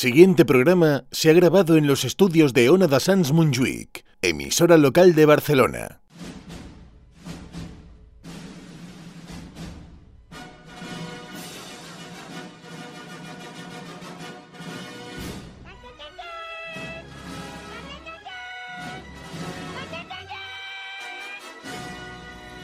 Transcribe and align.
siguiente 0.00 0.46
programa 0.46 1.04
se 1.10 1.28
ha 1.28 1.34
grabado 1.34 1.76
en 1.76 1.86
los 1.86 2.04
estudios 2.04 2.54
de 2.54 2.70
Ona 2.70 2.86
da 2.86 3.00
Sans 3.00 3.34
Montjuïc, 3.34 4.02
emisora 4.22 4.78
local 4.78 5.14
de 5.14 5.26
Barcelona. 5.26 6.00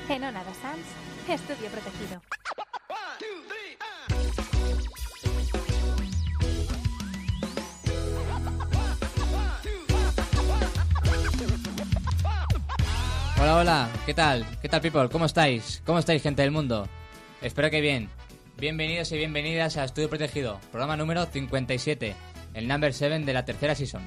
En 0.08 0.24
Ona 0.24 0.42
de 0.42 0.54
Sans, 0.62 0.86
estudio 1.28 1.68
protegido. 1.68 2.35
Hola, 13.46 13.58
hola, 13.58 13.88
¿qué 14.04 14.12
tal? 14.12 14.44
¿Qué 14.60 14.68
tal, 14.68 14.80
people? 14.80 15.08
¿Cómo 15.08 15.24
estáis? 15.24 15.80
¿Cómo 15.86 16.00
estáis, 16.00 16.20
gente 16.20 16.42
del 16.42 16.50
mundo? 16.50 16.88
Espero 17.40 17.70
que 17.70 17.80
bien. 17.80 18.08
Bienvenidos 18.58 19.12
y 19.12 19.18
bienvenidas 19.18 19.76
a 19.76 19.84
Estudio 19.84 20.08
Protegido, 20.08 20.58
programa 20.72 20.96
número 20.96 21.24
57, 21.26 22.16
el 22.54 22.66
number 22.66 22.92
7 22.92 23.20
de 23.20 23.32
la 23.32 23.44
tercera 23.44 23.76
season. 23.76 24.02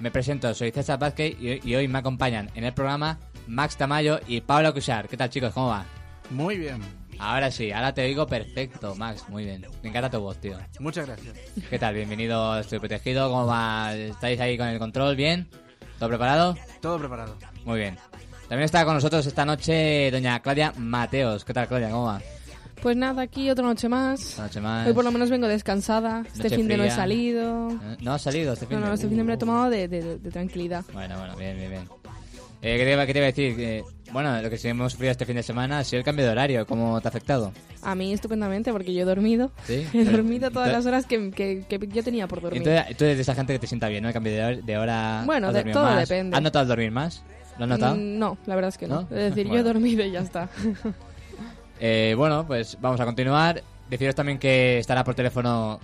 Me 0.00 0.10
presento, 0.10 0.52
soy 0.52 0.72
César 0.72 0.98
Vázquez 0.98 1.36
y, 1.40 1.60
y 1.64 1.76
hoy 1.76 1.86
me 1.86 2.00
acompañan 2.00 2.50
en 2.56 2.64
el 2.64 2.74
programa 2.74 3.20
Max 3.46 3.76
Tamayo 3.76 4.18
y 4.26 4.40
Pablo 4.40 4.74
Cushar. 4.74 5.06
¿Qué 5.06 5.16
tal, 5.16 5.30
chicos? 5.30 5.52
¿Cómo 5.54 5.68
va? 5.68 5.86
Muy 6.30 6.58
bien. 6.58 6.80
Ahora 7.20 7.52
sí, 7.52 7.70
ahora 7.70 7.94
te 7.94 8.02
oigo 8.02 8.26
perfecto, 8.26 8.96
Max. 8.96 9.26
Muy 9.28 9.44
bien. 9.44 9.64
Me 9.84 9.90
encanta 9.90 10.10
tu 10.10 10.18
voz, 10.18 10.38
tío. 10.40 10.58
Muchas 10.80 11.06
gracias. 11.06 11.36
¿Qué 11.70 11.78
tal? 11.78 11.94
Bienvenido 11.94 12.50
a 12.50 12.60
Estudio 12.62 12.80
Protegido. 12.80 13.30
¿Cómo 13.30 13.46
va? 13.46 13.94
¿Estáis 13.94 14.40
ahí 14.40 14.58
con 14.58 14.66
el 14.66 14.80
control? 14.80 15.14
¿Bien? 15.14 15.48
¿Todo 16.00 16.08
preparado? 16.08 16.56
Todo 16.80 16.98
preparado. 16.98 17.38
Muy 17.64 17.78
bien. 17.78 17.96
También 18.48 18.64
está 18.64 18.84
con 18.84 18.94
nosotros 18.94 19.26
esta 19.26 19.44
noche 19.44 20.10
doña 20.10 20.40
Claudia 20.40 20.72
Mateos. 20.76 21.44
¿Qué 21.44 21.52
tal, 21.52 21.66
Claudia? 21.66 21.90
¿Cómo 21.90 22.04
va? 22.06 22.20
Pues 22.80 22.96
nada, 22.96 23.22
aquí 23.22 23.50
otra 23.50 23.64
noche 23.64 23.88
más. 23.88 24.20
Esta 24.20 24.42
noche 24.42 24.60
más. 24.60 24.86
Hoy 24.86 24.92
por 24.92 25.04
lo 25.04 25.10
menos 25.10 25.30
vengo 25.30 25.48
descansada. 25.48 26.22
Este 26.26 26.44
Noche 26.44 26.56
fin 26.56 26.68
de 26.68 26.76
no 26.76 26.84
he 26.84 26.90
salido. 26.90 27.70
¿Eh? 27.70 27.96
¿No 28.00 28.12
ha 28.12 28.18
salido 28.18 28.52
este 28.52 28.66
fin 28.66 28.76
No, 28.78 28.82
no, 28.82 28.88
de- 28.90 28.94
este 28.94 29.08
fin 29.08 29.16
de 29.16 29.24
me 29.24 29.28
lo 29.28 29.34
he 29.34 29.38
tomado 29.38 29.70
de, 29.70 29.88
de- 29.88 30.18
de 30.18 30.30
tranquilidad. 30.30 30.84
Bueno, 30.92 31.18
bueno, 31.18 31.34
bien, 31.36 31.56
bien, 31.56 31.70
bien. 31.70 31.82
Eh, 32.62 32.78
¿qué, 32.78 32.84
te 32.84 32.92
iba, 32.92 33.06
qué 33.06 33.12
te 33.12 33.18
iba 33.18 33.26
a 33.26 33.30
decir? 33.32 33.56
Que, 33.56 33.84
bueno, 34.12 34.40
lo 34.40 34.48
que 34.50 34.58
sí 34.58 34.68
hemos 34.68 34.92
sufrido 34.92 35.10
este 35.12 35.26
fin 35.26 35.36
de 35.36 35.42
semana 35.42 35.78
ha 35.80 35.84
sido 35.84 35.98
el 35.98 36.04
cambio 36.04 36.24
de 36.26 36.30
horario. 36.30 36.66
¿Cómo 36.66 37.00
te 37.00 37.08
ha 37.08 37.10
afectado? 37.10 37.52
A 37.82 37.94
mí 37.94 38.12
estupendamente 38.12 38.70
porque 38.72 38.92
yo 38.94 39.02
he 39.02 39.04
dormido. 39.04 39.50
¿Sí? 39.64 39.86
He 39.92 40.04
dormido 40.04 40.50
todas 40.50 40.70
las 40.70 40.86
horas 40.86 41.06
que, 41.06 41.30
que- 41.32 41.64
que 41.68 41.88
yo 41.88 42.04
tenía 42.04 42.28
por 42.28 42.40
dormir. 42.40 42.62
Entonces, 42.66 42.96
tú 42.96 43.04
eres 43.04 43.16
de 43.16 43.22
esa 43.22 43.34
gente 43.34 43.52
que 43.54 43.58
te 43.58 43.66
sienta 43.66 43.88
bien, 43.88 44.02
¿no? 44.02 44.08
El 44.08 44.14
cambio 44.14 44.32
de 44.32 44.44
hora. 44.44 44.56
De 44.62 44.78
hora 44.78 45.22
Bueno, 45.26 45.48
¿Has 45.48 45.54
de- 45.54 45.64
todo 45.64 45.82
más? 45.84 46.08
depende. 46.08 46.36
¿Has 46.36 46.42
notado 46.42 46.66
dormir 46.66 46.90
más? 46.92 47.24
¿Lo 47.58 47.64
has 47.64 47.68
notado? 47.70 47.96
Mm, 47.96 48.18
No, 48.18 48.38
la 48.46 48.54
verdad 48.54 48.68
es 48.70 48.78
que 48.78 48.86
no. 48.86 49.02
¿No? 49.02 49.16
Es 49.16 49.34
decir, 49.34 49.46
yo 49.50 49.56
he 49.56 49.62
dormido 49.62 50.04
y 50.04 50.10
ya 50.12 50.20
está. 50.20 50.48
Eh, 51.78 52.14
bueno, 52.16 52.46
pues 52.46 52.78
vamos 52.80 52.98
a 53.00 53.04
continuar. 53.04 53.62
Deciros 53.90 54.14
también 54.14 54.38
que 54.38 54.78
estará 54.78 55.04
por 55.04 55.14
teléfono, 55.14 55.78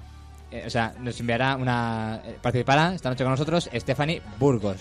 eh, 0.51 0.65
o 0.67 0.71
sea, 0.71 0.95
nos 1.01 1.21
enviará 1.21 1.55
una... 1.57 2.21
eh, 2.25 2.39
participará 2.41 2.95
esta 2.95 3.11
noche 3.11 3.25
con 3.25 3.33
nosotros 3.33 3.69
Stephanie 3.75 4.23
Burgos, 4.39 4.81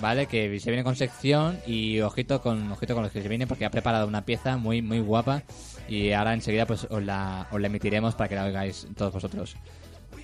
¿vale? 0.00 0.26
Que 0.26 0.58
se 0.58 0.70
viene 0.70 0.82
con 0.82 0.96
sección 0.96 1.58
y 1.64 2.00
ojito 2.00 2.42
con 2.42 2.72
ojito 2.72 2.94
con 2.94 3.04
los 3.04 3.12
que 3.12 3.22
se 3.22 3.28
viene 3.28 3.46
porque 3.46 3.64
ha 3.64 3.70
preparado 3.70 4.08
una 4.08 4.22
pieza 4.24 4.56
muy 4.56 4.82
muy 4.82 4.98
guapa 4.98 5.42
y 5.88 6.10
ahora 6.10 6.34
enseguida 6.34 6.66
pues 6.66 6.88
os 6.90 7.02
la, 7.04 7.46
os 7.52 7.60
la 7.60 7.68
emitiremos 7.68 8.16
para 8.16 8.28
que 8.28 8.34
la 8.34 8.44
oigáis 8.46 8.88
todos 8.96 9.12
vosotros. 9.12 9.54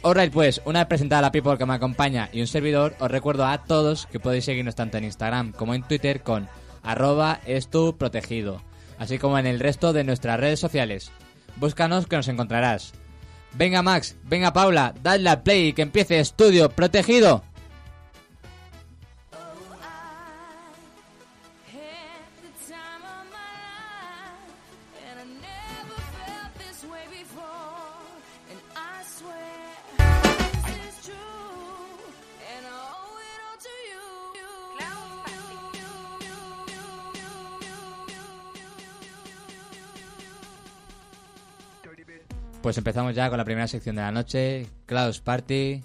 Alright, 0.00 0.32
pues, 0.32 0.62
una 0.64 0.80
vez 0.80 0.88
presentada 0.88 1.22
la 1.22 1.32
people 1.32 1.58
que 1.58 1.66
me 1.66 1.74
acompaña 1.74 2.30
y 2.32 2.40
un 2.40 2.46
servidor, 2.46 2.94
os 3.00 3.10
recuerdo 3.10 3.44
a 3.44 3.64
todos 3.64 4.06
que 4.06 4.20
podéis 4.20 4.44
seguirnos 4.44 4.76
tanto 4.76 4.96
en 4.96 5.04
Instagram 5.04 5.50
como 5.52 5.74
en 5.74 5.82
Twitter 5.82 6.22
con 6.22 6.48
arroba 6.84 7.40
estuprotegido, 7.46 8.62
así 8.98 9.18
como 9.18 9.38
en 9.38 9.46
el 9.46 9.58
resto 9.58 9.92
de 9.92 10.04
nuestras 10.04 10.38
redes 10.38 10.60
sociales. 10.60 11.10
Búscanos 11.56 12.06
que 12.06 12.14
nos 12.14 12.28
encontrarás. 12.28 12.92
Venga 13.54 13.82
Max, 13.82 14.16
venga 14.22 14.52
Paula, 14.52 14.94
dadle 15.02 15.30
al 15.30 15.42
play 15.42 15.68
y 15.68 15.72
que 15.72 15.82
empiece 15.82 16.20
Estudio 16.20 16.68
Protegido. 16.70 17.42
Pues 42.68 42.76
empezamos 42.76 43.14
ya 43.14 43.30
con 43.30 43.38
la 43.38 43.46
primera 43.46 43.66
sección 43.66 43.96
de 43.96 44.02
la 44.02 44.10
noche, 44.12 44.66
Klaus 44.84 45.20
Party. 45.20 45.82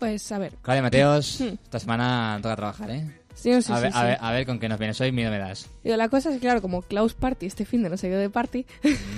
Pues 0.00 0.32
a 0.32 0.38
ver. 0.38 0.54
Claudia 0.62 0.82
Mateos, 0.82 1.40
Hmm. 1.40 1.54
esta 1.62 1.78
semana 1.78 2.40
toca 2.42 2.56
trabajar, 2.56 2.90
¿eh? 2.90 3.04
Sí, 3.36 3.52
sí, 3.62 3.72
a, 3.72 3.76
sí, 3.76 3.82
ver, 3.84 3.92
a, 3.94 4.02
ver, 4.02 4.18
a 4.20 4.32
ver 4.32 4.44
con 4.46 4.58
qué 4.58 4.68
nos 4.68 4.80
vienes 4.80 5.00
hoy, 5.00 5.12
miedo 5.12 5.30
me 5.30 5.38
das. 5.38 5.68
Digo, 5.84 5.96
la 5.96 6.08
cosa 6.08 6.30
es 6.30 6.34
que, 6.34 6.40
claro, 6.40 6.60
como 6.60 6.82
Klaus 6.82 7.14
Party 7.14 7.46
este 7.46 7.64
fin 7.64 7.84
de 7.84 7.88
no 7.88 7.96
se 7.96 8.08
dio 8.08 8.18
de 8.18 8.30
party. 8.30 8.66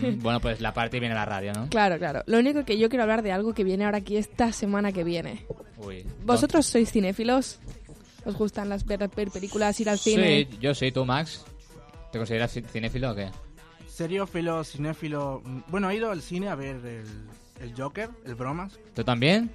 Mm, 0.02 0.18
bueno, 0.22 0.40
pues 0.40 0.60
la 0.60 0.74
party 0.74 1.00
viene 1.00 1.14
a 1.14 1.18
la 1.20 1.24
radio, 1.24 1.54
¿no? 1.54 1.70
claro, 1.70 1.96
claro. 1.96 2.22
Lo 2.26 2.38
único 2.38 2.66
que 2.66 2.76
yo 2.76 2.90
quiero 2.90 3.04
hablar 3.04 3.22
de 3.22 3.32
algo 3.32 3.54
que 3.54 3.64
viene 3.64 3.86
ahora 3.86 3.96
aquí 3.96 4.18
esta 4.18 4.52
semana 4.52 4.92
que 4.92 5.02
viene. 5.02 5.46
Uy. 5.78 6.04
¿Vosotros 6.26 6.66
sois 6.66 6.92
cinéfilos? 6.92 7.60
¿Os 8.26 8.36
gustan 8.36 8.68
las 8.68 8.84
ver, 8.84 9.08
películas, 9.08 9.80
ir 9.80 9.88
al 9.88 9.98
cine? 9.98 10.46
Sí, 10.50 10.58
yo 10.60 10.74
sí, 10.74 10.92
tú, 10.92 11.06
Max. 11.06 11.46
¿Te 12.12 12.18
consideras 12.18 12.54
ci- 12.54 12.66
cinéfilo 12.66 13.12
o 13.12 13.14
qué? 13.14 13.30
Seriófilo, 14.04 14.64
cinéfilo. 14.64 15.42
mm, 15.44 15.58
Bueno, 15.68 15.90
he 15.90 15.96
ido 15.96 16.10
al 16.10 16.22
cine 16.22 16.48
a 16.48 16.54
ver 16.54 16.76
el, 16.76 17.04
el 17.60 17.74
Joker, 17.76 18.08
el 18.24 18.34
Bromas. 18.34 18.78
¿Tú 18.94 19.04
también? 19.04 19.50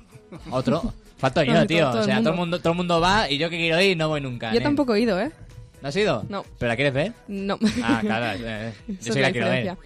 ¿Otro? 0.52 0.94
Falto 1.16 1.42
yo, 1.42 1.52
No, 1.52 1.66
tío. 1.66 1.80
todo- 1.80 1.90
todo 1.90 1.98
o 1.98 2.04
el 2.04 2.06
sea, 2.06 2.18
todo 2.20 2.30
el, 2.30 2.36
mundo, 2.36 2.60
todo 2.60 2.72
el 2.74 2.76
mundo 2.76 3.00
va 3.00 3.28
y 3.28 3.38
yo 3.38 3.50
que 3.50 3.56
quiero 3.56 3.80
ir 3.80 3.96
no 3.96 4.06
voy 4.08 4.20
nunca. 4.20 4.50
Yo 4.50 4.60
nen. 4.60 4.62
tampoco 4.62 4.94
he 4.94 5.00
ido, 5.00 5.20
¿eh? 5.20 5.32
¿No 5.82 5.88
has 5.88 5.96
ido? 5.96 6.24
No. 6.28 6.44
¿Pero 6.60 6.68
la 6.68 6.76
quieres 6.76 6.94
ver? 6.94 7.12
No. 7.26 7.58
Ah, 7.82 7.98
claro. 8.00 8.38
eh, 8.40 8.72
yo 8.86 8.94
Esa 9.00 9.12
sí 9.14 9.18
la 9.18 9.26
la 9.26 9.32
quiero 9.32 9.48
ver. 9.48 9.76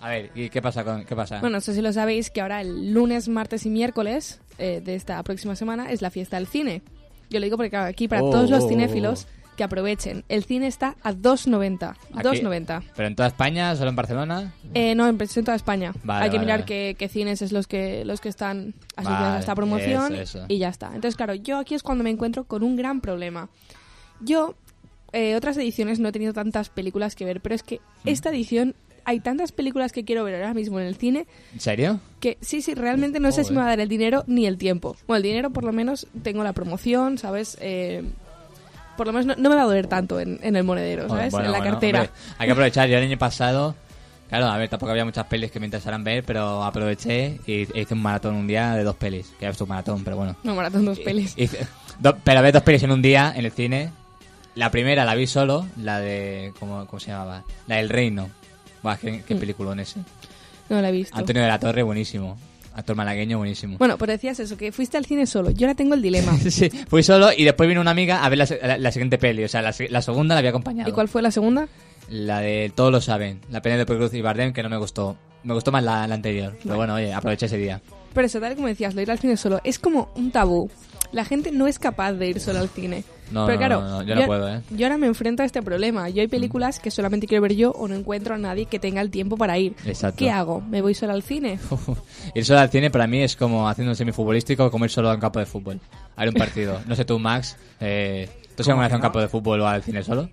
A 0.00 0.08
ver, 0.08 0.30
¿y 0.34 0.48
qué 0.50 0.60
pasa? 0.60 0.82
Con, 0.82 1.04
¿Qué 1.04 1.14
pasa? 1.14 1.38
Bueno, 1.38 1.58
no 1.58 1.60
sé 1.60 1.72
si 1.72 1.82
lo 1.82 1.92
sabéis 1.92 2.30
que 2.30 2.40
ahora 2.40 2.62
el 2.62 2.92
lunes, 2.92 3.28
martes 3.28 3.64
y 3.64 3.70
miércoles 3.70 4.40
eh, 4.58 4.80
de 4.84 4.96
esta 4.96 5.22
próxima 5.22 5.54
semana 5.54 5.92
es 5.92 6.02
la 6.02 6.10
fiesta 6.10 6.36
del 6.36 6.48
cine. 6.48 6.82
Yo 7.30 7.38
lo 7.38 7.44
digo 7.44 7.56
porque 7.56 7.70
claro, 7.70 7.86
aquí 7.86 8.08
para 8.08 8.24
Oh, 8.24 8.30
todos 8.30 8.50
los 8.50 8.64
oh, 8.64 8.68
cinéfilos 8.68 9.28
que 9.56 9.64
aprovechen. 9.64 10.24
El 10.28 10.44
cine 10.44 10.66
está 10.66 10.96
a 11.02 11.12
2.90. 11.12 11.90
Aquí- 11.90 12.22
2.90. 12.22 12.82
¿Pero 12.96 13.08
en 13.08 13.14
toda 13.16 13.28
España? 13.28 13.74
¿Solo 13.76 13.90
en 13.90 13.96
Barcelona? 13.96 14.54
Eh, 14.74 14.94
no, 14.94 15.08
en 15.08 15.18
en 15.20 15.44
toda 15.44 15.54
España. 15.56 15.92
Vale, 16.04 16.24
Hay 16.24 16.30
que 16.30 16.36
vale, 16.38 16.46
mirar 16.46 16.60
vale. 16.60 16.66
qué, 16.66 16.96
qué 16.98 17.08
cines 17.08 17.42
es 17.42 17.52
los 17.52 17.66
que 17.66 18.04
los 18.04 18.20
que 18.20 18.28
están 18.28 18.74
asociados 18.96 19.36
a 19.36 19.38
esta 19.40 19.54
promoción 19.54 20.14
eso, 20.14 20.38
eso. 20.38 20.44
y 20.48 20.58
ya 20.58 20.68
está. 20.68 20.86
Entonces, 20.88 21.16
claro, 21.16 21.34
yo 21.34 21.58
aquí 21.58 21.74
es 21.74 21.82
cuando 21.82 22.02
me 22.04 22.10
encuentro 22.10 22.44
con 22.44 22.62
un 22.62 22.76
gran 22.76 23.00
problema. 23.00 23.48
Yo, 24.20 24.54
eh, 25.12 25.36
otras 25.36 25.56
ediciones 25.56 25.98
no 26.00 26.08
he 26.08 26.12
tenido 26.12 26.32
tantas 26.32 26.68
películas 26.70 27.14
que 27.14 27.24
ver, 27.24 27.40
pero 27.40 27.54
es 27.54 27.62
que 27.62 27.76
Mm. 28.04 28.08
esta 28.08 28.30
edición 28.30 28.74
hay 29.04 29.18
tantas 29.20 29.50
películas 29.50 29.90
que 29.92 30.04
quiero 30.04 30.22
ver 30.24 30.36
ahora 30.36 30.54
mismo 30.54 30.78
en 30.78 30.86
el 30.86 30.94
cine 30.94 31.26
¿En 31.52 31.58
serio? 31.60 32.00
que 32.20 32.38
sí, 32.40 32.62
sí, 32.62 32.74
realmente 32.74 33.18
no 33.18 33.32
sé 33.32 33.42
si 33.42 33.50
me 33.50 33.56
va 33.58 33.64
a 33.64 33.68
dar 33.70 33.80
el 33.80 33.88
dinero 33.88 34.22
ni 34.28 34.46
el 34.46 34.58
tiempo. 34.58 34.96
Bueno, 35.08 35.16
el 35.16 35.22
dinero 35.24 35.50
por 35.50 35.64
lo 35.64 35.72
menos 35.72 36.06
tengo 36.22 36.44
la 36.44 36.52
promoción, 36.52 37.18
¿sabes? 37.18 37.58
Eh, 37.60 38.04
por 39.04 39.06
lo 39.08 39.12
menos 39.20 39.36
no, 39.36 39.42
no 39.42 39.48
me 39.50 39.56
va 39.56 39.62
a 39.62 39.66
doler 39.66 39.86
tanto 39.86 40.20
en, 40.20 40.38
en 40.42 40.56
el 40.56 40.64
monedero, 40.64 41.08
¿sabes? 41.08 41.30
bueno, 41.32 41.46
en 41.46 41.52
la 41.52 41.58
bueno, 41.58 41.72
cartera. 41.72 41.98
hombre, 42.00 42.12
hay 42.38 42.46
que 42.46 42.52
aprovechar. 42.52 42.88
Yo 42.88 42.98
el 42.98 43.04
año 43.04 43.18
pasado, 43.18 43.74
claro, 44.28 44.46
a 44.46 44.56
ver, 44.58 44.68
tampoco 44.68 44.92
había 44.92 45.04
muchas 45.04 45.26
pelis 45.26 45.50
que 45.50 45.60
me 45.60 45.66
interesaran 45.66 46.04
ver, 46.04 46.24
pero 46.24 46.62
aproveché 46.64 47.40
y 47.46 47.52
e 47.62 47.80
hice 47.82 47.94
un 47.94 48.02
maratón 48.02 48.34
un 48.36 48.46
día 48.46 48.74
de 48.74 48.84
dos 48.84 48.96
pelis. 48.96 49.32
Que 49.38 49.48
es 49.48 49.60
un 49.60 49.68
maratón, 49.68 50.04
pero 50.04 50.16
bueno. 50.16 50.36
No, 50.44 50.54
maratón 50.54 50.84
dos 50.84 50.98
pelis. 51.00 51.34
Hice- 51.36 51.66
do- 51.98 52.16
pero 52.22 52.42
ver 52.42 52.52
dos 52.52 52.62
pelis 52.62 52.82
en 52.84 52.92
un 52.92 53.02
día 53.02 53.32
en 53.34 53.44
el 53.44 53.52
cine. 53.52 53.90
La 54.54 54.70
primera 54.70 55.04
la 55.04 55.14
vi 55.14 55.26
solo, 55.26 55.66
la 55.78 55.98
de. 55.98 56.52
¿Cómo, 56.60 56.86
cómo 56.86 57.00
se 57.00 57.10
llamaba? 57.10 57.42
La 57.66 57.76
del 57.76 57.88
Reino. 57.88 58.28
Buah, 58.82 58.96
qué, 58.98 59.12
Mm. 59.12 59.22
qué 59.26 59.36
peliculón 59.36 59.80
ese. 59.80 60.00
No 60.68 60.80
la 60.80 60.88
he 60.90 60.92
visto. 60.92 61.16
Antonio 61.16 61.42
de 61.42 61.48
la 61.48 61.58
Torre, 61.58 61.82
buenísimo. 61.82 62.36
Actor 62.74 62.96
malagueño, 62.96 63.38
buenísimo. 63.38 63.76
Bueno, 63.78 63.98
pues 63.98 64.08
decías 64.08 64.40
eso, 64.40 64.56
que 64.56 64.72
fuiste 64.72 64.96
al 64.96 65.04
cine 65.04 65.26
solo. 65.26 65.50
Yo 65.50 65.66
ahora 65.66 65.74
tengo 65.76 65.94
el 65.94 66.02
dilema. 66.02 66.36
Sí, 66.50 66.70
fui 66.88 67.02
solo 67.02 67.28
y 67.36 67.44
después 67.44 67.68
vino 67.68 67.80
una 67.80 67.90
amiga 67.90 68.24
a 68.24 68.28
ver 68.28 68.38
la, 68.38 68.48
la- 68.62 68.78
la 68.78 68.92
siguiente 68.92 69.18
peli. 69.18 69.44
O 69.44 69.48
sea, 69.48 69.62
la, 69.62 69.74
la 69.90 70.02
segunda 70.02 70.34
la 70.34 70.38
había 70.38 70.50
acompañado. 70.50 70.88
¿Y 70.88 70.92
cuál 70.92 71.08
fue 71.08 71.22
la 71.22 71.30
segunda? 71.30 71.68
La 72.08 72.40
de 72.40 72.72
Todos 72.74 72.90
lo 72.92 73.00
saben. 73.00 73.40
La 73.50 73.62
pena 73.62 73.76
de 73.76 73.86
Cruz 73.86 74.12
y 74.14 74.20
Bardem, 74.22 74.52
que 74.52 74.62
no 74.62 74.68
me 74.68 74.76
gustó. 74.76 75.16
Me 75.44 75.54
gustó 75.54 75.72
más 75.72 75.82
la, 75.82 76.06
la 76.06 76.14
anterior. 76.14 76.56
Pero 76.62 76.76
bueno, 76.76 76.94
oye, 76.94 77.12
aproveché 77.12 77.46
ese 77.46 77.56
día. 77.58 77.80
Pero 78.14 78.26
eso, 78.26 78.40
tal 78.40 78.54
como 78.54 78.68
decías, 78.68 78.94
lo 78.94 79.00
ir 79.00 79.10
al 79.10 79.18
cine 79.18 79.36
solo 79.36 79.60
es 79.64 79.78
como 79.78 80.10
un 80.16 80.30
tabú. 80.30 80.70
La 81.12 81.24
gente 81.24 81.52
no 81.52 81.66
es 81.66 81.78
capaz 81.78 82.14
de 82.14 82.28
ir 82.28 82.40
sola 82.40 82.60
al 82.60 82.68
cine. 82.68 83.04
No, 83.30 83.46
Pero 83.46 83.54
no, 83.54 83.58
claro, 83.58 83.80
no, 83.80 83.88
no, 83.88 84.02
yo 84.02 84.14
no 84.14 84.26
puedo, 84.26 84.48
¿eh? 84.48 84.60
yo 84.70 84.86
ahora 84.86 84.98
me 84.98 85.06
enfrento 85.06 85.42
a 85.42 85.46
este 85.46 85.62
problema. 85.62 86.08
Yo 86.10 86.20
hay 86.20 86.28
películas 86.28 86.80
que 86.80 86.90
solamente 86.90 87.26
quiero 87.26 87.42
ver 87.42 87.54
yo 87.54 87.70
o 87.70 87.88
no 87.88 87.94
encuentro 87.94 88.34
a 88.34 88.38
nadie 88.38 88.66
que 88.66 88.78
tenga 88.78 89.00
el 89.00 89.10
tiempo 89.10 89.36
para 89.36 89.58
ir. 89.58 89.74
Exacto. 89.86 90.18
¿Qué 90.18 90.30
hago? 90.30 90.60
¿Me 90.60 90.82
voy 90.82 90.94
sola 90.94 91.14
al 91.14 91.22
cine? 91.22 91.58
ir 92.34 92.44
solo 92.44 92.60
al 92.60 92.70
cine 92.70 92.90
para 92.90 93.06
mí 93.06 93.22
es 93.22 93.36
como 93.36 93.68
haciendo 93.68 93.92
un 93.92 93.96
semifutbolístico 93.96 94.70
como 94.70 94.84
ir 94.84 94.90
solo 94.90 95.10
a 95.10 95.14
un 95.14 95.20
campo 95.20 95.38
de 95.38 95.46
fútbol. 95.46 95.80
A 96.16 96.20
ver 96.20 96.28
un 96.28 96.34
partido. 96.34 96.80
No 96.86 96.94
sé 96.94 97.04
tú, 97.04 97.18
Max, 97.18 97.56
eh, 97.80 98.28
¿tú 98.54 98.62
vez 98.64 98.92
a 98.92 98.96
un 98.96 99.02
campo 99.02 99.20
de 99.20 99.28
fútbol 99.28 99.60
o 99.62 99.66
al 99.66 99.82
cine 99.82 100.02
solo? 100.02 100.28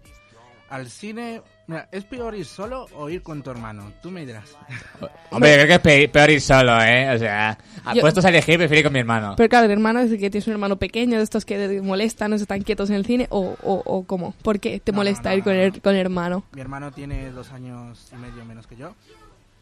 Al 0.70 0.90
cine, 0.90 1.42
mira, 1.70 1.88
¿es 1.92 2.04
peor 2.04 2.36
ir 2.36 2.46
solo 2.46 2.88
o 2.96 3.10
ir 3.10 3.22
con 3.22 3.42
tu 3.44 3.52
hermano? 3.52 3.94
Tú 4.02 4.12
me 4.12 4.26
dirás. 4.26 4.58
Hombre, 5.32 5.54
creo 5.54 5.68
que 5.68 5.74
es 5.74 5.80
pe- 5.80 6.10
peor 6.10 6.30
ir 6.32 6.42
solo, 6.42 6.82
¿eh? 6.82 7.14
O 7.14 7.18
sea, 7.18 7.58
a 7.86 7.94
Yo- 7.94 8.02
puestos 8.02 8.26
a 8.26 8.30
elegir, 8.30 8.58
prefiero 8.58 8.80
ir 8.80 8.84
con 8.86 8.94
mi 8.94 9.00
hermano. 9.00 9.36
Pero 9.38 9.48
claro, 9.48 9.66
el 9.66 9.72
hermano 9.72 10.00
es 10.00 10.10
que 10.12 10.30
tienes 10.30 10.48
un 10.48 10.54
hermano 10.54 10.76
pequeño, 10.78 11.18
de 11.18 11.24
estos 11.24 11.46
que 11.46 11.58
te 11.68 11.82
molestan, 11.82 12.32
no 12.32 12.38
se 12.38 12.44
están 12.44 12.62
quietos 12.64 12.90
en 12.90 12.96
el 12.98 13.06
cine, 13.06 13.28
o, 13.30 13.56
o, 13.64 13.84
o 13.86 14.04
¿cómo? 14.04 14.34
¿Por 14.42 14.60
qué 14.60 14.80
te 14.80 14.92
No, 14.92 14.98
molesta 14.98 15.30
no, 15.30 15.38
ir 15.38 15.44
con 15.44 15.54
el, 15.54 15.82
con 15.82 15.94
el 15.96 16.02
hermano? 16.02 16.44
Mi 16.52 16.62
hermano 16.62 16.92
tiene 16.92 17.30
dos 17.32 17.52
años 17.52 18.10
y 18.12 18.16
medio 18.18 18.44
menos 18.46 18.68
que 18.68 18.76
yo. 18.76 18.96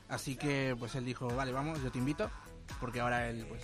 Así 0.10 0.36
que 0.38 0.76
pues 0.80 0.96
él 0.96 1.04
dijo, 1.06 1.28
vale, 1.28 1.52
vamos, 1.52 1.84
yo 1.84 1.92
te 1.92 2.00
invito. 2.00 2.30
Porque 2.82 3.00
ahora 3.00 3.30
él 3.30 3.46
pues 3.48 3.62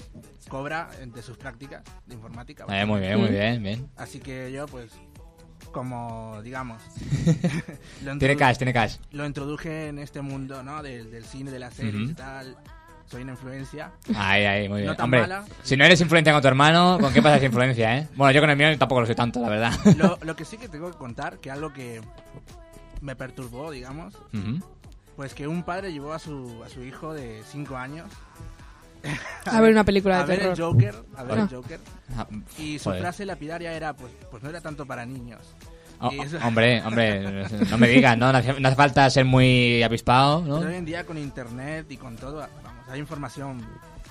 cobra 0.47 0.87
de 1.05 1.21
sus 1.21 1.35
prácticas 1.37 1.83
de 2.05 2.15
informática. 2.15 2.65
Eh, 2.69 2.85
muy 2.85 3.01
bien, 3.01 3.19
muy 3.19 3.29
bien, 3.29 3.61
bien. 3.61 3.89
Así 3.97 4.19
que 4.19 4.49
yo 4.51 4.65
pues, 4.65 4.91
como 5.71 6.41
digamos, 6.43 6.81
Tiene 8.19 8.35
cash, 8.35 8.57
tiene 8.57 8.73
cash. 8.73 8.97
lo 9.11 9.25
introduje 9.25 9.87
en 9.87 9.99
este 9.99 10.21
mundo, 10.21 10.63
¿no? 10.63 10.81
Del, 10.83 11.11
del 11.11 11.25
cine, 11.25 11.51
de 11.51 11.59
las 11.59 11.73
series 11.73 12.09
y 12.11 12.13
tal. 12.13 12.55
Soy 13.05 13.21
una 13.23 13.33
influencia. 13.33 13.91
Ahí, 14.15 14.45
ahí, 14.45 14.69
muy 14.69 14.79
bien. 14.79 14.87
No 14.91 14.95
tan 14.95 15.03
Hombre, 15.05 15.21
mala. 15.21 15.45
si 15.61 15.75
no 15.77 15.83
eres 15.85 15.99
influencia 16.01 16.31
con 16.33 16.41
tu 16.41 16.47
hermano, 16.47 16.97
¿con 16.99 17.13
qué 17.13 17.21
pasas 17.21 17.43
influencia, 17.43 17.97
eh? 17.97 18.07
Bueno, 18.15 18.31
yo 18.31 18.41
con 18.41 18.49
el 18.49 18.57
mío 18.57 18.75
tampoco 18.77 19.01
lo 19.01 19.05
soy 19.07 19.15
tanto, 19.15 19.39
la 19.41 19.49
verdad. 19.49 19.73
Lo, 19.97 20.17
lo 20.23 20.35
que 20.35 20.45
sí 20.45 20.57
que 20.57 20.67
tengo 20.69 20.89
que 20.89 20.97
contar, 20.97 21.37
que 21.39 21.51
algo 21.51 21.73
que 21.73 22.01
me 23.01 23.15
perturbó, 23.15 23.69
digamos. 23.71 24.15
Pues 24.31 24.45
pues 25.15 25.33
que 25.35 25.47
un 25.47 25.61
padre 25.61 25.91
llevó 25.93 26.13
a 26.13 26.17
su, 26.17 26.63
a 26.65 26.69
su 26.69 26.81
hijo 26.83 27.13
de 27.13 27.43
5 27.51 27.75
años 27.77 28.07
A 29.45 29.61
ver 29.61 29.71
una 29.71 29.83
película 29.83 30.19
a 30.19 30.21
de 30.23 30.27
ver 30.27 30.39
el 30.47 30.53
terror. 30.53 30.71
Joker, 30.73 30.95
a 31.17 31.23
ver 31.23 31.37
Ah. 31.39 31.41
el 31.49 31.55
Joker. 31.55 31.79
Ah, 32.17 32.27
Y 32.57 32.79
su 32.79 32.85
Joder. 32.85 33.01
frase 33.01 33.25
lapidaria 33.25 33.73
era, 33.73 33.93
pues, 33.95 34.11
pues 34.31 34.41
no 34.43 34.49
era 34.49 34.61
tanto 34.61 34.85
para 34.85 35.05
niños. 35.05 35.41
oh, 35.99 36.09
hombre, 36.43 36.81
hombre, 36.85 37.45
no 37.69 37.77
me 37.77 37.87
digas, 37.87 38.17
¿no? 38.17 38.31
No 38.31 38.37
hace, 38.37 38.59
no 38.59 38.67
hace 38.67 38.75
falta 38.77 39.09
ser 39.09 39.25
muy 39.25 39.81
avispado, 39.83 40.41
¿no? 40.41 40.57
Pero 40.59 40.69
hoy 40.71 40.75
en 40.77 40.85
día 40.85 41.05
con 41.05 41.17
internet 41.17 41.85
y 41.89 41.97
con 41.97 42.15
todo, 42.17 42.37
vamos, 42.63 42.87
hay 42.89 42.99
información 42.99 43.65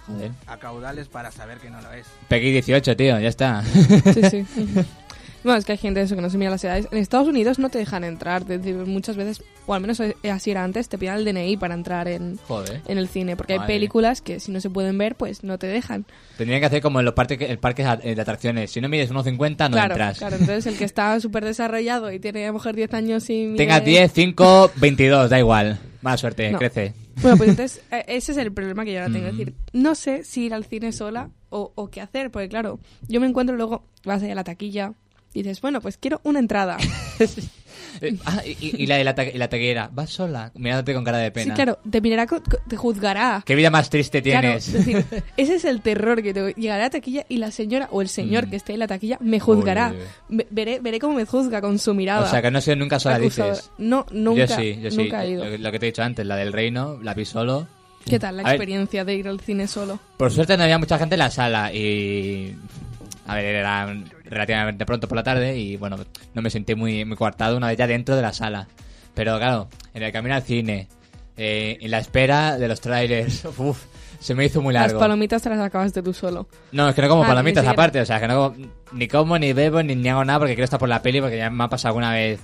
Joder. 0.06 0.30
a 0.46 0.56
caudales 0.58 1.08
para 1.08 1.30
saber 1.30 1.58
que 1.58 1.70
no 1.70 1.80
lo 1.80 1.92
es. 1.92 2.06
Peggy 2.28 2.50
18, 2.52 2.96
tío, 2.96 3.18
ya 3.20 3.28
está. 3.28 3.62
Sí, 3.62 4.22
sí. 4.30 4.46
Bueno, 5.44 5.58
es 5.58 5.64
que 5.64 5.72
hay 5.72 5.78
gente 5.78 6.00
eso 6.00 6.14
que 6.14 6.22
no 6.22 6.30
se 6.30 6.38
mira 6.38 6.50
las 6.50 6.62
edades. 6.62 6.86
En 6.92 6.98
Estados 6.98 7.26
Unidos 7.26 7.58
no 7.58 7.68
te 7.68 7.78
dejan 7.78 8.04
entrar. 8.04 8.44
muchas 8.86 9.16
veces, 9.16 9.42
o 9.66 9.74
al 9.74 9.80
menos 9.80 10.00
así 10.00 10.50
era 10.50 10.62
antes, 10.62 10.88
te 10.88 10.98
piden 10.98 11.14
el 11.16 11.24
DNI 11.24 11.56
para 11.56 11.74
entrar 11.74 12.06
en, 12.08 12.38
Joder. 12.46 12.80
en 12.86 12.98
el 12.98 13.08
cine. 13.08 13.34
Porque 13.36 13.54
hay 13.54 13.66
películas 13.66 14.22
que 14.22 14.38
si 14.40 14.52
no 14.52 14.60
se 14.60 14.70
pueden 14.70 14.96
ver, 14.98 15.16
pues 15.16 15.42
no 15.42 15.58
te 15.58 15.66
dejan. 15.66 16.06
Tendrían 16.38 16.60
que 16.60 16.66
hacer 16.66 16.80
como 16.82 17.00
en 17.00 17.06
los 17.06 17.14
parques, 17.14 17.40
el 17.50 17.58
parques 17.58 17.86
de 18.04 18.20
atracciones. 18.20 18.70
Si 18.70 18.80
no 18.80 18.88
mides 18.88 19.10
1,50 19.10 19.68
no 19.68 19.70
claro, 19.72 19.94
entras. 19.94 20.18
claro. 20.18 20.36
Entonces 20.36 20.66
el 20.66 20.78
que 20.78 20.84
está 20.84 21.18
súper 21.18 21.44
desarrollado 21.44 22.12
y 22.12 22.20
tiene 22.20 22.44
a 22.44 22.48
lo 22.48 22.54
mejor 22.54 22.76
10 22.76 22.94
años 22.94 23.28
y 23.28 23.46
mide- 23.46 23.56
Tengas 23.56 23.84
10, 23.84 24.12
5, 24.12 24.72
22, 24.76 25.28
da 25.30 25.38
igual. 25.38 25.78
Mala 26.02 26.16
suerte, 26.16 26.50
No. 26.50 26.58
crece. 26.58 26.94
Bueno, 27.20 27.36
pues 27.36 27.50
entonces 27.50 27.82
eh, 27.90 28.04
ese 28.08 28.32
es 28.32 28.38
el 28.38 28.52
problema 28.52 28.84
que 28.84 28.92
yo 28.92 29.00
ahora 29.02 29.12
tengo. 29.12 29.26
Es 29.26 29.34
Mm. 29.34 29.38
decir, 29.38 29.54
no 29.72 29.94
sé 29.94 30.24
si 30.24 30.44
ir 30.46 30.54
al 30.54 30.64
cine 30.64 30.92
sola 30.92 31.30
o, 31.50 31.72
o 31.74 31.90
qué 31.90 32.00
hacer. 32.00 32.30
Porque 32.30 32.48
claro, 32.48 32.78
yo 33.08 33.20
me 33.20 33.26
encuentro 33.26 33.56
luego, 33.56 33.84
vas 34.04 34.22
ahí 34.22 34.30
a 34.30 34.34
la 34.34 34.44
taquilla 34.44 34.92
y 35.34 35.42
dices, 35.42 35.60
bueno, 35.60 35.80
pues 35.80 35.96
quiero 35.98 36.20
una 36.24 36.38
entrada. 36.38 36.76
Eh, 38.00 38.16
ah, 38.24 38.40
y, 38.44 38.86
la, 38.86 38.98
y 39.00 39.04
la, 39.04 39.14
ta- 39.14 39.24
la 39.34 39.48
taquillera, 39.48 39.88
vas 39.92 40.10
sola, 40.10 40.50
mirándote 40.54 40.94
con 40.94 41.04
cara 41.04 41.18
de 41.18 41.26
Sí, 41.28 41.32
pena. 41.34 41.54
claro, 41.54 41.78
te 41.88 42.00
mirará, 42.00 42.26
te 42.68 42.76
juzgará. 42.76 43.42
¿Qué 43.46 43.54
vida 43.54 43.70
más 43.70 43.90
triste 43.90 44.22
Claro, 44.22 44.40
tienes? 44.48 44.68
es 44.68 44.72
decir, 44.86 45.04
ese 45.36 45.54
es 45.56 45.64
el 45.64 45.82
terror 45.82 46.22
que 46.22 46.32
te 46.34 46.52
llegará 46.54 46.82
a 46.84 46.86
la 46.86 46.90
taquilla 46.90 47.26
y 47.28 47.36
la 47.36 47.50
señora 47.50 47.88
o 47.92 48.00
el 48.02 48.08
señor 48.08 48.46
Mm. 48.46 48.50
que 48.50 48.56
esté 48.56 48.72
en 48.72 48.78
la 48.80 48.86
taquilla 48.88 49.18
me 49.20 49.38
juzgará. 49.40 49.94
Uy, 50.30 50.46
Veré, 50.50 50.80
veré 50.80 50.98
cómo 50.98 51.14
me 51.14 51.26
juzga 51.26 51.60
con 51.60 51.78
su 51.78 51.94
mirada. 51.94 52.26
o 52.26 52.30
sea, 52.30 52.40
que 52.42 52.50
no 52.50 52.60
sé 52.60 52.74
nunca 52.76 52.98
sola 52.98 53.18
dices. 53.18 53.70
No, 53.78 54.06
nunca, 54.10 54.46
yo 54.46 54.56
sí, 54.56 54.78
yo 54.82 54.90
sí. 54.90 54.96
nunca 54.96 55.24
he 55.24 55.30
ido. 55.30 55.44
Lo, 55.44 55.50
que- 55.50 55.58
lo 55.58 55.72
que 55.72 55.78
te 55.78 55.86
he 55.86 55.90
dicho 55.90 56.02
antes, 56.02 56.26
la 56.26 56.36
del 56.36 56.52
reino, 56.52 56.98
la 57.02 57.14
vi 57.14 57.24
solo. 57.24 57.68
¿Qué 58.04 58.18
tal 58.18 58.36
la 58.38 58.42
A 58.42 58.46
ver. 58.46 58.54
experiencia 58.54 59.04
de 59.04 59.14
ir 59.14 59.28
al 59.28 59.38
cine 59.40 59.68
solo? 59.68 60.00
Por 60.16 60.32
suerte 60.32 60.56
no 60.56 60.64
había 60.64 60.78
mucha 60.78 60.98
gente 60.98 61.14
en 61.14 61.18
la 61.20 61.30
sala 61.30 61.72
y... 61.72 62.56
A 63.28 63.36
ver, 63.36 63.44
era 63.44 63.94
relativamente 64.32 64.84
pronto 64.86 65.06
por 65.08 65.16
la 65.16 65.22
tarde 65.22 65.56
y 65.58 65.76
bueno, 65.76 65.96
no 66.34 66.42
me 66.42 66.50
sentí 66.50 66.74
muy, 66.74 67.04
muy 67.04 67.16
coartado 67.16 67.56
una 67.56 67.68
vez 67.68 67.76
ya 67.78 67.86
dentro 67.86 68.16
de 68.16 68.22
la 68.22 68.32
sala. 68.32 68.66
Pero 69.14 69.36
claro, 69.38 69.68
en 69.94 70.02
el 70.02 70.10
camino 70.12 70.34
al 70.34 70.42
cine, 70.42 70.88
eh, 71.36 71.78
en 71.80 71.90
la 71.90 71.98
espera 71.98 72.56
de 72.58 72.66
los 72.68 72.80
trailers, 72.80 73.44
uf, 73.58 73.84
se 74.18 74.34
me 74.34 74.44
hizo 74.46 74.62
muy 74.62 74.72
Las 74.72 74.84
largo. 74.86 75.00
palomitas 75.00 75.42
te 75.42 75.50
las 75.50 75.60
acabaste 75.60 76.02
tú 76.02 76.12
solo. 76.14 76.48
No, 76.72 76.88
es 76.88 76.94
que 76.94 77.02
no 77.02 77.08
como 77.08 77.24
Ah, 77.24 77.28
palomitas 77.28 77.66
aparte, 77.66 78.00
o 78.00 78.06
sea, 78.06 78.20
que 78.20 78.28
no 78.28 78.52
como- 78.52 78.66
ni 78.92 79.08
como, 79.08 79.38
ni 79.38 79.52
bebo, 79.52 79.82
ni, 79.82 79.94
ni 79.96 80.08
hago 80.08 80.24
nada 80.24 80.38
porque 80.38 80.54
quiero 80.54 80.64
estar 80.64 80.80
por 80.80 80.88
la 80.88 81.02
peli, 81.02 81.20
porque 81.20 81.36
ya 81.36 81.50
me 81.50 81.64
ha 81.64 81.68
pasado 81.68 81.90
alguna 81.90 82.12
vez 82.12 82.40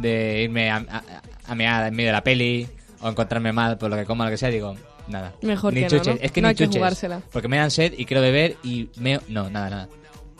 de 0.00 0.42
irme 0.44 0.70
a, 0.70 0.76
a, 0.76 1.02
a 1.46 1.54
mear 1.54 1.86
en 1.88 1.94
medio 1.94 2.08
de 2.08 2.12
la 2.12 2.22
peli 2.24 2.66
o 3.00 3.08
encontrarme 3.08 3.52
mal 3.52 3.78
por 3.78 3.90
lo 3.90 3.96
que 3.96 4.04
como, 4.04 4.24
lo 4.24 4.30
que 4.30 4.36
sea, 4.36 4.48
digo, 4.50 4.76
nada. 5.08 5.32
Mejor 5.42 5.72
ni 5.72 5.80
que 5.80 5.86
no, 5.86 5.90
chuches, 5.90 6.14
¿no? 6.16 6.20
es 6.22 6.32
que 6.32 6.40
No 6.42 6.46
ni 6.48 6.50
hay 6.50 6.54
que 6.56 6.66
jugársela. 6.66 7.20
Porque 7.32 7.48
me 7.48 7.56
dan 7.56 7.70
sed 7.70 7.94
y 7.96 8.04
quiero 8.04 8.20
beber 8.20 8.56
y 8.62 8.88
me... 8.96 9.20
No, 9.28 9.48
nada, 9.50 9.70
nada. 9.70 9.88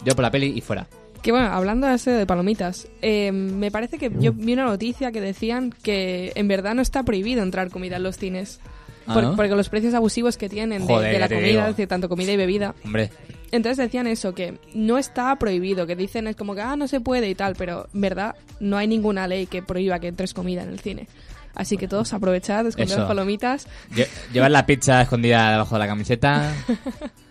Yo 0.04 0.14
por 0.14 0.22
la 0.22 0.30
peli 0.30 0.52
y 0.56 0.60
fuera. 0.60 0.86
Que 1.22 1.32
bueno, 1.32 1.48
hablando 1.48 1.86
de 1.86 1.94
eso 1.96 2.10
de 2.10 2.24
palomitas, 2.26 2.88
eh, 3.02 3.30
me 3.30 3.70
parece 3.70 3.98
que 3.98 4.10
yo 4.20 4.32
vi 4.32 4.54
una 4.54 4.64
noticia 4.64 5.12
que 5.12 5.20
decían 5.20 5.70
que 5.82 6.32
en 6.34 6.48
verdad 6.48 6.74
no 6.74 6.80
está 6.80 7.02
prohibido 7.02 7.42
entrar 7.42 7.68
comida 7.70 7.96
en 7.96 8.02
los 8.04 8.16
cines. 8.16 8.58
Ah, 9.06 9.14
Por- 9.14 9.22
¿no? 9.24 9.36
Porque 9.36 9.54
los 9.54 9.68
precios 9.68 9.92
abusivos 9.92 10.36
que 10.38 10.48
tienen 10.48 10.86
de, 10.86 10.92
Joder, 10.94 11.12
de 11.12 11.18
la 11.18 11.28
comida, 11.28 11.46
digo. 11.46 11.60
es 11.62 11.66
decir, 11.68 11.88
tanto 11.88 12.08
comida 12.08 12.32
y 12.32 12.36
bebida. 12.36 12.74
Hombre, 12.84 13.10
Entonces 13.52 13.76
decían 13.78 14.06
eso, 14.06 14.32
que 14.34 14.58
no 14.74 14.96
está 14.96 15.36
prohibido, 15.36 15.86
que 15.86 15.96
dicen 15.96 16.26
es 16.26 16.36
como 16.36 16.54
que, 16.54 16.60
ah, 16.62 16.76
no 16.76 16.86
se 16.88 17.00
puede 17.00 17.28
y 17.28 17.34
tal, 17.34 17.54
pero 17.56 17.88
en 17.92 18.00
verdad 18.00 18.36
no 18.60 18.76
hay 18.78 18.86
ninguna 18.86 19.26
ley 19.26 19.46
que 19.46 19.62
prohíba 19.62 19.98
que 19.98 20.06
entres 20.08 20.32
comida 20.32 20.62
en 20.62 20.68
el 20.70 20.78
cine. 20.80 21.06
Así 21.54 21.76
que 21.76 21.88
todos 21.88 22.12
aprovechad, 22.14 22.64
esconded 22.66 22.96
las 22.96 23.06
palomitas. 23.08 23.66
lle- 23.92 24.06
llevar 24.32 24.52
la 24.52 24.64
pizza 24.64 25.02
escondida 25.02 25.50
debajo 25.50 25.74
de 25.74 25.78
la 25.80 25.86
camiseta... 25.86 26.54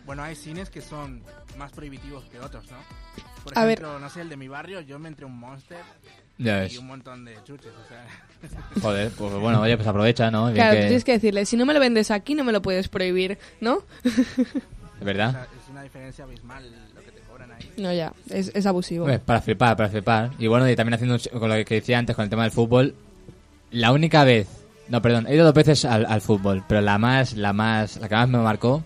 Bueno, 0.06 0.24
hay 0.24 0.36
cines 0.36 0.71
que 0.71 0.81
son 0.81 1.21
más 1.59 1.71
prohibitivos 1.71 2.23
que 2.25 2.39
otros, 2.39 2.65
¿no? 2.71 2.77
Por 3.44 3.56
A 3.57 3.65
ver. 3.65 3.79
ejemplo, 3.79 4.00
no 4.00 4.09
sé, 4.09 4.21
el 4.21 4.29
de 4.29 4.38
mi 4.38 4.47
barrio, 4.47 4.81
yo 4.81 4.97
me 4.97 5.07
entré 5.09 5.25
un 5.25 5.38
Monster 5.38 5.77
Ya 6.39 6.57
y 6.57 6.61
ves. 6.61 6.77
un 6.79 6.88
montón 6.88 7.25
de 7.25 7.35
chuches, 7.44 7.71
o 7.71 7.88
sea... 7.88 8.06
Joder, 8.81 9.11
pues 9.11 9.33
bueno, 9.33 9.61
oye, 9.61 9.75
pues 9.75 9.88
aprovecha, 9.88 10.31
¿no? 10.31 10.45
Bien 10.45 10.56
Claro, 10.56 10.71
que- 10.75 10.81
tú 10.81 10.88
tienes 10.88 11.03
que 11.03 11.11
decirle, 11.13 11.45
si 11.45 11.56
no 11.57 11.65
me 11.65 11.73
lo 11.73 11.79
vendes 11.79 12.09
aquí, 12.11 12.33
no 12.33 12.44
me 12.44 12.51
lo 12.51 12.61
puedes 12.61 12.88
prohibir, 12.88 13.38
¿no? 13.61 13.83
¿De 14.03 15.01
o 15.01 15.06
verdad? 15.06 15.31
sea, 15.31 15.44
es 15.44 15.69
una 15.69 15.83
diferencia 15.83 16.23
abismal 16.25 16.63
lo 16.95 17.01
que 17.01 17.11
te 17.11 17.19
cobran 17.21 17.51
ahí. 17.51 17.71
No, 17.77 17.94
ya, 17.94 18.11
es, 18.30 18.51
es 18.56 18.66
abusivo. 18.66 19.06
Pues 19.06 19.19
para 19.19 19.42
flipar, 19.42 19.78
para 19.78 19.89
flipar. 19.89 20.31
Y 20.39 20.47
bueno, 20.47 20.69
y 20.69 20.75
también 20.75 20.95
haciendo 20.95 21.16
un- 21.16 21.39
con 21.39 21.49
lo 21.49 21.56
que 21.66 21.75
decía 21.75 21.97
antes 21.99 22.16
con 22.16 22.23
el 22.23 22.30
tema 22.30 22.44
del 22.44 22.51
fútbol, 22.51 22.95
la 23.71 23.92
única 23.92 24.23
vez, 24.23 24.47
no, 24.89 25.01
perdón, 25.01 25.28
he 25.28 25.35
ido 25.35 25.45
dos 25.45 25.54
veces 25.54 25.85
al, 25.85 26.06
al 26.06 26.21
fútbol, 26.21 26.63
pero 26.68 26.81
la 26.81 26.97
más, 26.97 27.33
la 27.35 27.54
más, 27.54 27.97
la 27.97 28.09
que 28.09 28.16
más 28.16 28.28
me 28.30 28.37
marcó, 28.39 28.83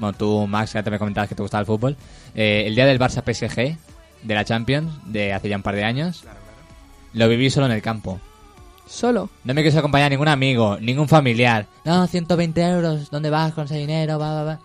bueno, 0.00 0.16
tú, 0.18 0.46
Max, 0.48 0.72
que 0.72 0.78
antes 0.78 0.90
me 0.90 0.98
comentabas 0.98 1.28
que 1.28 1.34
te 1.36 1.42
gustaba 1.42 1.60
el 1.60 1.66
fútbol, 1.66 1.96
eh, 2.34 2.64
el 2.66 2.74
día 2.74 2.86
del 2.86 2.98
Barça 2.98 3.22
PSG, 3.22 3.76
de 4.22 4.34
la 4.34 4.44
Champions, 4.44 4.90
de 5.06 5.32
hace 5.32 5.48
ya 5.48 5.56
un 5.56 5.62
par 5.62 5.76
de 5.76 5.84
años, 5.84 6.22
Claro, 6.22 6.38
claro. 6.40 6.58
lo 7.12 7.28
viví 7.28 7.48
solo 7.50 7.66
en 7.66 7.72
el 7.72 7.82
campo. 7.82 8.18
Solo. 8.86 9.30
No 9.44 9.54
me 9.54 9.62
quiso 9.62 9.78
acompañar 9.78 10.10
ningún 10.10 10.26
amigo, 10.26 10.76
ningún 10.80 11.06
familiar. 11.06 11.66
No, 11.84 12.06
120 12.08 12.60
euros, 12.60 13.08
¿dónde 13.10 13.30
vas 13.30 13.52
con 13.52 13.66
ese 13.66 13.76
dinero? 13.76 14.18
Va, 14.18 14.34
va, 14.34 14.42
va. 14.42 14.58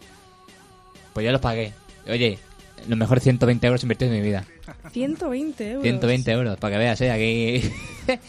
Pues 1.14 1.24
yo 1.26 1.32
los 1.32 1.40
pagué. 1.42 1.74
Oye, 2.10 2.40
los 2.88 2.98
mejores 2.98 3.24
120 3.24 3.68
euros 3.68 3.84
invertidos 3.84 4.14
en 4.16 4.22
mi 4.22 4.28
vida. 4.28 4.44
120 4.92 5.70
euros. 5.70 5.84
120 5.84 6.32
euros, 6.32 6.58
para 6.58 6.74
que 6.74 6.78
veas, 6.80 7.00
¿eh? 7.02 7.12
Aquí... 7.12 7.72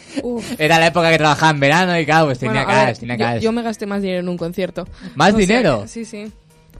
Era 0.57 0.79
la 0.79 0.87
época 0.87 1.09
que 1.11 1.17
trabajaba 1.17 1.51
en 1.51 1.59
verano 1.59 1.99
y 1.99 2.05
claro, 2.05 2.27
pues 2.27 2.39
tenía 2.39 2.63
Bueno, 2.63 2.79
ver, 2.79 2.87
cash, 2.89 2.99
tenía 2.99 3.15
yo, 3.17 3.25
cash. 3.25 3.41
yo 3.41 3.51
me 3.51 3.61
gasté 3.63 3.85
más 3.87 4.01
dinero 4.01 4.19
en 4.19 4.29
un 4.29 4.37
concierto. 4.37 4.87
¿Más 5.15 5.33
O 5.33 5.37
dinero? 5.37 5.85
sí, 5.87 6.05
sí. 6.05 6.31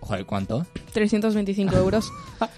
Joder, 0.07 0.25
¿cuánto? 0.25 0.65
325 0.93 1.75
euros. 1.75 2.11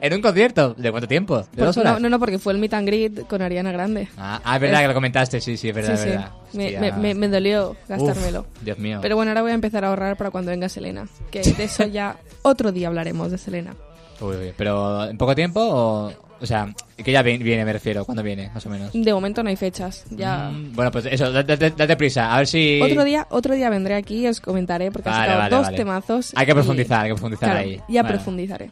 ¿En 0.00 0.12
un 0.12 0.20
concierto? 0.20 0.74
¿De 0.74 0.90
cuánto 0.90 1.06
tiempo? 1.06 1.38
¿De 1.38 1.44
Pues 1.54 1.66
dos 1.66 1.76
horas? 1.76 1.92
no, 1.94 2.00
no, 2.00 2.08
no, 2.08 2.18
porque 2.18 2.38
fue 2.40 2.52
el 2.52 2.58
meet 2.58 2.74
and 2.74 2.86
greet 2.88 3.26
con 3.28 3.40
Ariana 3.40 3.70
Grande. 3.70 4.08
Ah, 4.18 4.40
ah, 4.44 4.56
es 4.56 4.60
verdad 4.60 4.80
Es- 4.80 4.82
que 4.84 4.88
lo 4.88 4.94
comentaste, 4.94 5.40
sí, 5.40 5.56
sí, 5.56 5.68
es 5.68 5.74
verdad, 5.74 5.96
sí, 5.96 6.08
verdad. 6.08 6.32
Me, 6.52 6.78
me- 6.80 6.92
me- 6.92 7.14
me 7.14 7.28
dolió 7.28 7.76
gastármelo. 7.88 8.40
Uf, 8.40 8.62
Dios 8.64 8.76
mío. 8.78 8.98
Pero 9.00 9.14
bueno, 9.14 9.30
ahora 9.30 9.42
voy 9.42 9.52
a 9.52 9.54
empezar 9.54 9.84
a 9.84 9.88
ahorrar 9.90 10.16
para 10.16 10.30
cuando 10.32 10.50
venga 10.50 10.68
Selena. 10.68 11.06
Que 11.30 11.42
de 11.42 11.64
eso 11.64 11.86
ya 11.86 12.16
otro 12.42 12.72
día 12.72 12.88
hablaremos 12.88 13.30
de 13.30 13.38
Selena. 13.38 13.76
Uy, 14.20 14.34
uy, 14.34 14.52
pero 14.56 15.04
¿en 15.08 15.16
poco 15.16 15.36
tiempo 15.36 15.60
o...? 15.60 16.12
O 16.40 16.46
sea, 16.46 16.72
que 16.96 17.10
ya 17.10 17.22
vi- 17.22 17.38
viene, 17.38 17.64
me 17.64 17.72
refiero. 17.72 18.04
¿Cuándo 18.04 18.22
viene, 18.22 18.50
más 18.54 18.64
o 18.64 18.70
menos? 18.70 18.90
De 18.92 19.12
momento 19.12 19.42
no 19.42 19.48
hay 19.50 19.56
fechas. 19.56 20.04
Ya. 20.10 20.50
Mm, 20.50 20.72
bueno, 20.74 20.90
pues 20.92 21.06
eso, 21.06 21.32
date, 21.32 21.56
date- 21.56 21.96
prisa. 21.96 22.32
A 22.32 22.38
ver 22.38 22.46
si... 22.46 22.80
Otro 22.80 23.02
día, 23.04 23.26
otro 23.30 23.54
día 23.54 23.68
vendré 23.70 23.94
aquí 23.96 24.20
y 24.24 24.28
os 24.28 24.40
comentaré 24.40 24.90
porque 24.92 25.08
Vale, 25.10 25.18
ha 25.18 25.26
sacado 25.26 25.38
vale, 25.40 25.56
dos 25.56 25.64
vale. 25.66 25.76
temazos. 25.76 26.32
Hay 26.36 26.46
que 26.46 26.52
y- 26.52 26.54
profundizar, 26.54 27.00
hay 27.04 27.08
que 27.10 27.14
profundizar 27.14 27.50
Claro, 27.50 27.68
ahí. 27.68 27.80
Ya 27.88 28.04
profundizaré. 28.06 28.66
Eh, 28.66 28.70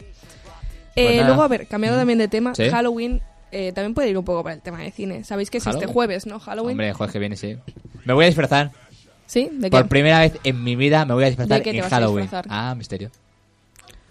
Pues 0.94 1.16
nada. 1.16 1.26
luego, 1.28 1.42
a 1.42 1.48
ver, 1.48 1.66
cambiando 1.66 1.98
también 1.98 2.18
de 2.18 2.28
tema, 2.28 2.54
Sí. 2.54 2.68
Halloween 2.70 3.20
eh, 3.52 3.72
también 3.72 3.94
puede 3.94 4.10
ir 4.10 4.18
un 4.18 4.24
poco 4.24 4.42
para 4.42 4.54
el 4.54 4.62
tema 4.62 4.78
de 4.80 4.90
cine. 4.92 5.24
Sabéis 5.24 5.50
que 5.50 5.58
es 5.58 5.66
este 5.66 5.86
jueves, 5.86 6.26
¿no? 6.26 6.38
Halloween. 6.40 6.72
Hombre, 6.72 6.92
jueves 6.92 7.12
que 7.12 7.18
viene, 7.18 7.36
sí. 7.36 7.56
Me 8.04 8.12
voy 8.12 8.24
a 8.24 8.26
disfrazar. 8.28 8.70
¿Sí? 9.26 9.48
¿De 9.52 9.68
qué? 9.68 9.76
Por 9.76 9.88
primera 9.88 10.20
vez 10.20 10.38
en 10.44 10.62
mi 10.62 10.76
vida 10.76 11.04
me 11.04 11.14
voy 11.14 11.24
a 11.24 11.26
disfrazar 11.26 11.58
¿De 11.58 11.62
qué 11.64 11.72
te 11.72 11.78
en 11.78 11.82
vas 11.82 11.92
a 11.92 11.96
Halloween. 11.96 12.22
disfrazar? 12.24 12.46
Ah, 12.48 12.74
misterio. 12.76 13.10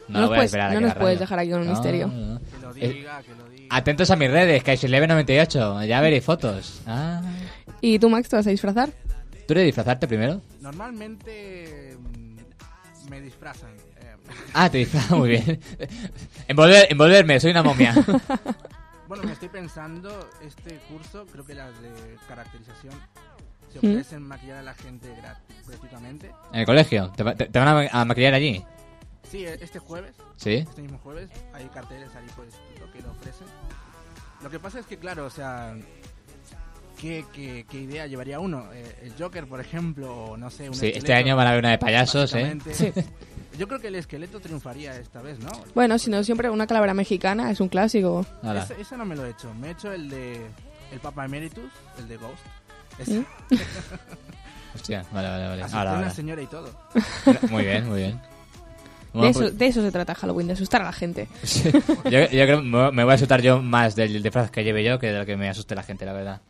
No 0.07 0.19
nos 0.21 0.29
voy 0.29 0.37
a 0.37 0.41
puedes- 0.41 0.73
no 0.73 0.79
nos 0.81 0.95
puedes 0.95 1.19
dejar 1.19 1.39
aquí 1.39 1.49
con 1.51 1.61
un 1.61 1.67
No, 1.67 1.73
misterio. 1.73 2.07
no, 2.07 2.13
no. 2.13 2.39
Que 2.39 2.57
lo 2.61 2.75
Eh, 2.75 2.89
diga, 2.93 3.21
que 3.23 3.35
lo 3.35 3.49
diga. 3.49 3.67
Atentos 3.75 4.11
a 4.11 4.15
mis 4.15 4.29
redes, 4.31 4.63
Kaiseleve98. 4.63 5.85
Ya 5.85 6.01
veréis 6.01 6.23
fotos. 6.23 6.81
Ah. 6.85 7.21
¿Y 7.81 7.99
tú, 7.99 8.09
Max, 8.09 8.29
te 8.29 8.35
vas 8.35 8.47
a 8.47 8.49
disfrazar? 8.51 8.89
¿Tú 9.47 9.53
eres 9.53 9.61
de 9.61 9.65
disfrazarte 9.65 10.07
primero? 10.07 10.41
Normalmente 10.61 11.95
mm, 11.99 13.09
me 13.09 13.21
disfrazan. 13.21 13.69
eh, 14.01 14.15
Ah, 14.53 14.69
te 14.69 14.79
disfrazas 14.79 15.11
muy 15.17 15.29
bien. 15.29 15.59
Envolver, 16.47 16.87
envolverme, 16.89 17.39
soy 17.39 17.51
una 17.51 17.63
momia. 17.63 17.93
bueno, 19.07 19.23
me 19.23 19.31
estoy 19.33 19.49
pensando, 19.49 20.29
este 20.43 20.79
curso, 20.89 21.25
creo 21.31 21.45
que 21.45 21.53
las 21.55 21.69
de 21.81 21.89
caracterización 22.27 22.93
se 23.71 23.79
¿Mm? 23.85 23.91
ofrecen 23.91 24.21
maquillar 24.23 24.57
a 24.57 24.63
la 24.63 24.73
gente 24.73 25.07
grat- 25.21 25.67
gratuitamente. 25.67 26.31
En 26.53 26.59
el 26.61 26.65
colegio. 26.65 27.11
¿Te, 27.15 27.23
va- 27.23 27.35
te- 27.35 27.45
te 27.45 27.59
van 27.59 27.67
a, 27.67 27.73
ma- 27.73 27.89
a 27.91 28.05
maquillar 28.05 28.33
allí? 28.33 28.63
Sí, 29.35 29.45
e- 29.45 29.57
este 29.59 29.79
jueves, 29.79 30.15
¿Sí? 30.37 30.53
este 30.53 30.81
mismo 30.81 30.97
jueves, 30.99 31.29
hay 31.53 31.65
carteles 31.65 32.07
ahí 32.15 32.25
pues 32.37 32.53
lo 32.79 32.89
que 32.93 33.01
lo 33.01 33.11
ofrecen. 33.11 33.47
Lo 34.41 34.49
que 34.49 34.59
pasa 34.59 34.79
es 34.79 34.85
que, 34.85 34.97
claro, 34.97 35.25
o 35.25 35.29
sea, 35.29 35.75
¿qué, 37.01 37.25
qué, 37.33 37.65
qué 37.69 37.79
idea 37.81 38.07
llevaría 38.07 38.39
uno? 38.39 38.71
Eh, 38.71 38.95
el 39.03 39.13
Joker, 39.19 39.45
por 39.45 39.59
ejemplo, 39.59 40.13
o 40.15 40.37
no 40.37 40.49
sé, 40.49 40.69
un 40.69 40.75
Sí, 40.75 40.89
este 40.95 41.13
año 41.13 41.35
van 41.35 41.47
a 41.47 41.49
haber 41.49 41.59
una 41.59 41.71
de 41.71 41.77
payasos, 41.77 42.33
¿eh? 42.33 42.57
Sí. 42.71 42.93
Yo 43.59 43.67
creo 43.67 43.81
que 43.81 43.87
el 43.87 43.95
esqueleto 43.95 44.39
triunfaría 44.39 44.95
esta 44.97 45.21
vez, 45.21 45.39
¿no? 45.39 45.51
Bueno, 45.73 45.97
si 45.99 46.09
no, 46.09 46.23
siempre 46.23 46.49
una 46.49 46.65
calavera 46.67 46.93
mexicana 46.93 47.51
es 47.51 47.59
un 47.59 47.67
clásico. 47.67 48.25
Ese, 48.41 48.79
ese 48.79 48.95
no 48.95 49.03
me 49.03 49.17
lo 49.17 49.25
he 49.25 49.31
hecho. 49.31 49.53
Me 49.53 49.67
he 49.67 49.71
hecho 49.71 49.91
el 49.91 50.09
de 50.09 50.45
el 50.93 50.99
Papa 51.01 51.25
Emeritus, 51.25 51.71
el 51.97 52.07
de 52.07 52.15
Ghost. 52.15 52.41
Ese. 52.99 53.19
¿Mm? 53.19 53.25
Hostia, 54.75 55.05
vale, 55.11 55.27
vale, 55.29 55.47
vale. 55.47 55.63
Ahora, 55.63 55.81
una 55.81 55.91
ahora. 55.97 56.09
señora 56.09 56.41
y 56.41 56.47
todo. 56.47 56.69
Muy 57.49 57.63
bien, 57.65 57.87
muy 57.89 57.99
bien. 57.99 58.34
De 59.21 59.29
eso, 59.29 59.39
pues- 59.39 59.57
de 59.57 59.67
eso 59.67 59.81
se 59.81 59.91
trata 59.91 60.15
Halloween, 60.15 60.47
de 60.47 60.53
asustar 60.53 60.81
a 60.81 60.85
la 60.85 60.93
gente. 60.93 61.27
Sí. 61.43 61.69
yo, 61.71 62.19
yo 62.21 62.27
creo 62.29 62.57
que 62.61 62.67
me 62.91 63.03
voy 63.03 63.11
a 63.11 63.15
asustar 63.15 63.41
yo 63.41 63.61
más 63.61 63.95
del 63.95 64.21
disfraz 64.23 64.51
que 64.51 64.63
lleve 64.63 64.83
yo 64.83 64.99
que 64.99 65.07
de 65.11 65.19
lo 65.19 65.25
que 65.25 65.35
me 65.37 65.49
asuste 65.49 65.75
la 65.75 65.83
gente, 65.83 66.05
la 66.05 66.13
verdad. 66.13 66.41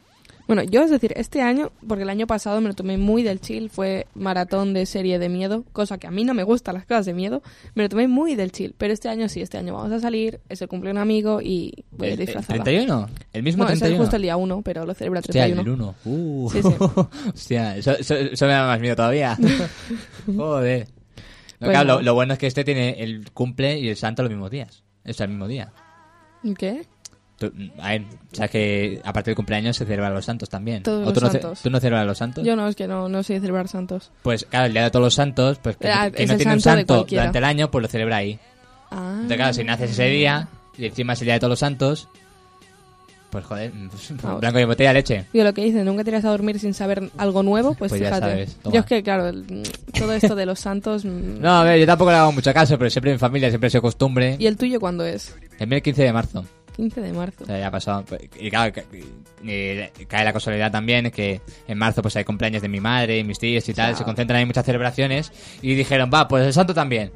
Bueno, 0.48 0.62
yo 0.62 0.84
es 0.84 0.92
decir, 0.92 1.12
este 1.16 1.42
año, 1.42 1.72
porque 1.88 2.04
el 2.04 2.10
año 2.12 2.28
pasado 2.28 2.62
me 2.62 2.68
lo 2.68 2.76
tomé 2.76 3.00
muy 3.00 3.24
del 3.24 3.42
chill, 3.42 3.72
fue 3.72 4.06
maratón 4.14 4.76
de 4.76 4.86
serie 4.86 5.18
de 5.18 5.28
miedo, 5.28 5.64
cosa 5.74 5.98
que 5.98 6.06
a 6.06 6.12
mí 6.12 6.24
no 6.24 6.36
me 6.36 6.44
gustan 6.44 6.76
las 6.76 6.86
cosas 6.86 7.08
de 7.08 7.16
miedo, 7.16 7.42
me 7.74 7.82
lo 7.82 7.90
tomé 7.90 8.08
muy 8.08 8.36
del 8.36 8.52
chill, 8.52 8.76
pero 8.78 8.94
este 8.94 9.10
año 9.10 9.28
sí, 9.28 9.42
este 9.42 9.58
año 9.58 9.74
vamos 9.74 9.92
a 9.92 10.00
salir, 10.00 10.40
es 10.48 10.62
el 10.62 10.68
cumpleaños 10.68 10.98
de 10.98 11.00
un 11.00 11.02
amigo 11.02 11.42
y 11.42 11.74
voy 11.90 12.10
a 12.10 12.12
ir 12.12 12.14
¿El, 12.14 12.20
el 12.20 12.26
disfrazada. 12.28 12.64
31? 12.64 13.10
¿El 13.34 13.42
mismo 13.42 13.64
No, 13.64 13.70
es 13.70 13.74
el 13.74 13.80
31? 13.80 14.04
justo 14.04 14.16
el 14.18 14.22
día 14.22 14.38
1, 14.38 14.62
pero 14.62 14.86
lo 14.86 14.94
celebro 14.94 15.18
el 15.20 15.24
Hostia, 15.28 15.46
el 15.48 15.54
31. 15.56 15.96
1. 16.06 16.14
Uh. 16.16 16.50
Sí, 16.52 16.62
sí. 16.62 16.70
Hostia, 17.34 17.78
eso, 17.78 17.92
eso- 17.98 18.16
eso 18.16 18.46
me 18.46 18.52
da 18.52 18.68
más 18.68 18.80
miedo 18.80 18.96
todavía. 18.96 19.36
Joder. 20.28 20.88
No, 21.60 21.68
Pues 21.68 21.72
claro, 21.72 21.88
no. 21.88 21.96
lo, 21.96 22.02
lo 22.02 22.14
bueno 22.14 22.34
es 22.34 22.40
que 22.40 22.48
este 22.48 22.64
tiene 22.64 23.02
el 23.04 23.32
cumple 23.32 23.80
y 23.80 23.90
el 23.90 23.96
santo 23.96 24.24
los 24.24 24.32
mismos 24.32 24.52
días. 24.52 24.84
Es 25.04 25.20
el 25.22 25.30
mismo 25.30 25.48
día. 25.48 25.72
¿Qué? 26.58 26.86
Tú- 27.38 27.52
a 27.80 27.90
ver, 27.90 28.04
sabes 28.32 28.52
que 28.52 29.02
a 29.04 29.12
partir 29.12 29.32
del 29.32 29.36
cumpleaños 29.36 29.76
se 29.76 29.86
celebran 29.86 30.14
los 30.14 30.24
santos 30.26 30.50
también. 30.50 30.84
Todos 30.84 31.02
¿O 31.02 31.06
los 31.06 31.14
tú, 31.14 31.22
no 31.22 31.32
santos. 31.32 31.62
¿Tú 31.62 31.70
no 31.70 31.80
celebras 31.80 32.06
los 32.08 32.18
santos? 32.18 32.46
Yo 32.46 32.56
no, 32.56 32.68
es 32.68 32.76
que 32.76 32.88
no, 32.88 33.10
no 33.10 33.24
sé 33.24 33.40
celebrar 33.40 33.68
santos. 33.68 34.12
Pues 34.22 34.46
claro, 34.46 34.68
el 34.68 34.74
día 34.74 34.84
de 34.84 34.92
todos 34.92 35.04
los 35.06 35.14
santos, 35.14 35.60
pues 35.62 35.76
que, 35.78 35.90
Ah, 35.90 36.10
que 36.12 36.26
no 36.26 36.38
tiene 36.38 36.54
un 36.54 36.62
santo 36.62 36.94
de 36.94 37.00
santo 37.00 37.06
durante 37.10 37.38
el 37.40 37.44
año, 37.44 37.72
pues 37.72 37.82
lo 37.82 37.88
celebra 37.90 38.18
ahí. 38.18 38.40
Ah. 38.92 39.10
Entonces, 39.14 39.38
claro, 39.38 39.54
si 39.54 39.64
naces 39.64 39.92
ese 39.92 40.06
día 40.06 40.48
y 40.78 40.86
encima 40.86 41.14
es 41.14 41.22
el 41.22 41.26
día 41.26 41.34
de 41.36 41.40
todos 41.40 41.50
los 41.52 41.60
santos, 41.60 42.08
pues 43.36 43.46
joder, 43.46 43.72
Vamos. 44.24 44.40
blanco 44.40 44.60
y 44.60 44.64
botella 44.66 44.90
de 44.90 44.94
leche. 44.94 45.26
Yo 45.34 45.44
lo 45.44 45.54
que 45.54 45.64
dice, 45.66 45.84
nunca 45.84 46.04
te 46.06 46.10
irías 46.12 46.24
a 46.24 46.30
dormir 46.30 46.58
sin 46.60 46.74
saber 46.74 47.10
algo 47.18 47.44
nuevo, 47.44 47.74
pues, 47.74 47.90
Pues 47.90 48.00
ya 48.02 48.08
fíjate. 48.08 48.26
sabes, 48.32 48.56
toma. 48.64 48.74
Yo 48.76 48.80
es 48.80 48.86
que, 48.86 49.04
claro, 49.04 49.28
el- 49.28 49.64
todo 49.98 50.14
esto 50.14 50.36
de 50.36 50.46
los 50.46 50.60
santos... 50.60 51.04
mm, 51.06 51.42
No, 51.42 51.58
a 51.58 51.64
ver, 51.66 51.80
yo 51.80 51.86
tampoco 51.86 52.12
le 52.12 52.18
hago 52.18 52.32
mucho 52.32 52.54
caso, 52.54 52.78
pero 52.78 52.90
siempre 52.90 53.12
en 53.12 53.16
mi 53.16 53.20
familia 53.20 53.50
siempre 53.50 53.70
sido 53.70 53.82
costumbre. 53.82 54.38
¿Y 54.40 54.48
el 54.48 54.56
tuyo 54.56 54.80
cuándo 54.80 55.06
es? 55.06 55.36
El 55.60 55.72
el 55.74 55.82
15 55.82 56.04
de 56.04 56.14
marzo. 56.14 56.46
15 56.78 57.02
de 57.02 57.14
marzo. 57.14 57.44
O 57.44 57.48
sea, 57.48 57.58
ya 57.60 57.68
ha 57.68 57.72
pasado. 57.72 58.04
Y 58.40 58.50
claro, 58.50 58.74
y 59.44 60.06
cae 60.08 60.26
la 60.26 60.34
casualidad 60.34 60.72
también 60.72 61.10
que 61.12 61.42
en 61.68 61.78
marzo 61.78 62.02
pues 62.02 62.16
hay 62.16 62.24
cumpleaños 62.24 62.62
de 62.62 62.70
mi 62.70 62.80
madre, 62.80 63.24
mis 63.24 63.40
tíos 63.40 63.68
y 63.70 63.74
tal, 63.74 63.96
se 63.96 64.04
concentran 64.04 64.42
en 64.42 64.48
muchas 64.48 64.66
celebraciones 64.66 65.32
y 65.62 65.76
dijeron, 65.76 66.10
va, 66.14 66.28
pues 66.28 66.46
el 66.46 66.54
santo 66.54 66.74
también. 66.74 67.12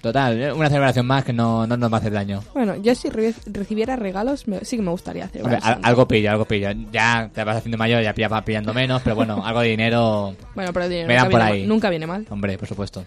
Total, 0.00 0.40
eh, 0.40 0.52
una 0.52 0.68
celebración 0.68 1.04
más 1.06 1.24
que 1.24 1.32
no, 1.34 1.66
no 1.66 1.76
nos 1.76 1.92
va 1.92 1.96
a 1.98 2.00
hacer 2.00 2.12
daño. 2.12 2.42
Bueno, 2.54 2.74
yo 2.76 2.94
si 2.94 3.10
re- 3.10 3.34
recibiera 3.46 3.96
regalos, 3.96 4.48
me- 4.48 4.64
sí 4.64 4.76
que 4.76 4.82
me 4.82 4.90
gustaría 4.90 5.26
hacer. 5.26 5.42
Hombre, 5.42 5.58
al- 5.62 5.78
algo 5.82 6.08
pillo, 6.08 6.30
algo 6.30 6.46
pillo. 6.46 6.70
Ya 6.90 7.30
te 7.34 7.44
vas 7.44 7.58
haciendo 7.58 7.76
mayor, 7.76 8.02
ya 8.02 8.14
pilla- 8.14 8.28
vas 8.28 8.42
pillando 8.42 8.72
menos, 8.72 9.02
pero 9.02 9.14
bueno, 9.14 9.44
algo 9.44 9.60
de 9.60 9.68
dinero, 9.68 10.34
Bueno, 10.54 10.72
pero 10.72 10.86
el 10.86 10.90
dinero 10.90 11.08
Me 11.08 11.14
dan 11.14 11.24
nunca, 11.24 11.30
por 11.30 11.40
viene 11.40 11.52
ahí. 11.54 11.60
mal, 11.60 11.68
nunca 11.68 11.90
viene 11.90 12.06
mal. 12.06 12.26
hombre, 12.30 12.56
por 12.56 12.66
supuesto. 12.68 13.04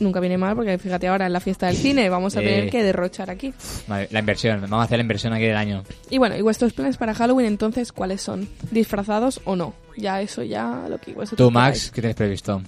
Nunca 0.00 0.20
viene 0.20 0.38
mal 0.38 0.56
porque 0.56 0.78
fíjate 0.78 1.06
ahora 1.06 1.26
en 1.26 1.32
la 1.34 1.38
fiesta 1.38 1.66
del 1.66 1.76
cine 1.76 2.08
vamos 2.08 2.34
a 2.34 2.40
Sí. 2.40 2.46
tener 2.46 2.70
que 2.70 2.82
derrochar 2.82 3.28
aquí. 3.30 3.52
Vale, 3.86 4.08
la 4.10 4.18
inversión, 4.20 4.60
vamos 4.62 4.80
a 4.80 4.82
hacer 4.84 4.96
la 4.98 5.02
inversión 5.02 5.32
aquí 5.34 5.44
del 5.44 5.54
año. 5.56 5.84
Y 6.10 6.16
bueno, 6.18 6.34
¿y 6.34 6.40
vuestros 6.40 6.72
planes 6.72 6.96
para 6.96 7.14
Halloween 7.14 7.46
entonces 7.46 7.92
cuáles 7.92 8.22
son? 8.22 8.48
¿Disfrazados 8.70 9.40
o 9.44 9.54
no? 9.54 9.74
Ya 9.98 10.20
eso 10.22 10.42
ya 10.42 10.86
lo 10.88 10.98
que 10.98 11.12
Tú, 11.12 11.20
queráis. 11.36 11.52
Max, 11.52 11.90
¿qué 11.94 12.00
tienes 12.00 12.16
previsto? 12.16 12.62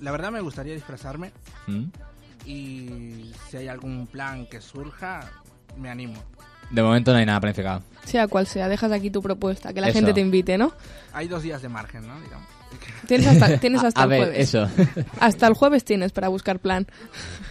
La 0.00 0.10
verdad 0.12 0.32
me 0.32 0.40
gustaría 0.40 0.72
disfrazarme 0.74 1.30
¿Mm? 1.66 1.84
Y 2.46 3.32
si 3.48 3.56
hay 3.56 3.68
algún 3.68 4.06
plan 4.06 4.46
que 4.46 4.60
surja, 4.60 5.20
me 5.76 5.90
animo. 5.90 6.22
De 6.70 6.82
momento 6.82 7.12
no 7.12 7.18
hay 7.18 7.26
nada 7.26 7.40
planificado. 7.40 7.82
Sea 8.04 8.28
cual 8.28 8.46
sea, 8.46 8.68
dejas 8.68 8.92
aquí 8.92 9.10
tu 9.10 9.20
propuesta, 9.22 9.72
que 9.72 9.80
la 9.80 9.88
Eso. 9.88 9.98
gente 9.98 10.12
te 10.12 10.20
invite, 10.20 10.56
¿no? 10.56 10.72
Hay 11.12 11.26
dos 11.28 11.42
días 11.42 11.60
de 11.62 11.68
margen, 11.68 12.06
¿no? 12.06 12.20
Digamos. 12.20 12.46
Tienes 13.06 13.26
hasta, 13.26 13.58
tienes 13.58 13.82
hasta 13.84 14.00
a 14.00 14.04
el 14.04 14.10
ver, 14.10 14.18
jueves. 14.20 14.54
eso. 14.54 14.68
Hasta 15.20 15.46
el 15.48 15.54
jueves 15.54 15.84
tienes 15.84 16.12
para 16.12 16.28
buscar 16.28 16.60
plan. 16.60 16.86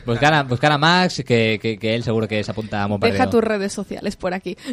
Buscar 0.06 0.34
a, 0.34 0.44
buscar 0.44 0.72
a 0.72 0.78
Max, 0.78 1.22
que, 1.26 1.60
que, 1.62 1.78
que 1.78 1.96
él 1.96 2.04
seguro 2.04 2.28
que 2.28 2.42
se 2.44 2.52
apunta 2.52 2.84
a. 2.86 2.98
Deja 3.00 3.30
tus 3.30 3.44
redes 3.44 3.74
sociales 3.74 4.16
por 4.16 4.34
aquí. 4.34 4.58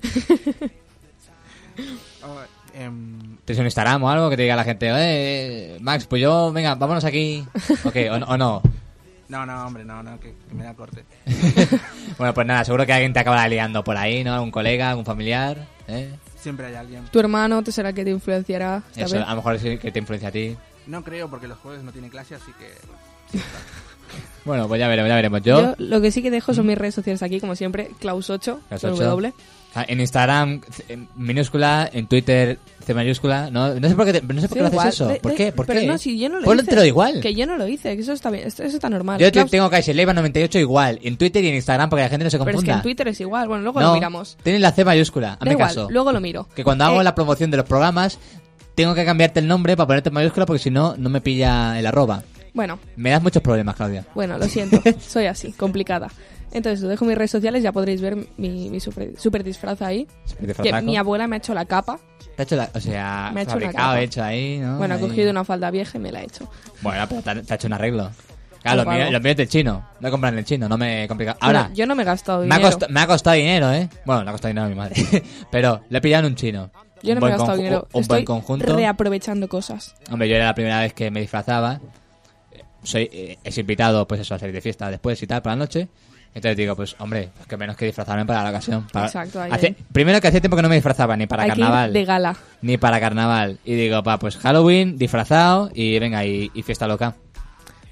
Oh, 2.25 2.41
em, 2.75 3.37
¿Tienes 3.45 3.61
un 3.61 3.67
Instagram 3.67 4.03
o 4.03 4.11
algo 4.11 4.31
que 4.31 4.37
te 4.37 4.43
diga 4.43 4.57
la 4.57 4.65
gente, 4.65 4.89
eh, 4.91 5.77
Max, 5.81 6.07
pues 6.07 6.23
yo, 6.23 6.51
venga, 6.53 6.75
vámonos 6.75 7.05
aquí? 7.05 7.45
Ok, 7.85 7.97
o 8.27 8.37
no. 8.37 8.63
No, 9.29 9.45
no, 9.47 9.67
hombre, 9.67 9.85
no, 9.85 10.03
no, 10.03 10.19
que, 10.21 10.35
que 10.49 10.55
me 10.55 10.65
da 10.65 10.75
corte. 10.75 11.05
Bueno, 12.19 12.33
pues 12.33 12.47
nada, 12.47 12.65
seguro 12.65 12.87
que 12.87 12.93
alguien 12.95 13.13
te 13.13 13.19
acaba 13.21 13.47
liando 13.49 13.85
por 13.85 13.97
ahí, 13.97 14.25
¿no? 14.25 14.33
Algún 14.35 14.51
colega, 14.51 14.91
algún 14.91 15.05
familiar, 15.05 15.67
¿eh? 15.89 16.15
Siempre 16.39 16.67
hay 16.67 16.75
alguien. 16.77 17.05
Tu 17.11 17.19
hermano 17.21 17.63
te 17.63 17.73
será 17.73 17.91
el 17.91 17.95
que 17.95 18.05
te 18.05 18.11
influenciará. 18.11 18.83
esta 18.91 19.03
Eso, 19.05 19.17
vez. 19.17 19.25
a 19.27 19.31
lo 19.31 19.37
mejor 19.37 19.55
es 19.57 19.65
el 19.65 19.79
que 19.79 19.91
te 19.93 19.99
influencia 19.99 20.29
a 20.29 20.33
ti. 20.33 20.57
No 20.87 21.03
creo 21.05 21.29
porque 21.29 21.47
los 21.49 21.59
jueves 21.59 21.83
no 21.83 21.93
tiene 21.93 22.09
clase, 22.09 22.37
así 22.37 22.53
que... 22.53 23.39
Bueno, 24.47 24.69
pues 24.69 24.79
ya 24.79 24.89
veremos, 24.89 25.09
ya 25.09 25.17
veremos. 25.17 25.43
Yo, 25.43 25.61
Yo 25.61 25.75
lo 25.79 26.01
que 26.01 26.11
sí 26.11 26.23
que 26.23 26.31
dejo 26.31 26.55
son 26.55 26.67
mis 26.67 26.79
redes 26.79 26.95
sociales 26.95 27.23
aquí, 27.23 27.41
como 27.41 27.55
siempre, 27.57 27.91
Klaus8, 28.01 28.39
Klaus 28.69 28.81
con 28.81 28.93
ocho. 28.93 29.05
W. 29.05 29.33
ah, 29.75 29.85
en 29.89 30.01
Instagram, 30.01 30.61
C- 30.71 30.85
en 30.89 31.09
minúscula, 31.17 31.91
en 31.93 32.07
Twitter, 32.07 32.59
C 32.85 32.95
mayúscula, 32.95 33.51
no, 33.51 33.75
no 33.75 33.89
sé 33.89 33.95
por 33.97 34.07
qué, 34.07 34.13
te- 34.15 34.23
no 34.33 34.41
sé 34.41 34.49
por 34.49 34.57
qué 34.59 34.63
lo 34.63 34.81
haces 34.81 34.95
eso. 34.95 35.13
¿Por 35.21 35.35
qué? 35.35 35.53
¿Por 35.53 35.67
pero 35.67 35.81
qué? 35.81 35.87
no, 35.87 35.99
si 35.99 36.19
yo 36.19 36.29
no 36.29 36.41
lo 36.41 36.55
hice. 36.55 36.87
igual. 36.87 37.21
Que 37.21 37.35
yo 37.35 37.45
no 37.47 37.59
lo 37.59 37.67
hice, 37.67 37.97
que 37.97 38.03
eso 38.03 38.13
está 38.13 38.31
bien, 38.31 38.47
esto- 38.47 38.63
eso 38.63 38.77
está 38.77 38.89
normal. 38.89 39.19
Yo 39.21 39.27
te- 39.27 39.33
Klaus- 39.41 39.51
tengo 39.51 39.69
Kaiseleva98 39.71 40.61
igual, 40.61 41.01
en 41.03 41.17
Twitter 41.19 41.43
y 41.45 41.49
en 41.49 41.57
Instagram, 41.57 41.91
porque 41.91 42.03
la 42.05 42.09
gente 42.09 42.25
no 42.25 42.31
se 42.31 42.39
pero 42.39 42.53
confunda. 42.53 42.73
es 42.73 42.75
que 42.75 42.79
en 42.79 42.83
Twitter 42.83 43.09
es 43.09 43.21
igual, 43.21 43.49
bueno, 43.49 43.65
luego 43.65 43.81
no, 43.81 43.89
lo 43.89 43.95
miramos. 43.95 44.37
tienes 44.43 44.63
la 44.63 44.71
C 44.73 44.85
mayúscula, 44.85 45.27
Da 45.29 45.35
hazme 45.41 45.53
igual, 45.53 45.69
caso. 45.69 45.89
luego 45.91 46.13
lo 46.13 46.21
miro. 46.21 46.47
Que 46.55 46.63
cuando 46.65 46.85
hago 46.85 47.01
Eh, 47.01 47.05
la 47.05 47.15
promoción 47.15 47.51
de 47.51 47.57
los 47.59 47.67
programas, 47.67 48.19
tengo 48.77 48.95
que 48.95 49.05
cambiarte 49.05 49.41
el 49.41 49.49
nombre 49.49 49.77
para 49.77 49.87
ponerte 49.89 50.09
en 50.11 50.15
mayúscula 50.15 50.47
porque 50.47 50.63
si 50.63 50.71
no, 50.71 50.95
no 50.97 51.09
me 51.11 51.21
pilla 51.21 51.79
el 51.79 51.87
arroba. 51.87 52.23
Bueno, 52.57 52.79
Me 52.97 53.11
das 53.11 53.23
muchos 53.23 53.43
problemas, 53.43 53.77
Claudia. 53.77 54.05
bueno, 54.15 54.39
lo 54.39 54.47
siento, 54.47 54.81
soy 54.99 55.27
así, 55.27 55.53
complicada. 55.53 56.09
Entonces, 56.53 56.83
os 56.83 56.89
dejo 56.89 57.05
mis 57.05 57.15
redes 57.17 57.31
sociales, 57.31 57.63
ya 57.63 57.71
podréis 57.71 58.01
ver 58.01 58.17
mi, 58.39 58.71
mi 58.71 58.81
super, 58.81 59.13
super 59.19 59.45
disfraz 59.45 59.83
ahí. 59.83 60.07
Que 60.63 60.73
mi 60.81 60.97
abuela 60.97 61.27
me 61.27 61.37
ha 61.37 61.39
hecho 61.39 61.53
la 61.53 61.67
capa. 61.67 61.99
Te 62.35 62.41
ha 62.41 62.45
hecho 62.45 62.57
la- 62.57 62.71
o 62.75 62.81
sea, 62.81 63.31
Me 63.35 63.41
ha 63.41 63.43
hecho 63.45 63.57
una 63.59 63.71
capa. 63.73 64.01
hecho 64.01 64.23
ahí, 64.25 64.59
¿no? 64.59 64.79
Bueno, 64.79 64.95
ha 64.95 64.99
cogido 64.99 65.31
una 65.31 65.45
falda 65.45 65.71
vieja 65.71 65.99
y 65.99 66.01
me 66.01 66.11
la 66.11 66.21
ha 66.21 66.23
hecho. 66.23 66.51
Bueno, 66.81 67.05
pero 67.09 67.21
te 67.23 67.31
ha, 67.31 67.43
te 67.43 67.53
ha 67.53 67.57
hecho 67.57 67.67
un 67.67 67.73
arreglo. 67.75 68.11
Claro, 68.63 68.85
los 68.85 68.95
míos, 68.95 69.11
los 69.13 69.23
míos 69.23 69.37
del 69.37 69.49
chino. 69.49 69.87
No 70.01 70.11
compran 70.11 70.33
en 70.35 70.39
el 70.39 70.45
chino, 70.47 70.69
no 70.69 70.79
me 70.79 71.07
complica. 71.09 71.37
Ahora, 71.41 71.61
Bueno, 71.65 71.75
yo 71.77 71.87
no 71.87 71.95
me 71.95 72.03
he 72.03 72.07
gastado 72.07 72.39
me, 72.39 72.55
ha 72.55 72.59
dinero. 72.59 72.69
costa- 72.71 72.87
me 72.89 73.01
ha 73.01 73.07
costado 73.07 73.37
dinero, 73.37 73.73
¿eh? 73.73 73.89
Bueno, 74.07 74.25
le 74.25 74.31
ha 74.31 74.33
costado 74.33 74.49
dinero 74.49 74.67
a 74.67 74.69
mi 74.71 74.75
madre. 74.75 74.95
pero 75.53 75.83
le 75.91 75.99
he 75.99 76.01
pillado 76.01 76.27
en 76.27 76.33
un 76.33 76.37
chino. 76.37 76.71
Yo 77.03 77.13
Un 77.13 77.21
no 77.21 77.27
me 77.27 77.33
he 77.33 77.37
gastado 77.37 77.57
dinero. 77.59 77.89
Un 77.93 78.01
Estoy 78.01 78.17
buen 78.17 78.25
conjunto. 78.25 78.75
reaprovechando 78.75 79.47
cosas. 79.49 79.95
Hombre, 80.11 80.29
yo 80.29 80.37
era 80.37 80.47
la 80.47 80.55
primera 80.55 80.81
vez 80.81 80.95
que 80.95 81.11
me 81.11 81.21
disfrazaba. 81.21 81.81
Soy, 82.87 83.09
eh, 83.13 83.39
es 83.43 83.59
invitado, 83.59 84.07
pues 84.07 84.21
eso, 84.21 84.35
a 84.35 84.39
salir 84.39 84.55
de 84.55 84.61
fiesta 84.61 84.91
después 84.91 85.23
y 85.23 85.27
tal, 85.27 85.43
para 85.43 85.57
la 85.57 85.61
noche. 85.61 85.89
Entonces 86.35 86.57
digo, 86.57 86.77
pues 86.77 86.95
hombre, 86.99 87.31
pues 87.35 87.49
que 87.49 87.57
menos 87.57 87.77
que 87.77 87.87
disfrazarme 87.87 88.27
para 88.27 88.43
la 88.43 88.51
ocasión. 88.51 88.87
Para- 88.93 89.07
Exacto, 89.07 89.41
ahí, 89.41 89.51
Hace- 89.53 89.67
ahí. 89.69 89.77
Primero 89.91 90.21
que 90.21 90.29
hacía 90.29 90.41
tiempo 90.41 90.55
que 90.57 90.63
no 90.63 90.69
me 90.69 90.75
disfrazaba, 90.75 91.17
ni 91.17 91.27
para 91.27 91.45
Hay 91.45 91.51
que 91.51 91.59
ir 91.59 91.65
carnaval. 91.65 91.93
de 91.95 92.05
gala. 92.05 92.37
Ni 92.63 92.77
para 92.77 93.01
carnaval. 93.01 93.59
Y 93.65 93.75
digo, 93.75 94.03
pa, 94.03 94.19
pues 94.19 94.37
Halloween, 94.37 94.99
disfrazado 94.99 95.71
y 95.75 95.99
venga, 95.99 96.25
y, 96.27 96.51
y 96.55 96.63
fiesta 96.63 96.87
loca. 96.87 97.15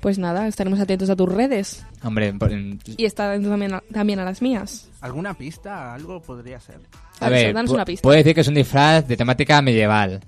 Pues 0.00 0.18
nada, 0.18 0.46
estaremos 0.46 0.78
atentos 0.78 1.08
a 1.08 1.16
tus 1.16 1.32
redes. 1.32 1.86
Hombre, 2.02 2.34
por- 2.34 2.52
Y 2.52 3.04
estar 3.06 3.30
atentos 3.30 3.50
también 3.50 3.72
a, 3.72 3.82
también 3.90 4.18
a 4.18 4.24
las 4.26 4.42
mías. 4.42 4.90
¿Alguna 5.00 5.32
pista? 5.32 5.94
Algo 5.94 6.20
podría 6.20 6.60
ser. 6.60 6.80
a 7.20 7.28
ver, 7.30 7.54
danos 7.54 7.70
una 7.72 7.86
pista. 7.86 8.02
puedo 8.02 8.18
decir 8.18 8.34
que 8.34 8.42
es 8.42 8.48
un 8.48 8.54
disfraz 8.54 9.08
de 9.08 9.16
temática 9.16 9.62
medieval. 9.62 10.20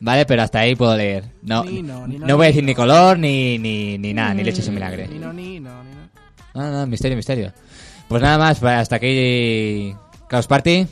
¿Vale? 0.00 0.26
Pero 0.26 0.42
hasta 0.42 0.60
ahí 0.60 0.74
puedo 0.76 0.96
leer. 0.96 1.24
No, 1.42 1.64
Ni 1.64 1.82
no, 1.82 2.06
ni 2.06 2.18
no, 2.18 2.26
no 2.26 2.36
voy 2.36 2.46
a 2.46 2.48
decir 2.48 2.62
no. 2.62 2.68
ni 2.68 2.74
color, 2.74 3.18
ni, 3.18 3.58
ni, 3.58 3.98
ni 3.98 4.14
nada, 4.14 4.32
ni 4.34 4.44
leches 4.44 4.66
en 4.68 4.74
Mm. 4.74 4.76
vinagre. 4.76 5.08
Ni 5.08 5.18
no, 5.18 5.32
ni 5.32 5.58
no, 5.60 5.82
ni 5.84 5.90
no. 5.94 6.08
No, 6.54 6.70
no, 6.70 6.86
misterio, 6.86 7.16
misterio. 7.16 7.52
Pues 8.08 8.22
nada 8.22 8.38
más, 8.38 8.62
hasta 8.62 8.96
aquí 8.96 9.94
Chaos 10.30 10.46
Party. 10.46 10.86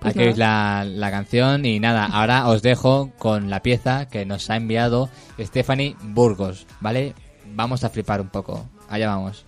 Pues 0.00 0.16
aquí 0.16 0.32
la, 0.38 0.84
la 0.86 1.10
canción 1.10 1.64
y 1.66 1.78
nada, 1.78 2.06
ahora 2.06 2.48
os 2.48 2.62
dejo 2.62 3.10
con 3.18 3.50
la 3.50 3.60
pieza 3.62 4.08
que 4.08 4.24
nos 4.24 4.48
ha 4.50 4.56
enviado 4.56 5.10
Stephanie 5.38 5.94
Burgos, 6.02 6.66
¿vale? 6.80 7.14
Vamos 7.52 7.84
a 7.84 7.90
flipar 7.90 8.20
un 8.20 8.28
poco. 8.30 8.66
Allá 8.88 9.08
vamos. 9.08 9.44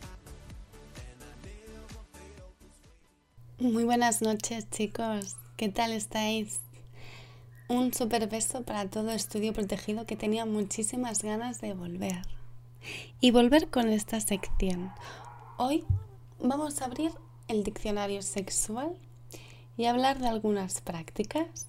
Muy 3.58 3.84
buenas 3.84 4.22
noches 4.22 4.68
chicos, 4.70 5.36
¿qué 5.56 5.68
tal 5.68 5.92
estáis? 5.92 6.60
Un 7.68 7.94
super 7.94 8.28
beso 8.28 8.64
para 8.64 8.90
todo 8.90 9.10
estudio 9.10 9.52
protegido 9.52 10.04
que 10.04 10.16
tenía 10.16 10.44
muchísimas 10.44 11.22
ganas 11.22 11.60
de 11.60 11.74
volver. 11.74 12.22
Y 13.20 13.30
volver 13.30 13.68
con 13.68 13.88
esta 13.88 14.20
sección. 14.20 14.92
Hoy 15.56 15.84
vamos 16.40 16.82
a 16.82 16.86
abrir 16.86 17.12
el 17.48 17.62
diccionario 17.62 18.22
sexual 18.22 18.94
y 19.76 19.86
hablar 19.86 20.18
de 20.18 20.28
algunas 20.28 20.80
prácticas. 20.80 21.68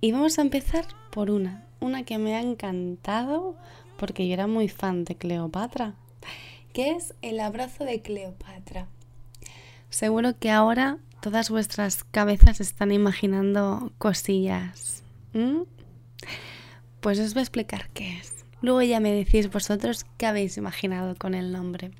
Y 0.00 0.12
vamos 0.12 0.38
a 0.38 0.42
empezar 0.42 0.86
por 1.10 1.30
una, 1.30 1.66
una 1.80 2.04
que 2.04 2.18
me 2.18 2.36
ha 2.36 2.40
encantado 2.40 3.56
porque 3.98 4.26
yo 4.26 4.34
era 4.34 4.46
muy 4.46 4.68
fan 4.68 5.04
de 5.04 5.16
Cleopatra, 5.16 5.94
que 6.72 6.92
es 6.92 7.14
el 7.22 7.40
abrazo 7.40 7.84
de 7.84 8.02
Cleopatra. 8.02 8.88
Seguro 9.90 10.38
que 10.38 10.50
ahora 10.50 10.98
todas 11.26 11.50
vuestras 11.50 12.04
cabezas 12.04 12.60
están 12.60 12.92
imaginando 12.92 13.90
cosillas. 13.98 15.02
Pues 17.00 17.18
os 17.18 17.34
voy 17.34 17.40
a 17.40 17.42
explicar 17.42 17.90
qué 17.92 18.18
es. 18.18 18.44
Luego 18.62 18.80
ya 18.82 19.00
me 19.00 19.10
decís 19.10 19.50
vosotros 19.50 20.06
qué 20.18 20.26
habéis 20.26 20.56
imaginado 20.56 21.16
con 21.16 21.34
el 21.34 21.50
nombre. 21.50 21.90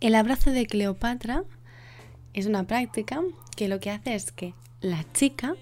El 0.00 0.16
abrazo 0.16 0.50
de 0.50 0.66
Cleopatra 0.66 1.44
es 2.32 2.46
una 2.46 2.64
práctica 2.64 3.22
que 3.54 3.68
lo 3.68 3.78
que 3.78 3.92
hace 3.92 4.16
es 4.16 4.32
que 4.32 4.54
la 4.80 5.04
chica, 5.12 5.54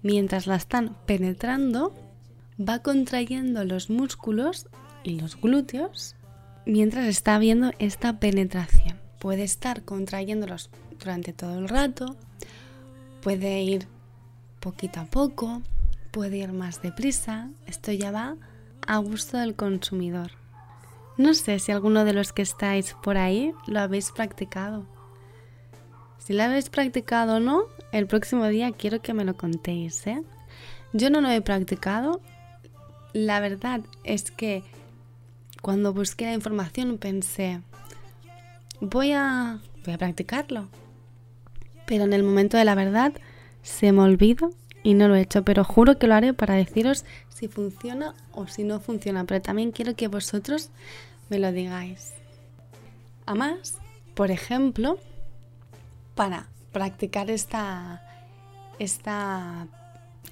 mientras 0.00 0.46
la 0.46 0.56
están 0.56 0.96
penetrando, 1.04 1.94
va 2.58 2.78
contrayendo 2.78 3.66
los 3.66 3.90
músculos 3.90 4.66
y 5.04 5.20
los 5.20 5.38
glúteos 5.38 6.16
mientras 6.64 7.04
está 7.04 7.34
habiendo 7.34 7.72
esta 7.78 8.18
penetración. 8.18 8.98
Puede 9.18 9.42
estar 9.42 9.84
contrayéndolos 9.84 10.70
durante 11.00 11.32
todo 11.32 11.58
el 11.58 11.68
rato, 11.68 12.16
puede 13.22 13.62
ir 13.62 13.88
poquito 14.60 15.00
a 15.00 15.06
poco, 15.06 15.62
puede 16.10 16.38
ir 16.38 16.52
más 16.52 16.82
deprisa. 16.82 17.50
Esto 17.66 17.92
ya 17.92 18.10
va 18.10 18.36
a 18.86 18.98
gusto 18.98 19.38
del 19.38 19.56
consumidor. 19.56 20.32
No 21.16 21.34
sé 21.34 21.58
si 21.58 21.72
alguno 21.72 22.04
de 22.04 22.12
los 22.12 22.32
que 22.32 22.42
estáis 22.42 22.94
por 23.02 23.16
ahí 23.16 23.52
lo 23.66 23.80
habéis 23.80 24.10
practicado. 24.10 24.86
Si 26.18 26.32
lo 26.32 26.42
habéis 26.42 26.70
practicado 26.70 27.36
o 27.36 27.40
no, 27.40 27.64
el 27.92 28.06
próximo 28.06 28.46
día 28.46 28.72
quiero 28.72 29.02
que 29.02 29.14
me 29.14 29.24
lo 29.24 29.34
contéis, 29.34 30.06
¿eh? 30.06 30.22
Yo 30.92 31.10
no 31.10 31.20
lo 31.20 31.30
he 31.30 31.40
practicado. 31.40 32.20
La 33.12 33.40
verdad 33.40 33.80
es 34.04 34.30
que 34.30 34.62
cuando 35.62 35.92
busqué 35.92 36.26
la 36.26 36.34
información 36.34 36.98
pensé, 36.98 37.60
voy 38.80 39.12
a, 39.12 39.60
voy 39.84 39.94
a 39.94 39.98
practicarlo. 39.98 40.68
Pero 41.90 42.04
en 42.04 42.12
el 42.12 42.22
momento 42.22 42.56
de 42.56 42.64
la 42.64 42.76
verdad 42.76 43.12
se 43.64 43.90
me 43.90 44.02
olvida 44.02 44.48
y 44.84 44.94
no 44.94 45.08
lo 45.08 45.16
he 45.16 45.22
hecho. 45.22 45.42
Pero 45.44 45.64
juro 45.64 45.98
que 45.98 46.06
lo 46.06 46.14
haré 46.14 46.32
para 46.32 46.54
deciros 46.54 47.04
si 47.28 47.48
funciona 47.48 48.14
o 48.30 48.46
si 48.46 48.62
no 48.62 48.78
funciona. 48.78 49.24
Pero 49.24 49.42
también 49.42 49.72
quiero 49.72 49.96
que 49.96 50.06
vosotros 50.06 50.70
me 51.30 51.40
lo 51.40 51.50
digáis. 51.50 52.12
Además, 53.26 53.78
por 54.14 54.30
ejemplo, 54.30 55.00
para 56.14 56.46
practicar 56.70 57.28
esta, 57.28 58.04
esta 58.78 59.66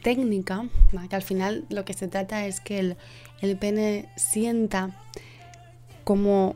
técnica, 0.05 0.65
que 1.11 1.17
al 1.17 1.23
final 1.23 1.65
lo 1.71 1.85
que 1.85 1.95
se 1.95 2.07
trata 2.07 2.47
es 2.47 2.61
que 2.61 2.79
el, 2.79 2.97
el 3.41 3.59
pene 3.59 4.09
sienta 4.15 4.91
como 6.05 6.55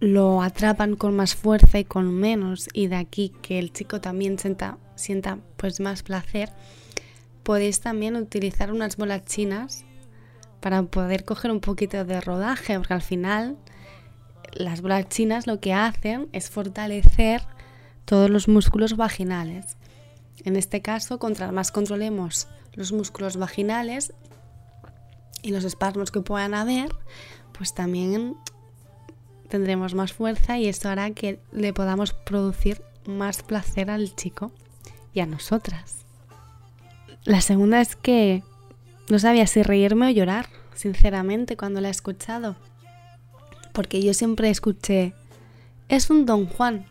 lo 0.00 0.42
atrapan 0.42 0.96
con 0.96 1.16
más 1.16 1.34
fuerza 1.34 1.78
y 1.78 1.84
con 1.84 2.12
menos 2.12 2.68
y 2.72 2.86
de 2.86 2.96
aquí 2.96 3.32
que 3.42 3.58
el 3.58 3.72
chico 3.72 4.00
también 4.00 4.38
sienta, 4.38 4.78
sienta 4.94 5.38
pues 5.56 5.80
más 5.80 6.02
placer, 6.02 6.50
podéis 7.42 7.80
también 7.80 8.16
utilizar 8.16 8.72
unas 8.72 8.96
bolas 8.96 9.24
chinas 9.24 9.84
para 10.60 10.82
poder 10.82 11.24
coger 11.24 11.50
un 11.50 11.60
poquito 11.60 12.04
de 12.04 12.20
rodaje, 12.20 12.76
porque 12.76 12.94
al 12.94 13.02
final 13.02 13.56
las 14.52 14.80
bolas 14.80 15.08
chinas 15.08 15.46
lo 15.46 15.60
que 15.60 15.72
hacen 15.72 16.28
es 16.32 16.50
fortalecer 16.50 17.42
todos 18.04 18.30
los 18.30 18.48
músculos 18.48 18.96
vaginales. 18.96 19.76
En 20.44 20.56
este 20.56 20.80
caso, 20.80 21.18
contra 21.18 21.52
más 21.52 21.72
controlemos 21.72 22.48
los 22.72 22.92
músculos 22.92 23.36
vaginales 23.36 24.12
y 25.42 25.50
los 25.50 25.64
espasmos 25.64 26.10
que 26.10 26.20
puedan 26.20 26.54
haber, 26.54 26.90
pues 27.52 27.74
también 27.74 28.36
tendremos 29.48 29.94
más 29.94 30.12
fuerza 30.12 30.58
y 30.58 30.68
esto 30.68 30.88
hará 30.88 31.10
que 31.10 31.40
le 31.52 31.72
podamos 31.72 32.12
producir 32.12 32.82
más 33.06 33.42
placer 33.42 33.90
al 33.90 34.14
chico 34.14 34.52
y 35.14 35.20
a 35.20 35.26
nosotras. 35.26 36.04
La 37.24 37.40
segunda 37.40 37.80
es 37.80 37.96
que 37.96 38.42
no 39.08 39.18
sabía 39.18 39.46
si 39.46 39.62
reírme 39.62 40.06
o 40.06 40.10
llorar, 40.10 40.46
sinceramente, 40.74 41.56
cuando 41.56 41.80
la 41.80 41.88
he 41.88 41.90
escuchado. 41.90 42.56
Porque 43.72 44.02
yo 44.02 44.14
siempre 44.14 44.50
escuché, 44.50 45.14
es 45.88 46.10
un 46.10 46.26
don 46.26 46.46
Juan. 46.46 46.84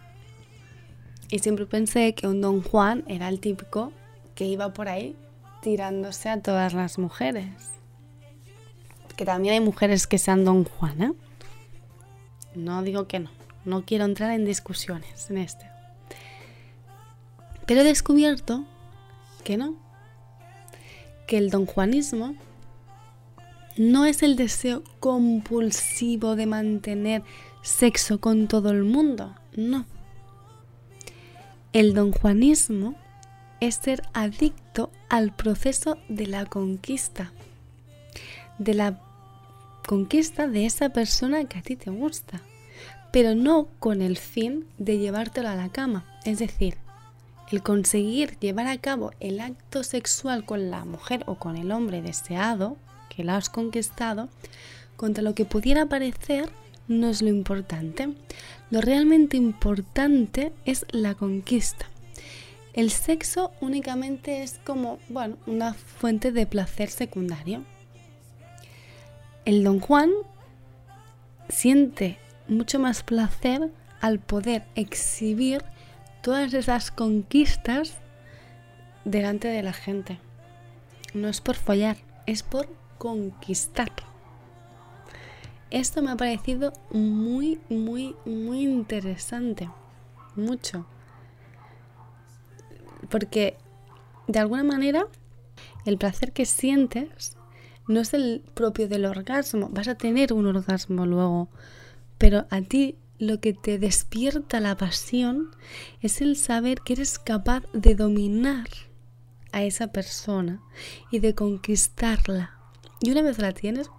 Y 1.30 1.40
siempre 1.40 1.66
pensé 1.66 2.14
que 2.14 2.28
un 2.28 2.42
don 2.42 2.62
Juan 2.62 3.04
era 3.08 3.30
el 3.30 3.40
típico 3.40 3.92
que 4.36 4.46
iba 4.46 4.74
por 4.74 4.88
ahí 4.88 5.16
tirándose 5.62 6.30
a 6.30 6.42
todas 6.42 6.74
las 6.74 6.98
mujeres. 6.98 7.72
Que 9.16 9.26
también 9.26 9.56
hay 9.56 9.60
mujeres 9.60 10.08
que 10.08 10.18
sean 10.18 10.46
don 10.46 10.64
Juan, 10.64 11.02
¿eh? 11.02 11.14
No 12.58 12.82
digo 12.82 13.08
que 13.08 13.20
no. 13.20 13.30
No 13.66 13.86
quiero 13.86 14.06
entrar 14.06 14.32
en 14.32 14.46
discusiones 14.46 15.30
en 15.30 15.38
este. 15.38 15.70
Pero 17.66 17.82
he 17.82 17.84
descubierto 17.84 18.66
que 19.44 19.58
no. 19.58 19.76
Que 21.28 21.38
el 21.38 21.50
don 21.50 21.66
Juanismo 21.66 22.36
no 23.78 24.06
es 24.06 24.24
el 24.24 24.36
deseo 24.36 24.84
compulsivo 25.00 26.36
de 26.36 26.48
mantener 26.48 27.24
sexo 27.62 28.20
con 28.20 28.48
todo 28.48 28.72
el 28.72 28.84
mundo. 28.84 29.36
No. 29.56 29.86
El 31.74 31.94
don 31.94 32.12
Juanismo 32.12 32.96
es 33.60 33.76
ser 33.76 34.02
adicto 34.14 34.90
al 35.10 35.36
proceso 35.36 35.98
de 36.10 36.26
la 36.26 36.46
conquista. 36.46 37.32
De 38.58 38.74
la 38.74 39.00
conquista 39.86 40.48
de 40.48 40.66
esa 40.66 40.90
persona 40.90 41.46
que 41.46 41.60
a 41.60 41.62
ti 41.62 41.76
te 41.76 41.92
gusta. 41.92 42.42
Pero 43.18 43.34
no 43.34 43.68
con 43.80 44.04
el 44.04 44.16
fin 44.16 44.68
de 44.78 45.00
llevártelo 45.00 45.50
a 45.50 45.56
la 45.56 45.70
cama. 45.70 46.06
Es 46.24 46.38
decir, 46.38 46.76
el 47.52 47.64
conseguir 47.64 48.38
llevar 48.38 48.68
a 48.68 48.78
cabo 48.78 49.10
el 49.20 49.40
acto 49.40 49.84
sexual 49.84 50.46
con 50.46 50.70
la 50.70 50.86
mujer 50.86 51.24
o 51.26 51.34
con 51.34 51.58
el 51.58 51.72
hombre 51.72 52.04
deseado, 52.04 52.78
que 53.10 53.24
la 53.24 53.38
has 53.38 53.50
conquistado, 53.50 54.30
contra 54.98 55.24
lo 55.24 55.34
que 55.34 55.46
pudiera 55.46 55.88
parecer 55.88 56.48
no 56.88 57.10
es 57.10 57.24
lo 57.24 57.30
importante. 57.30 58.14
Lo 58.70 58.82
realmente 58.82 59.36
importante 59.36 60.54
es 60.66 60.86
la 60.92 61.16
conquista. 61.16 61.88
El 62.74 62.92
sexo 62.92 63.52
únicamente 63.62 64.44
es 64.44 64.60
como, 64.64 65.00
bueno, 65.10 65.38
una 65.48 65.74
fuente 65.74 66.32
de 66.32 66.46
placer 66.46 66.92
secundario. 66.92 67.64
El 69.44 69.64
don 69.64 69.80
Juan 69.80 70.12
siente 71.50 72.20
mucho 72.48 72.80
más 72.80 73.04
placer 73.04 73.72
al 74.02 74.20
poder 74.20 74.66
exhibir 74.76 75.64
todas 76.22 76.54
esas 76.54 76.92
conquistas 76.92 77.98
delante 79.06 79.48
de 79.48 79.64
la 79.64 79.74
gente. 79.74 80.20
No 81.14 81.30
es 81.30 81.42
por 81.42 81.56
follar, 81.56 81.98
es 82.26 82.44
por 82.44 82.68
conquistar. 82.98 83.92
Esto 85.70 86.02
me 86.02 86.12
ha 86.12 86.16
parecido 86.16 86.74
muy, 86.92 87.60
muy, 87.70 88.16
muy 88.26 88.64
interesante. 88.64 89.70
Mucho. 90.36 90.86
Porque 93.10 93.58
de 94.28 94.40
alguna 94.40 94.64
manera 94.64 95.08
el 95.86 95.98
placer 95.98 96.32
que 96.32 96.46
sientes 96.46 97.38
no 97.88 98.02
es 98.02 98.14
el 98.14 98.44
propio 98.54 98.88
del 98.88 99.06
orgasmo. 99.06 99.70
Vas 99.72 99.88
a 99.88 99.96
tener 99.96 100.34
un 100.34 100.46
orgasmo 100.46 101.06
luego. 101.06 101.50
Pero 102.18 102.48
a 102.50 102.62
ti 102.62 102.98
lo 103.20 103.40
que 103.40 103.54
te 103.54 103.80
despierta 103.80 104.60
la 104.60 104.78
pasión 104.78 105.50
es 106.02 106.22
el 106.22 106.36
saber 106.36 106.82
que 106.82 106.94
eres 106.94 107.20
capaz 107.20 107.64
de 107.74 107.96
dominar 107.96 108.68
a 109.52 109.64
esa 109.64 109.88
persona 109.88 110.62
y 111.12 111.20
de 111.20 111.34
conquistarla. 111.34 112.58
Y 113.02 113.12
una 113.12 113.22
vez 113.22 113.40
la 113.40 113.54
tienes, 113.54 113.90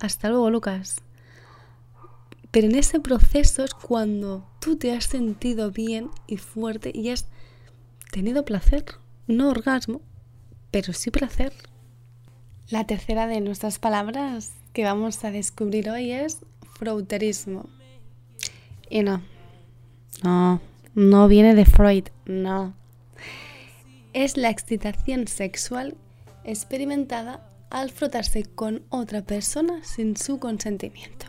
hasta 0.00 0.28
luego, 0.28 0.50
Lucas. 0.50 0.96
Pero 2.50 2.66
en 2.66 2.74
ese 2.74 3.00
proceso 3.00 3.64
es 3.64 3.72
cuando 3.72 4.46
tú 4.60 4.76
te 4.76 4.94
has 4.94 5.04
sentido 5.04 5.70
bien 5.70 6.10
y 6.26 6.36
fuerte 6.36 6.92
y 6.94 7.08
has 7.10 7.26
tenido 8.10 8.44
placer. 8.44 8.84
No 9.26 9.48
orgasmo, 9.48 10.02
pero 10.70 10.92
sí 10.92 11.10
placer. 11.10 11.52
La 12.68 12.86
tercera 12.86 13.26
de 13.26 13.40
nuestras 13.40 13.78
palabras 13.78 14.52
que 14.72 14.84
vamos 14.84 15.24
a 15.24 15.30
descubrir 15.30 15.90
hoy 15.90 16.12
es 16.12 16.40
Y 18.90 19.02
no, 19.02 19.22
no, 20.22 20.60
no 20.94 21.28
viene 21.28 21.54
de 21.54 21.64
Freud, 21.64 22.04
no. 22.26 22.74
Es 24.12 24.36
la 24.36 24.50
excitación 24.50 25.26
sexual 25.28 25.96
experimentada 26.44 27.46
al 27.70 27.90
frotarse 27.90 28.44
con 28.44 28.82
otra 28.90 29.22
persona 29.22 29.82
sin 29.82 30.16
su 30.16 30.38
consentimiento. 30.38 31.26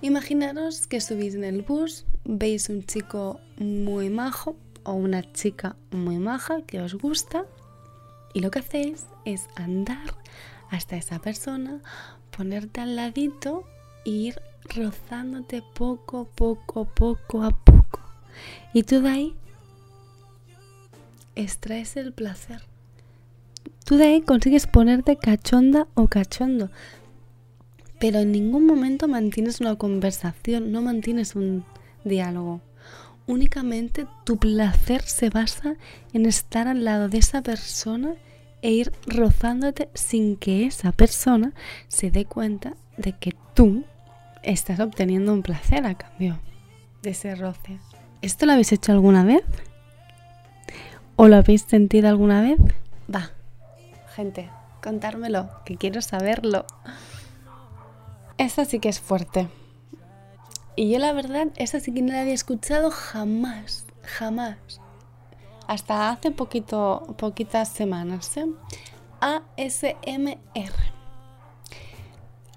Imaginaros 0.00 0.86
que 0.86 1.00
subís 1.00 1.34
en 1.34 1.44
el 1.44 1.62
bus, 1.62 2.06
veis 2.24 2.68
un 2.68 2.84
chico 2.84 3.40
muy 3.58 4.10
majo 4.10 4.56
o 4.84 4.92
una 4.92 5.32
chica 5.32 5.76
muy 5.90 6.18
maja 6.18 6.62
que 6.62 6.80
os 6.80 6.94
gusta 6.94 7.44
y 8.32 8.40
lo 8.40 8.50
que 8.50 8.60
hacéis 8.60 9.06
es 9.24 9.48
andar 9.56 10.14
hasta 10.70 10.96
esa 10.96 11.18
persona, 11.18 11.80
ponerte 12.36 12.80
al 12.80 12.96
ladito 12.96 13.64
ir 14.08 14.40
rozándote 14.74 15.62
poco, 15.74 16.28
poco, 16.34 16.84
poco 16.86 17.42
a 17.42 17.50
poco. 17.50 18.00
Y 18.72 18.82
tú 18.82 19.00
de 19.00 19.08
ahí 19.08 19.34
extraes 21.34 21.96
el 21.96 22.12
placer. 22.12 22.62
Tú 23.84 23.96
de 23.96 24.04
ahí 24.04 24.20
consigues 24.20 24.66
ponerte 24.66 25.16
cachonda 25.16 25.86
o 25.94 26.08
cachondo. 26.08 26.70
Pero 27.98 28.20
en 28.20 28.32
ningún 28.32 28.66
momento 28.66 29.08
mantienes 29.08 29.60
una 29.60 29.76
conversación, 29.76 30.70
no 30.72 30.82
mantienes 30.82 31.34
un 31.34 31.64
diálogo. 32.04 32.60
Únicamente 33.26 34.06
tu 34.24 34.38
placer 34.38 35.02
se 35.02 35.30
basa 35.30 35.76
en 36.12 36.26
estar 36.26 36.68
al 36.68 36.84
lado 36.84 37.08
de 37.08 37.18
esa 37.18 37.42
persona 37.42 38.14
e 38.62 38.72
ir 38.72 38.92
rozándote 39.06 39.88
sin 39.94 40.36
que 40.36 40.66
esa 40.66 40.92
persona 40.92 41.52
se 41.88 42.10
dé 42.10 42.24
cuenta 42.24 42.74
de 42.96 43.12
que 43.12 43.34
tú 43.54 43.84
estás 44.42 44.80
obteniendo 44.80 45.32
un 45.32 45.42
placer 45.42 45.86
a 45.86 45.94
cambio 45.94 46.38
de 47.02 47.10
ese 47.10 47.34
roce. 47.34 47.78
¿Esto 48.22 48.46
lo 48.46 48.52
habéis 48.52 48.72
hecho 48.72 48.92
alguna 48.92 49.24
vez? 49.24 49.44
¿O 51.16 51.28
lo 51.28 51.36
habéis 51.36 51.62
sentido 51.62 52.08
alguna 52.08 52.40
vez? 52.40 52.58
Va, 53.12 53.30
gente, 54.14 54.50
contármelo, 54.82 55.48
que 55.64 55.76
quiero 55.76 56.02
saberlo. 56.02 56.64
Esta 58.36 58.64
sí 58.64 58.78
que 58.78 58.88
es 58.88 59.00
fuerte. 59.00 59.48
Y 60.76 60.90
yo 60.90 60.98
la 60.98 61.12
verdad, 61.12 61.48
esta 61.56 61.80
sí 61.80 61.92
que 61.92 62.02
no 62.02 62.12
la 62.12 62.20
había 62.20 62.34
escuchado 62.34 62.90
jamás, 62.90 63.86
jamás 64.02 64.80
hasta 65.68 66.10
hace 66.10 66.32
poquito, 66.32 67.14
poquitas 67.18 67.68
semanas. 67.68 68.36
¿eh? 68.36 68.46
ASMR. 69.20 70.97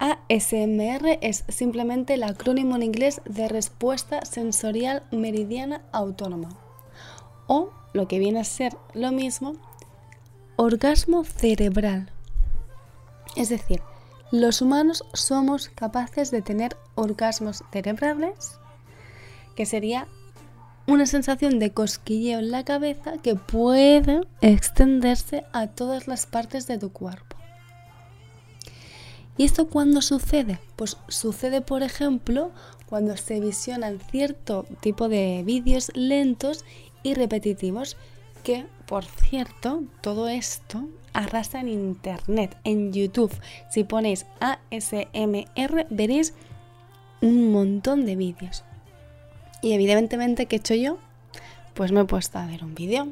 ASMR 0.02 1.20
es 1.22 1.44
simplemente 1.48 2.16
el 2.16 2.24
acrónimo 2.24 2.76
en 2.76 2.82
inglés 2.82 3.22
de 3.26 3.48
respuesta 3.48 4.26
sensorial 4.26 5.04
meridiana 5.12 5.84
autónoma. 5.92 6.50
O 7.46 7.70
lo 7.94 8.08
que 8.08 8.18
viene 8.18 8.40
a 8.40 8.44
ser 8.44 8.76
lo 8.96 9.12
mismo, 9.12 9.54
orgasmo 10.56 11.24
cerebral. 11.24 12.10
Es 13.36 13.50
decir, 13.50 13.84
los 14.32 14.64
humanos 14.64 15.04
somos 15.14 15.70
capaces 15.70 16.32
de 16.32 16.42
tener 16.42 16.76
orgasmos 16.96 17.64
cerebrales, 17.72 18.58
que 19.56 19.68
sería 19.68 20.08
una 20.88 21.06
sensación 21.06 21.60
de 21.60 21.74
cosquilleo 21.74 22.40
en 22.40 22.50
la 22.50 22.66
cabeza 22.66 23.20
que 23.22 23.36
puede 23.36 24.22
extenderse 24.42 25.44
a 25.54 25.68
todas 25.68 26.08
las 26.08 26.26
partes 26.26 26.66
de 26.66 26.80
tu 26.80 26.92
cuerpo. 26.92 27.40
¿Y 29.38 29.46
esto 29.46 29.67
cuándo 29.67 30.02
sucede? 30.02 30.60
Pues 30.76 30.98
sucede, 31.08 31.62
por 31.62 31.84
ejemplo, 31.84 32.52
cuando 32.88 33.15
se 33.17 33.39
visionan 33.39 34.00
cierto 34.00 34.65
tipo 34.82 35.08
de 35.10 35.44
vídeos 35.46 35.91
lentos 35.96 36.65
y 37.04 37.13
repetitivos 37.13 37.98
que, 38.44 38.65
por 38.86 39.06
cierto, 39.06 39.84
todo 40.02 40.28
esto 40.28 40.88
arrasa 41.13 41.60
en 41.60 41.70
Internet, 41.70 42.58
en 42.63 42.91
YouTube. 42.91 43.34
Si 43.70 43.84
ponéis 43.84 44.26
ASMR 44.39 45.88
veréis 45.89 46.34
un 47.22 47.52
montón 47.52 48.06
de 48.06 48.15
vídeos. 48.15 48.63
Y 49.62 49.74
evidentemente, 49.74 50.48
¿qué 50.48 50.58
he 50.58 50.60
hecho 50.60 50.74
yo? 50.74 50.98
Pues 51.74 51.91
me 51.91 52.02
he 52.02 52.06
puesto 52.06 52.39
a 52.39 52.48
ver 52.48 52.63
un 52.63 52.76
vídeo. 52.76 53.08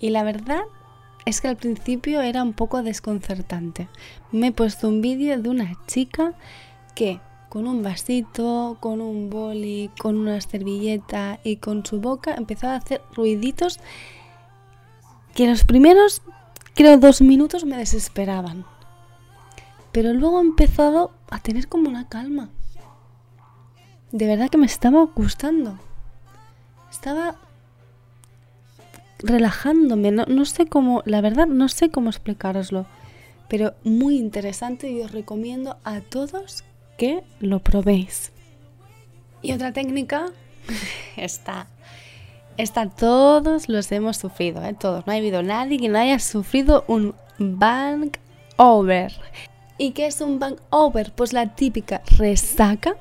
Y 0.00 0.10
la 0.10 0.24
verdad 0.24 0.62
es 1.24 1.40
que 1.40 1.48
al 1.48 1.56
principio 1.56 2.20
era 2.20 2.42
un 2.42 2.52
poco 2.52 2.82
desconcertante. 2.82 3.88
Me 4.32 4.48
he 4.48 4.52
puesto 4.52 4.88
un 4.88 5.00
vídeo 5.00 5.40
de 5.40 5.48
una 5.48 5.72
chica 5.86 6.34
que 6.94 7.20
con 7.48 7.66
un 7.66 7.82
vasito, 7.82 8.76
con 8.80 9.00
un 9.00 9.30
boli, 9.30 9.90
con 9.98 10.16
una 10.16 10.40
servilleta 10.40 11.38
y 11.44 11.56
con 11.56 11.86
su 11.86 12.00
boca 12.00 12.34
empezaba 12.34 12.74
a 12.74 12.78
hacer 12.78 13.02
ruiditos 13.14 13.80
que 15.34 15.48
los 15.48 15.64
primeros, 15.64 16.22
creo, 16.74 16.98
dos 16.98 17.20
minutos 17.20 17.64
me 17.64 17.76
desesperaban. 17.76 18.64
Pero 19.92 20.12
luego 20.12 20.38
he 20.38 20.42
empezado 20.42 21.12
a 21.30 21.38
tener 21.38 21.68
como 21.68 21.88
una 21.88 22.08
calma 22.08 22.50
de 24.14 24.28
verdad 24.28 24.48
que 24.48 24.58
me 24.58 24.66
estaba 24.66 25.02
gustando. 25.12 25.76
Estaba 26.88 27.34
relajándome, 29.24 30.12
no, 30.12 30.44
sé 30.44 30.66
cómo, 30.66 31.02
la 31.06 31.20
verdad 31.20 31.46
no 31.46 31.68
sé 31.68 31.90
cómo 31.90 32.10
explicaroslo, 32.10 32.86
pero 33.48 33.74
muy 33.82 34.18
interesante 34.18 34.90
y 34.90 35.00
os 35.00 35.12
recomiendo 35.12 35.78
a 35.82 36.00
todos 36.00 36.62
que 36.98 37.24
lo 37.40 37.58
probéis. 37.58 38.32
Y 39.42 39.52
otra 39.52 39.72
técnica, 39.72 40.26
está, 41.16 41.66
esta 42.56 42.88
todos 42.88 43.68
los 43.68 43.90
hemos 43.92 44.18
sufrido, 44.18 44.64
¿eh? 44.64 44.76
todos, 44.78 45.06
no 45.06 45.12
ha 45.12 45.16
habido 45.16 45.42
nadie 45.42 45.78
que 45.78 45.88
no 45.88 45.98
haya 45.98 46.18
sufrido 46.18 46.84
un 46.86 47.14
bank 47.38 48.18
over. 48.56 49.12
¿Y 49.78 49.90
qué 49.90 50.06
es 50.06 50.20
un 50.20 50.38
bank 50.38 50.60
over? 50.70 51.12
Pues 51.12 51.32
la 51.32 51.54
típica 51.54 52.02
resaca 52.18 52.94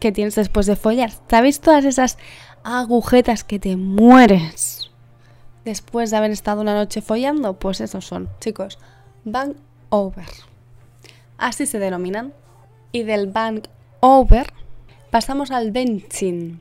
que 0.00 0.12
tienes 0.12 0.34
después 0.34 0.66
de 0.66 0.76
follar. 0.76 1.12
¿Sabéis 1.30 1.60
todas 1.60 1.84
esas 1.84 2.18
agujetas 2.64 3.44
que 3.44 3.58
te 3.58 3.76
mueres 3.76 4.81
después 5.64 6.10
de 6.10 6.16
haber 6.16 6.30
estado 6.30 6.60
una 6.60 6.74
noche 6.74 7.02
follando? 7.02 7.58
Pues 7.58 7.80
esos 7.80 8.04
son, 8.04 8.28
chicos, 8.40 8.78
bank 9.24 9.56
over. 9.88 10.26
Así 11.38 11.66
se 11.66 11.78
denominan. 11.78 12.32
Y 12.92 13.04
del 13.04 13.26
bank 13.26 13.68
over 14.00 14.52
pasamos 15.10 15.50
al 15.50 15.70
benching. 15.70 16.60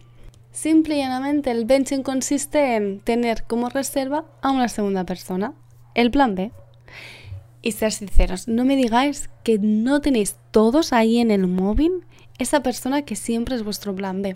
Simple 0.51 0.95
y 0.95 0.97
llanamente 0.99 1.51
el 1.51 1.65
benching 1.65 2.03
consiste 2.03 2.75
en 2.75 2.99
tener 2.99 3.43
como 3.43 3.69
reserva 3.69 4.25
a 4.41 4.51
una 4.51 4.67
segunda 4.67 5.05
persona. 5.05 5.53
El 5.93 6.11
plan 6.11 6.35
B. 6.35 6.51
Y 7.61 7.73
ser 7.73 7.91
sinceros, 7.91 8.47
no 8.47 8.65
me 8.65 8.75
digáis 8.75 9.29
que 9.43 9.59
no 9.59 10.01
tenéis 10.01 10.35
todos 10.51 10.93
ahí 10.93 11.19
en 11.19 11.31
el 11.31 11.47
móvil 11.47 12.05
esa 12.39 12.63
persona 12.63 13.03
que 13.03 13.15
siempre 13.15 13.55
es 13.55 13.63
vuestro 13.63 13.95
plan 13.95 14.21
B. 14.21 14.35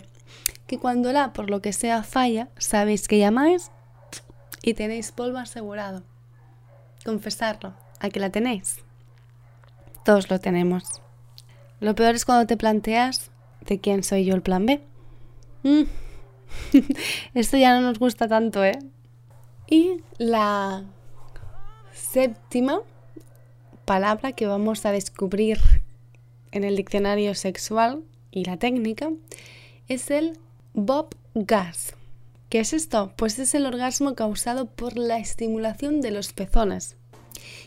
Que 0.66 0.78
cuando 0.78 1.12
la, 1.12 1.32
por 1.32 1.50
lo 1.50 1.60
que 1.60 1.72
sea, 1.72 2.02
falla, 2.02 2.48
sabéis 2.56 3.08
que 3.08 3.18
llamáis 3.18 3.70
y 4.66 4.74
tenéis 4.74 5.12
polvo 5.12 5.38
asegurado. 5.38 6.02
Confesarlo, 7.04 7.72
a 8.00 8.10
que 8.10 8.18
la 8.18 8.30
tenéis. 8.30 8.78
Todos 10.04 10.28
lo 10.28 10.40
tenemos. 10.40 11.00
Lo 11.78 11.94
peor 11.94 12.16
es 12.16 12.24
cuando 12.24 12.46
te 12.46 12.56
planteas 12.56 13.30
de 13.60 13.78
quién 13.78 14.02
soy 14.02 14.24
yo 14.24 14.34
el 14.34 14.42
plan 14.42 14.66
B. 14.66 14.82
Mm. 15.62 15.82
Esto 17.34 17.56
ya 17.56 17.78
no 17.78 17.80
nos 17.80 18.00
gusta 18.00 18.26
tanto, 18.26 18.64
¿eh? 18.64 18.78
Y 19.68 20.02
la 20.18 20.82
séptima 21.92 22.80
palabra 23.84 24.32
que 24.32 24.48
vamos 24.48 24.84
a 24.84 24.90
descubrir 24.90 25.60
en 26.50 26.64
el 26.64 26.74
diccionario 26.74 27.36
sexual 27.36 28.02
y 28.32 28.44
la 28.44 28.56
técnica 28.56 29.10
es 29.86 30.10
el 30.10 30.38
Bob 30.74 31.14
Gas. 31.34 31.95
¿Qué 32.56 32.60
es 32.60 32.72
esto? 32.72 33.12
Pues 33.16 33.38
es 33.38 33.54
el 33.54 33.66
orgasmo 33.66 34.14
causado 34.14 34.64
por 34.64 34.96
la 34.96 35.18
estimulación 35.18 36.00
de 36.00 36.10
los 36.10 36.32
pezones. 36.32 36.96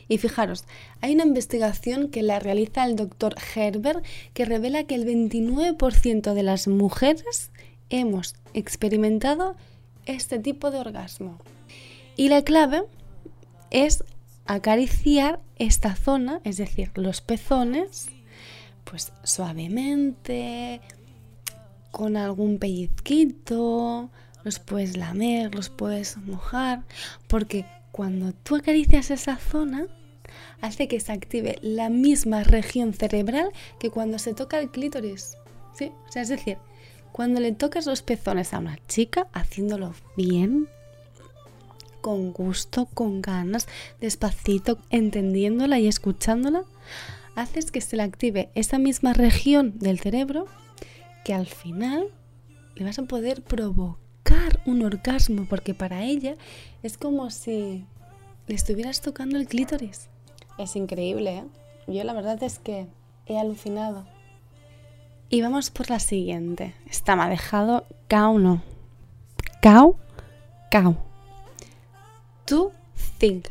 Y 0.08 0.17
fijaros, 0.17 0.65
hay 0.99 1.13
una 1.13 1.25
investigación 1.28 2.10
que 2.10 2.23
la 2.23 2.39
realiza 2.39 2.86
el 2.86 2.95
doctor 2.95 3.36
Herbert 3.54 4.04
que 4.34 4.45
revela 4.45 4.86
que 4.86 4.95
el 4.95 5.06
29% 5.06 6.34
de 6.34 6.41
las 6.41 6.67
mujeres 6.67 7.52
hemos 7.91 8.34
experimentado 8.56 9.56
este 10.08 10.39
tipo 10.39 10.71
de 10.71 10.80
orgasmo. 10.80 11.38
Y 12.15 12.30
la 12.30 12.43
clave 12.43 12.82
es 13.69 14.04
acariciar 14.47 15.39
esta 15.58 15.95
zona, 15.95 16.41
es 16.43 16.58
decir, 16.58 16.89
los 16.95 17.21
pezones, 17.21 18.08
pues 18.86 19.13
suavemente, 19.23 20.82
con 21.91 22.17
algún 22.17 22.58
pellizquito, 22.58 24.10
los 24.43 24.60
puedes 24.60 24.97
lamer, 24.97 25.54
los 25.54 25.69
puedes 25.69 26.17
mojar, 26.17 26.84
porque 27.28 27.65
cuando 27.91 28.34
tú 28.34 28.56
acaricias 28.56 29.12
esa 29.12 29.38
zona, 29.38 29.88
hace 30.62 30.88
que 30.88 30.99
se 30.99 31.12
active 31.12 31.58
la 31.62 31.89
misma 31.89 32.43
región 32.43 32.93
cerebral 32.93 33.52
que 33.80 33.89
cuando 33.89 34.19
se 34.19 34.34
toca 34.34 34.60
el 34.60 34.69
clítoris. 34.69 35.38
¿Sí? 35.73 35.91
O 36.08 36.12
sea, 36.12 36.21
es 36.21 36.30
decir, 36.30 36.58
cuando 37.12 37.39
le 37.39 37.52
tocas 37.52 37.86
los 37.86 38.02
pezones 38.02 38.54
a 38.54 38.60
una 38.60 38.78
chica, 38.88 39.28
haciéndolo 39.34 39.93
bien, 40.15 40.67
con 42.02 42.32
gusto, 42.32 42.86
con 42.93 43.21
ganas, 43.21 43.67
despacito, 43.99 44.78
entendiéndola 44.89 45.80
y 45.80 45.88
escuchándola, 45.88 46.63
haces 47.36 47.71
que 47.71 47.82
se 47.82 47.97
le 47.97 48.04
active 48.04 48.49
esa 48.56 48.80
misma 48.80 49.13
región 49.13 49.80
del 49.80 49.99
cerebro 49.99 50.45
que 51.23 51.34
al 51.34 51.47
final 51.47 52.08
le 52.75 52.86
vas 52.86 52.99
a 52.99 53.04
poder 53.04 53.41
provocar 53.41 54.09
un 54.65 54.84
orgasmo, 54.84 55.45
porque 55.49 55.73
para 55.73 56.03
ella 56.03 56.36
es 56.84 56.97
como 56.97 57.29
si 57.29 57.86
le 58.47 58.55
estuvieras 58.55 59.01
tocando 59.01 59.38
el 59.38 59.47
clítoris. 59.47 60.10
Es 60.58 60.75
increíble, 60.75 61.38
¿eh? 61.38 61.43
Yo 61.88 62.03
la 62.03 62.13
verdad 62.13 62.41
es 62.43 62.60
que 62.60 62.88
he 63.25 63.39
alucinado. 63.39 64.05
Y 65.29 65.41
vamos 65.41 65.69
por 65.69 65.89
la 65.89 65.99
siguiente. 65.99 66.73
Esta 66.89 67.15
me 67.15 67.23
ha 67.23 67.29
dejado 67.29 67.86
cao 68.08 68.39
no. 68.39 68.62
Cao, 69.62 69.97
cao. 70.71 70.97
To 72.45 72.71
think. 73.17 73.47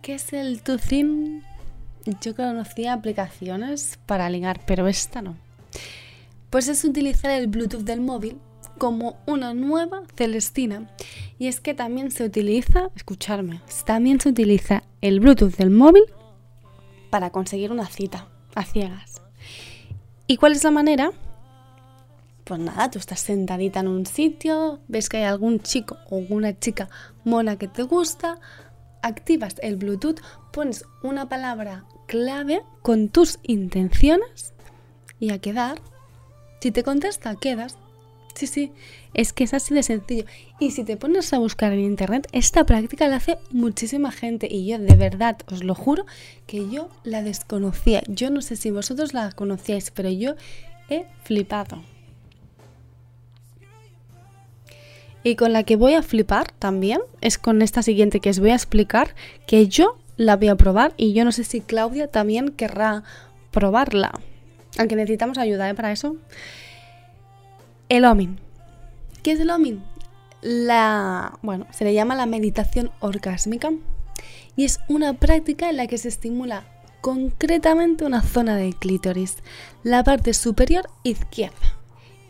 ¿Qué 0.00 0.14
es 0.14 0.32
el 0.32 0.62
to 0.62 0.78
think? 0.78 1.42
Yo 2.20 2.34
conocía 2.34 2.94
aplicaciones 2.94 3.98
para 4.06 4.28
ligar, 4.28 4.60
pero 4.66 4.88
esta 4.88 5.22
no. 5.22 5.36
Pues 6.52 6.68
es 6.68 6.84
utilizar 6.84 7.30
el 7.30 7.46
Bluetooth 7.46 7.80
del 7.80 8.02
móvil 8.02 8.36
como 8.76 9.16
una 9.26 9.54
nueva 9.54 10.02
Celestina. 10.16 10.86
Y 11.38 11.46
es 11.46 11.62
que 11.62 11.72
también 11.72 12.10
se 12.10 12.24
utiliza, 12.24 12.90
escucharme, 12.94 13.62
también 13.86 14.20
se 14.20 14.28
utiliza 14.28 14.82
el 15.00 15.20
Bluetooth 15.20 15.56
del 15.56 15.70
móvil 15.70 16.02
para 17.08 17.30
conseguir 17.30 17.72
una 17.72 17.86
cita 17.86 18.28
a 18.54 18.66
ciegas. 18.66 19.22
¿Y 20.26 20.36
cuál 20.36 20.52
es 20.52 20.62
la 20.62 20.70
manera? 20.70 21.12
Pues 22.44 22.60
nada, 22.60 22.90
tú 22.90 22.98
estás 22.98 23.20
sentadita 23.20 23.80
en 23.80 23.88
un 23.88 24.04
sitio, 24.04 24.80
ves 24.88 25.08
que 25.08 25.16
hay 25.16 25.24
algún 25.24 25.60
chico 25.60 25.96
o 26.10 26.18
una 26.28 26.58
chica 26.58 26.90
mona 27.24 27.56
que 27.56 27.66
te 27.66 27.82
gusta, 27.82 28.40
activas 29.00 29.54
el 29.62 29.76
Bluetooth, 29.76 30.20
pones 30.52 30.84
una 31.02 31.30
palabra 31.30 31.86
clave 32.06 32.62
con 32.82 33.08
tus 33.08 33.38
intenciones 33.42 34.52
y 35.18 35.30
a 35.30 35.38
quedar. 35.38 35.80
Si 36.62 36.70
te 36.70 36.84
contesta, 36.84 37.34
quedas. 37.34 37.76
Sí, 38.36 38.46
sí, 38.46 38.72
es 39.14 39.32
que 39.32 39.42
es 39.42 39.52
así 39.52 39.74
de 39.74 39.82
sencillo. 39.82 40.26
Y 40.60 40.70
si 40.70 40.84
te 40.84 40.96
pones 40.96 41.32
a 41.32 41.38
buscar 41.40 41.72
en 41.72 41.80
internet, 41.80 42.28
esta 42.30 42.62
práctica 42.62 43.08
la 43.08 43.16
hace 43.16 43.36
muchísima 43.50 44.12
gente 44.12 44.46
y 44.48 44.68
yo 44.68 44.78
de 44.78 44.94
verdad 44.94 45.38
os 45.50 45.64
lo 45.64 45.74
juro 45.74 46.06
que 46.46 46.70
yo 46.70 46.88
la 47.02 47.24
desconocía. 47.24 48.04
Yo 48.06 48.30
no 48.30 48.42
sé 48.42 48.54
si 48.54 48.70
vosotros 48.70 49.12
la 49.12 49.32
conocíais, 49.32 49.90
pero 49.90 50.08
yo 50.08 50.36
he 50.88 51.06
flipado. 51.24 51.82
Y 55.24 55.34
con 55.34 55.52
la 55.52 55.64
que 55.64 55.74
voy 55.74 55.94
a 55.94 56.04
flipar 56.04 56.52
también 56.60 57.00
es 57.20 57.38
con 57.38 57.60
esta 57.60 57.82
siguiente 57.82 58.20
que 58.20 58.30
os 58.30 58.38
voy 58.38 58.50
a 58.50 58.54
explicar, 58.54 59.16
que 59.48 59.66
yo 59.66 59.98
la 60.16 60.36
voy 60.36 60.46
a 60.46 60.54
probar 60.54 60.94
y 60.96 61.12
yo 61.12 61.24
no 61.24 61.32
sé 61.32 61.42
si 61.42 61.60
Claudia 61.60 62.06
también 62.06 62.50
querrá 62.50 63.02
probarla. 63.50 64.12
Aunque 64.78 64.96
necesitamos 64.96 65.38
ayuda 65.38 65.68
¿eh? 65.68 65.74
para 65.74 65.92
eso. 65.92 66.16
El 67.88 68.04
OMIN. 68.04 68.38
¿Qué 69.22 69.32
es 69.32 69.40
el 69.40 69.50
OMIN? 69.50 69.82
La, 70.40 71.38
bueno, 71.42 71.66
se 71.70 71.84
le 71.84 71.94
llama 71.94 72.14
la 72.16 72.26
meditación 72.26 72.90
orgásmica 73.00 73.70
y 74.56 74.64
es 74.64 74.80
una 74.88 75.14
práctica 75.14 75.70
en 75.70 75.76
la 75.76 75.86
que 75.86 75.98
se 75.98 76.08
estimula 76.08 76.64
concretamente 77.00 78.04
una 78.04 78.22
zona 78.22 78.56
del 78.56 78.76
clítoris, 78.76 79.36
la 79.82 80.04
parte 80.04 80.34
superior 80.34 80.88
izquierda. 81.02 81.76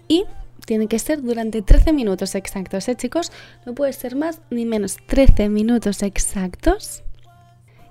Y 0.09 0.25
tiene 0.67 0.89
que 0.89 0.99
ser 0.99 1.23
durante 1.23 1.63
13 1.63 1.93
minutos 1.93 2.35
exactos, 2.35 2.89
¿eh, 2.89 2.97
chicos? 2.97 3.33
No 3.67 3.75
puede 3.75 3.93
ser 3.93 4.17
más 4.17 4.41
ni 4.51 4.65
menos 4.65 4.97
13 5.07 5.49
minutos 5.49 6.03
exactos, 6.03 7.03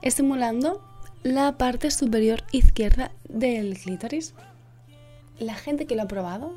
estimulando 0.01 0.83
la 1.23 1.57
parte 1.57 1.91
superior 1.91 2.43
izquierda 2.51 3.11
del 3.27 3.77
clítoris. 3.77 4.33
La 5.39 5.53
gente 5.53 5.85
que 5.85 5.95
lo 5.95 6.03
ha 6.03 6.07
probado 6.07 6.53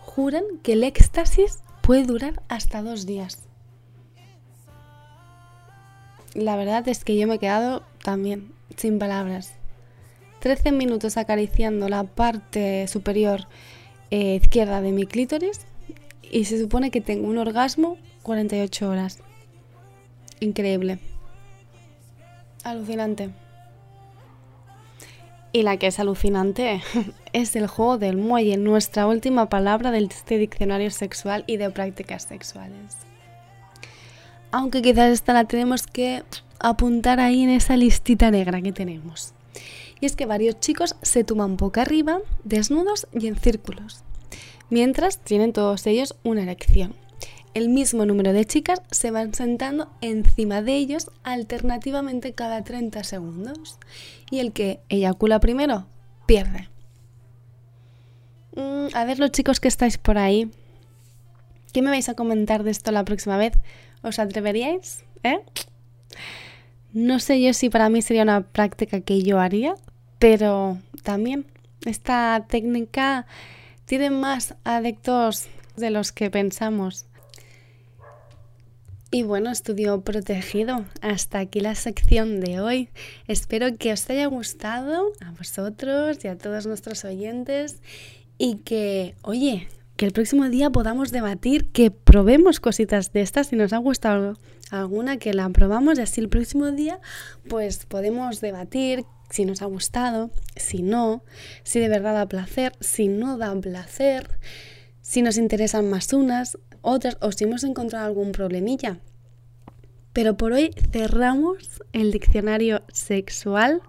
juran 0.00 0.44
que 0.62 0.72
el 0.72 0.84
éxtasis 0.84 1.60
puede 1.82 2.04
durar 2.04 2.42
hasta 2.48 2.82
dos 2.82 3.06
días. 3.06 3.44
La 6.34 6.56
verdad 6.56 6.86
es 6.88 7.04
que 7.04 7.16
yo 7.16 7.26
me 7.26 7.34
he 7.34 7.38
quedado 7.38 7.82
también 8.02 8.52
sin 8.76 8.98
palabras. 8.98 9.52
13 10.40 10.72
minutos 10.72 11.16
acariciando 11.16 11.88
la 11.88 12.04
parte 12.04 12.88
superior 12.88 13.46
eh, 14.10 14.40
izquierda 14.42 14.80
de 14.80 14.90
mi 14.90 15.06
clítoris 15.06 15.60
y 16.30 16.46
se 16.46 16.58
supone 16.58 16.90
que 16.90 17.00
tengo 17.00 17.28
un 17.28 17.38
orgasmo 17.38 17.98
48 18.22 18.88
horas. 18.88 19.18
Increíble. 20.40 20.98
Alucinante. 22.64 23.41
Y 25.52 25.62
la 25.62 25.76
que 25.76 25.88
es 25.88 25.98
alucinante 25.98 26.82
es 27.32 27.56
el 27.56 27.66
juego 27.66 27.98
del 27.98 28.16
muelle, 28.16 28.56
nuestra 28.56 29.06
última 29.06 29.48
palabra 29.48 29.90
del 29.90 30.04
este 30.04 30.38
diccionario 30.38 30.90
sexual 30.90 31.44
y 31.46 31.58
de 31.58 31.70
prácticas 31.70 32.22
sexuales. 32.22 32.96
Aunque 34.50 34.82
quizás 34.82 35.10
esta 35.10 35.32
la 35.32 35.44
tenemos 35.44 35.86
que 35.86 36.22
apuntar 36.58 37.20
ahí 37.20 37.42
en 37.42 37.50
esa 37.50 37.76
listita 37.76 38.30
negra 38.30 38.60
que 38.62 38.72
tenemos. 38.72 39.34
Y 40.00 40.06
es 40.06 40.16
que 40.16 40.26
varios 40.26 40.58
chicos 40.60 40.96
se 41.02 41.24
tuman 41.24 41.56
boca 41.56 41.82
arriba, 41.82 42.18
desnudos 42.44 43.06
y 43.12 43.28
en 43.28 43.36
círculos, 43.36 44.02
mientras 44.68 45.18
tienen 45.18 45.52
todos 45.52 45.86
ellos 45.86 46.16
una 46.24 46.42
erección 46.42 47.01
el 47.54 47.68
mismo 47.68 48.06
número 48.06 48.32
de 48.32 48.44
chicas 48.44 48.82
se 48.90 49.10
van 49.10 49.34
sentando 49.34 49.90
encima 50.00 50.62
de 50.62 50.76
ellos 50.76 51.10
alternativamente 51.22 52.32
cada 52.32 52.62
30 52.64 53.04
segundos. 53.04 53.78
Y 54.30 54.40
el 54.40 54.52
que 54.52 54.80
eyacula 54.88 55.40
primero 55.40 55.86
pierde. 56.26 56.68
Mm, 58.56 58.94
a 58.94 59.04
ver 59.04 59.18
los 59.18 59.32
chicos 59.32 59.60
que 59.60 59.68
estáis 59.68 59.98
por 59.98 60.18
ahí. 60.18 60.50
¿Qué 61.72 61.82
me 61.82 61.90
vais 61.90 62.08
a 62.08 62.14
comentar 62.14 62.64
de 62.64 62.70
esto 62.70 62.92
la 62.92 63.04
próxima 63.04 63.36
vez? 63.36 63.54
¿Os 64.02 64.18
atreveríais? 64.18 65.04
¿Eh? 65.22 65.40
No 66.92 67.18
sé 67.18 67.40
yo 67.40 67.54
si 67.54 67.70
para 67.70 67.88
mí 67.88 68.02
sería 68.02 68.22
una 68.22 68.42
práctica 68.42 69.00
que 69.00 69.22
yo 69.22 69.40
haría, 69.40 69.74
pero 70.18 70.78
también 71.02 71.46
esta 71.86 72.44
técnica 72.48 73.26
tiene 73.86 74.10
más 74.10 74.54
adeptos 74.64 75.46
de 75.76 75.90
los 75.90 76.12
que 76.12 76.30
pensamos. 76.30 77.06
Y 79.14 79.24
bueno, 79.24 79.50
estudio 79.50 80.00
protegido. 80.00 80.86
Hasta 81.02 81.40
aquí 81.40 81.60
la 81.60 81.74
sección 81.74 82.40
de 82.40 82.62
hoy. 82.62 82.88
Espero 83.28 83.76
que 83.76 83.92
os 83.92 84.08
haya 84.08 84.24
gustado 84.24 85.12
a 85.20 85.32
vosotros 85.32 86.24
y 86.24 86.28
a 86.28 86.38
todos 86.38 86.66
nuestros 86.66 87.04
oyentes 87.04 87.82
y 88.38 88.56
que, 88.64 89.14
oye, 89.20 89.68
que 89.96 90.06
el 90.06 90.12
próximo 90.12 90.48
día 90.48 90.70
podamos 90.70 91.10
debatir, 91.10 91.66
que 91.72 91.90
probemos 91.90 92.58
cositas 92.58 93.12
de 93.12 93.20
estas, 93.20 93.48
si 93.48 93.56
nos 93.56 93.74
ha 93.74 93.76
gustado 93.76 94.38
alguna, 94.70 95.18
que 95.18 95.34
la 95.34 95.46
probamos 95.50 95.98
y 95.98 96.02
así 96.02 96.22
el 96.22 96.30
próximo 96.30 96.70
día 96.70 96.98
pues 97.50 97.84
podemos 97.84 98.40
debatir 98.40 99.04
si 99.28 99.44
nos 99.44 99.60
ha 99.60 99.66
gustado, 99.66 100.30
si 100.56 100.82
no, 100.82 101.22
si 101.64 101.80
de 101.80 101.88
verdad 101.90 102.14
da 102.14 102.26
placer, 102.28 102.72
si 102.80 103.08
no 103.08 103.36
da 103.36 103.54
placer, 103.60 104.38
si 105.02 105.20
nos 105.20 105.36
interesan 105.36 105.90
más 105.90 106.14
unas, 106.14 106.56
otras 106.82 107.16
o 107.20 107.32
si 107.32 107.44
hemos 107.44 107.64
encontrado 107.64 108.06
algún 108.06 108.32
problemilla. 108.32 108.98
Pero 110.12 110.36
por 110.36 110.52
hoy 110.52 110.70
cerramos 110.92 111.82
el 111.92 112.12
diccionario 112.12 112.82
sexual, 112.92 113.80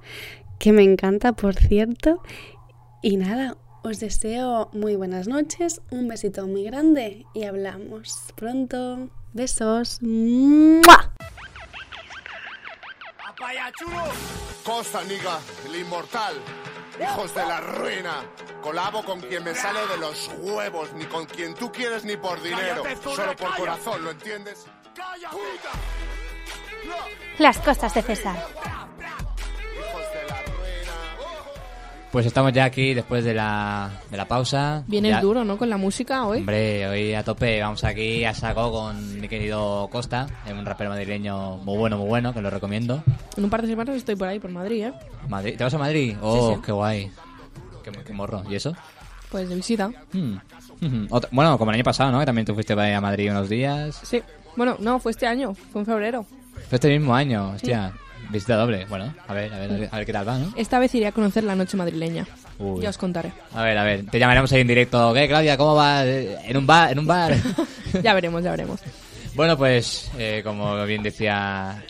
que 0.58 0.71
me 0.71 0.84
encanta, 0.84 1.34
por 1.34 1.56
cierto. 1.56 2.21
Y 3.01 3.17
nada, 3.17 3.58
os 3.84 3.99
deseo 3.99 4.69
muy 4.71 4.95
buenas 4.95 5.27
noches, 5.27 5.82
un 5.91 6.08
besito 6.08 6.47
muy 6.47 6.63
grande 6.63 7.25
y 7.34 7.43
hablamos 7.43 8.34
pronto. 8.36 9.10
Besos. 9.34 9.99
Costa, 14.63 15.03
Niga, 15.03 15.39
el 15.67 15.82
inmortal. 15.82 16.36
Hijos 16.99 17.34
de 17.34 17.45
la 17.45 17.60
ruina. 17.60 18.23
Colabo 18.62 19.03
con 19.03 19.19
quien 19.21 19.43
me 19.43 19.56
sale 19.56 19.86
de 19.88 19.97
los 19.97 20.29
huevos, 20.38 20.93
ni 20.93 21.06
con 21.06 21.25
quien 21.25 21.53
tú 21.56 21.71
quieres 21.71 22.03
ni 22.03 22.17
por 22.17 22.41
dinero. 22.41 22.84
Solo 23.03 23.36
por 23.36 23.56
corazón, 23.56 24.03
¿lo 24.03 24.12
entiendes? 24.12 24.65
Las 27.39 27.58
cosas 27.60 27.93
de 27.93 28.01
César. 28.03 28.47
Pues 32.13 32.28
estamos 32.28 32.54
ya 32.54 32.65
aquí 32.65 32.93
después 32.93 33.23
de 33.26 33.34
la, 33.34 33.89
de 34.12 34.17
la 34.17 34.28
pausa. 34.28 34.84
Vienes 34.86 35.13
Ya- 35.13 35.21
duro, 35.21 35.43
¿no? 35.43 35.58
Con 35.58 35.67
la 35.67 35.78
música 35.78 36.28
hoy. 36.28 36.38
Hombre, 36.39 36.88
hoy 36.88 37.13
a 37.15 37.23
tope, 37.23 37.60
vamos 37.60 37.84
aquí 37.84 38.23
a 38.23 38.36
saco 38.36 38.71
con 38.71 39.19
mi 39.19 39.28
querido 39.28 39.88
Costa, 39.91 40.28
es 40.45 40.54
un 40.54 40.63
rapero 40.63 40.91
madrileño 40.91 41.58
muy 41.58 41.76
bueno, 41.76 41.97
muy 41.97 42.08
bueno, 42.08 42.32
que 42.32 42.39
lo 42.41 42.52
recomiendo. 42.52 43.04
En 43.36 43.43
un 43.43 43.49
par 43.49 43.63
de 43.63 43.67
semanas 43.67 43.95
estoy 43.95 44.15
por 44.15 44.28
ahí, 44.28 44.39
por 44.39 44.52
Madrid, 44.52 44.86
¿eh? 44.86 44.93
Madrid, 45.28 45.56
¿Te 45.58 45.63
vas 45.63 45.73
a 45.73 45.80
Madrid? 45.80 46.15
Oh, 46.21 46.54
sí. 46.56 46.62
qué 46.63 46.71
guay. 46.71 47.12
Qué, 47.84 47.91
qué 47.91 48.13
morro. 48.13 48.43
¿Y 48.47 48.56
eso? 48.56 48.76
Pues 49.32 49.49
de 49.49 49.56
visita. 49.56 49.89
Hmm. 50.12 50.36
Otra- 51.10 51.30
bueno, 51.34 51.58
como 51.58 51.71
el 51.71 51.76
año 51.76 51.84
pasado, 51.84 52.12
¿no? 52.12 52.19
Que 52.19 52.28
también 52.28 52.45
tú 52.45 52.54
fuiste 52.54 52.73
a 52.73 53.02
Madrid 53.02 53.32
unos 53.32 53.49
días. 53.49 53.99
Sí. 54.04 54.21
Bueno, 54.56 54.76
no, 54.80 54.99
fue 54.99 55.13
este 55.13 55.26
año. 55.26 55.56
Fue 55.56 55.82
en 55.82 55.86
febrero. 55.88 56.26
Fue 56.69 56.76
este 56.76 56.89
mismo 56.95 57.15
año, 57.15 57.54
hostia. 57.56 57.91
Visita 58.29 58.55
doble. 58.55 58.86
Bueno, 58.86 59.13
a 59.27 59.33
ver, 59.33 59.53
a 59.53 59.59
ver, 59.59 59.89
a 59.91 59.97
ver, 59.97 60.05
qué 60.05 60.13
tal 60.13 60.27
va, 60.27 60.38
¿no? 60.38 60.53
Esta 60.55 60.79
vez 60.79 60.93
iré 60.95 61.07
a 61.07 61.12
conocer 61.12 61.43
la 61.43 61.55
noche 61.55 61.77
madrileña. 61.77 62.25
Uy. 62.59 62.81
Ya 62.81 62.89
os 62.89 62.97
contaré. 62.97 63.31
A 63.53 63.63
ver, 63.63 63.77
a 63.77 63.83
ver, 63.83 64.05
te 64.05 64.19
llamaremos 64.19 64.51
ahí 64.51 64.62
en 64.62 64.67
directo. 64.67 65.13
¿Qué, 65.13 65.27
Claudia? 65.27 65.57
¿Cómo 65.57 65.75
va? 65.75 66.05
¿En 66.05 66.57
un 66.57 66.65
bar? 66.67 66.91
¿En 66.91 66.99
un 66.99 67.07
bar? 67.07 67.36
ya 68.03 68.13
veremos, 68.13 68.43
ya 68.43 68.51
veremos. 68.51 68.79
Bueno, 69.36 69.57
pues 69.57 70.12
eh, 70.17 70.41
como 70.43 70.86
bien 70.86 71.01
decía, 71.01 71.83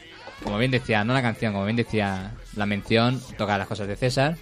como 0.44 0.58
bien 0.58 0.72
decía, 0.72 1.04
no 1.04 1.14
la 1.14 1.22
canción, 1.22 1.54
como 1.54 1.66
bien 1.66 1.76
decía 1.76 2.32
la 2.56 2.66
mención, 2.66 3.22
toca 3.38 3.58
las 3.58 3.68
cosas 3.68 3.88
de 3.88 3.98
César, 3.98 4.38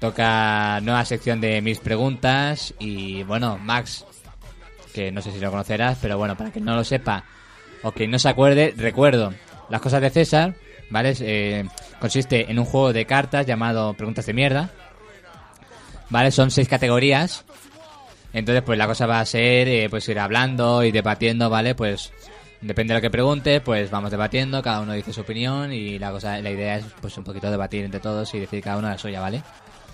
toca 0.00 0.80
nueva 0.82 1.04
sección 1.04 1.40
de 1.40 1.60
mis 1.62 1.78
preguntas 1.78 2.74
y 2.80 3.22
bueno, 3.22 3.56
Max, 3.58 4.04
que 4.92 5.12
no 5.12 5.22
sé 5.22 5.30
si 5.30 5.38
lo 5.38 5.50
conocerás, 5.50 5.98
pero 6.02 6.18
bueno, 6.18 6.36
para 6.36 6.50
que 6.50 6.60
no 6.60 6.74
lo 6.74 6.82
sepa 6.82 7.24
o 7.84 7.92
que 7.92 8.08
no 8.08 8.18
se 8.18 8.28
acuerde, 8.28 8.74
recuerdo, 8.76 9.32
las 9.68 9.80
cosas 9.80 10.00
de 10.00 10.10
César, 10.10 10.54
¿vale? 10.92 11.14
Eh, 11.20 11.64
consiste 11.98 12.50
en 12.50 12.58
un 12.58 12.64
juego 12.64 12.92
de 12.92 13.04
cartas 13.06 13.46
llamado 13.46 13.94
Preguntas 13.94 14.26
de 14.26 14.32
Mierda, 14.34 14.70
¿vale? 16.10 16.30
Son 16.30 16.50
seis 16.50 16.68
categorías. 16.68 17.44
Entonces, 18.32 18.62
pues 18.62 18.78
la 18.78 18.86
cosa 18.86 19.06
va 19.06 19.20
a 19.20 19.26
ser, 19.26 19.68
eh, 19.68 19.88
pues 19.90 20.08
ir 20.08 20.18
hablando 20.18 20.84
y 20.84 20.90
debatiendo, 20.92 21.50
¿vale? 21.50 21.74
Pues 21.74 22.12
depende 22.60 22.94
de 22.94 22.98
lo 22.98 23.02
que 23.02 23.10
pregunte, 23.10 23.60
pues 23.60 23.90
vamos 23.90 24.10
debatiendo, 24.10 24.62
cada 24.62 24.80
uno 24.80 24.92
dice 24.92 25.12
su 25.12 25.22
opinión 25.22 25.72
y 25.72 25.98
la 25.98 26.12
cosa, 26.12 26.38
la 26.38 26.50
idea 26.50 26.76
es, 26.76 26.84
pues 27.00 27.16
un 27.18 27.24
poquito 27.24 27.50
debatir 27.50 27.84
entre 27.84 28.00
todos 28.00 28.32
y 28.34 28.38
decir 28.38 28.62
cada 28.62 28.78
uno 28.78 28.88
la 28.88 28.96
suya, 28.98 29.20
¿vale? 29.20 29.42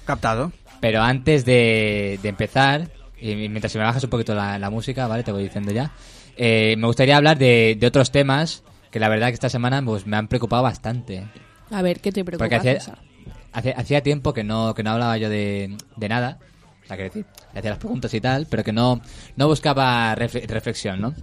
Captado. 0.05 0.53
Pero 0.81 1.03
antes 1.03 1.45
de, 1.45 2.19
de 2.23 2.29
empezar, 2.29 2.89
y 3.21 3.35
mientras 3.35 3.73
se 3.73 3.79
me 3.79 3.85
bajas 3.85 4.05
un 4.05 4.11
poquito 4.11 4.35
la, 4.35 4.59
la 4.59 4.71
música, 4.71 5.07
¿vale? 5.09 5.25
Te 5.25 5.33
voy 5.33 5.43
diciendo 5.45 5.73
ya. 5.73 5.91
eh, 6.37 6.77
me 6.79 6.87
gustaría 6.87 7.17
hablar 7.17 7.39
de, 7.39 7.77
de 7.79 7.87
otros 7.87 8.13
temas 8.13 8.63
que 8.91 9.01
la 9.01 9.09
verdad 9.09 9.29
que 9.29 9.35
esta 9.35 9.49
semana 9.49 9.83
pues, 9.85 10.07
me 10.07 10.17
han 10.17 10.29
preocupado 10.29 10.63
bastante. 10.63 11.27
A 11.71 11.83
ver, 11.83 12.01
¿qué 12.01 12.13
te 12.13 12.25
preocupa, 12.25 12.45
Porque 12.49 12.57
hacía, 12.57 13.75
hacía 13.77 14.03
tiempo 14.03 14.33
que 14.33 14.45
no, 14.45 14.75
que 14.75 14.83
no 14.83 14.91
hablaba 14.93 15.17
yo 15.19 15.29
de, 15.29 15.77
de 15.97 16.09
nada. 16.09 16.39
O 16.85 16.87
sea, 16.87 16.97
quiero 16.97 17.13
decir, 17.13 17.27
hacía 17.55 17.71
las 17.71 17.79
preguntas 17.79 18.15
y 18.15 18.21
tal, 18.21 18.47
pero 18.49 18.65
que 18.65 18.73
no, 18.73 19.01
no 19.37 19.47
buscaba 19.47 20.15
refle- 20.17 20.47
reflexión, 20.47 21.01
¿no? 21.01 21.15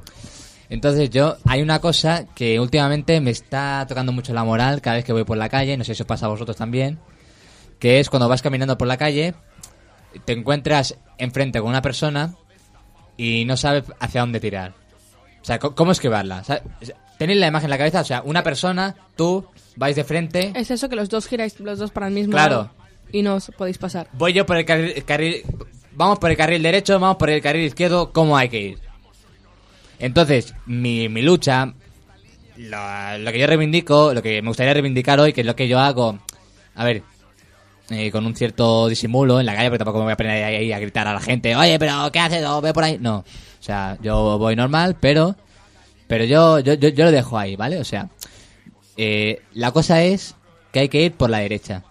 Entonces 0.69 1.10
yo, 1.10 1.38
hay 1.45 1.62
una 1.62 1.80
cosa 1.80 2.25
que 2.36 2.60
últimamente 2.60 3.19
me 3.21 3.32
está 3.32 3.86
tocando 3.88 4.12
mucho 4.12 4.34
la 4.34 4.43
moral 4.43 4.82
cada 4.82 4.97
vez 4.97 5.06
que 5.06 5.13
voy 5.13 5.23
por 5.23 5.38
la 5.38 5.49
calle, 5.49 5.78
no 5.78 5.84
sé 5.84 5.93
si 5.95 6.01
os 6.04 6.08
pasa 6.08 6.25
a 6.25 6.30
vosotros 6.30 6.58
también, 6.58 6.99
que 7.80 7.99
es 7.99 8.10
cuando 8.10 8.28
vas 8.30 8.41
caminando 8.41 8.78
por 8.78 8.88
la 8.88 8.97
calle, 8.97 9.34
te 10.25 10.34
encuentras 10.34 10.97
enfrente 11.17 11.60
con 11.60 11.69
una 11.69 11.82
persona 11.82 12.36
y 13.17 13.45
no 13.45 13.58
sabes 13.58 13.84
hacia 13.99 14.21
dónde 14.21 14.39
tirar. 14.39 14.73
O 15.41 15.45
sea, 15.45 15.60
¿cómo 15.60 15.91
esquivarla? 15.91 16.39
O 16.39 16.43
sea, 16.43 16.62
tenéis 17.17 17.39
la 17.39 17.47
imagen 17.47 17.65
en 17.67 17.71
la 17.71 17.78
cabeza, 17.78 18.01
o 18.01 18.06
sea, 18.06 18.21
una 18.23 18.43
persona, 18.43 18.95
tú, 19.15 19.45
vais 19.75 19.95
de 19.95 20.04
frente, 20.04 20.51
Es 20.56 20.71
eso 20.71 20.88
que 20.89 20.95
los 20.95 21.10
dos 21.10 21.28
giráis 21.28 21.60
los 21.60 21.80
dos 21.80 21.91
para 21.91 22.08
el 22.08 22.13
mismo 22.13 22.32
Claro. 22.34 22.56
lado 22.56 22.71
y 23.12 23.21
no 23.21 23.36
os 23.36 23.51
podéis 23.58 23.78
pasar. 23.78 24.08
voy 24.13 24.34
yo 24.34 24.45
por 24.45 24.58
el 24.58 24.65
carril, 24.65 24.93
carril- 25.06 25.43
vamos 25.93 26.19
por 26.19 26.32
el 26.32 26.38
carril 26.38 26.62
derecho, 26.63 26.99
vamos 26.99 27.17
por 27.17 27.30
el 27.30 27.41
carril 27.41 27.65
izquierdo, 27.65 28.12
¿cómo 28.12 28.36
hay 28.38 28.49
que 28.49 28.60
ir? 28.62 28.80
Entonces, 29.99 30.54
mi, 30.65 31.08
mi 31.10 31.21
lucha, 31.21 31.73
lo, 32.58 33.17
lo 33.19 33.32
que 33.32 33.39
yo 33.39 33.47
reivindico, 33.47 34.13
lo 34.13 34.21
que 34.21 34.41
me 34.41 34.49
gustaría 34.49 34.73
reivindicar 34.73 35.19
hoy, 35.19 35.34
que 35.34 35.41
es 35.41 35.47
lo 35.47 35.56
que 35.56 35.67
yo 35.67 35.80
hago, 35.80 36.19
a 36.75 36.84
ver, 36.84 37.04
eh, 37.89 38.12
con 38.12 38.25
un 38.25 38.36
cierto 38.36 38.88
disimulo 38.89 39.39
en 39.39 39.45
la 39.45 39.56
calle, 39.56 39.69
porque 39.69 39.78
tampoco 39.80 39.99
me 39.99 40.06
voy 40.06 40.13
a 40.13 40.17
poner 40.17 40.43
ahí, 40.43 40.71
a 40.73 40.80
gritar 40.80 41.08
a 41.08 41.13
la 41.13 41.19
gente, 41.21 41.56
oye, 41.56 41.78
pero 41.80 42.12
¿qué 42.12 42.19
haces? 42.19 42.43
Ve 42.62 42.73
por 42.73 42.84
ahí. 42.84 42.97
No, 42.99 43.17
o 43.19 43.23
sea, 43.63 43.97
yo 44.01 44.38
voy 44.38 44.56
normal, 44.56 44.97
pero 44.99 45.36
pero 46.07 46.23
yo, 46.23 46.59
yo, 46.59 46.73
yo, 46.73 46.89
yo 46.89 47.05
lo 47.05 47.11
dejo 47.11 47.37
ahí, 47.37 47.55
¿vale? 47.55 47.79
O 47.79 47.83
sea, 47.83 48.09
eh, 48.97 49.41
la 49.53 49.71
cosa 49.71 50.03
es 50.03 50.35
que 50.71 50.79
hay 50.79 50.89
que 50.89 51.01
ir 51.01 51.13
por 51.13 51.29
la 51.29 51.39
derecha. 51.39 51.83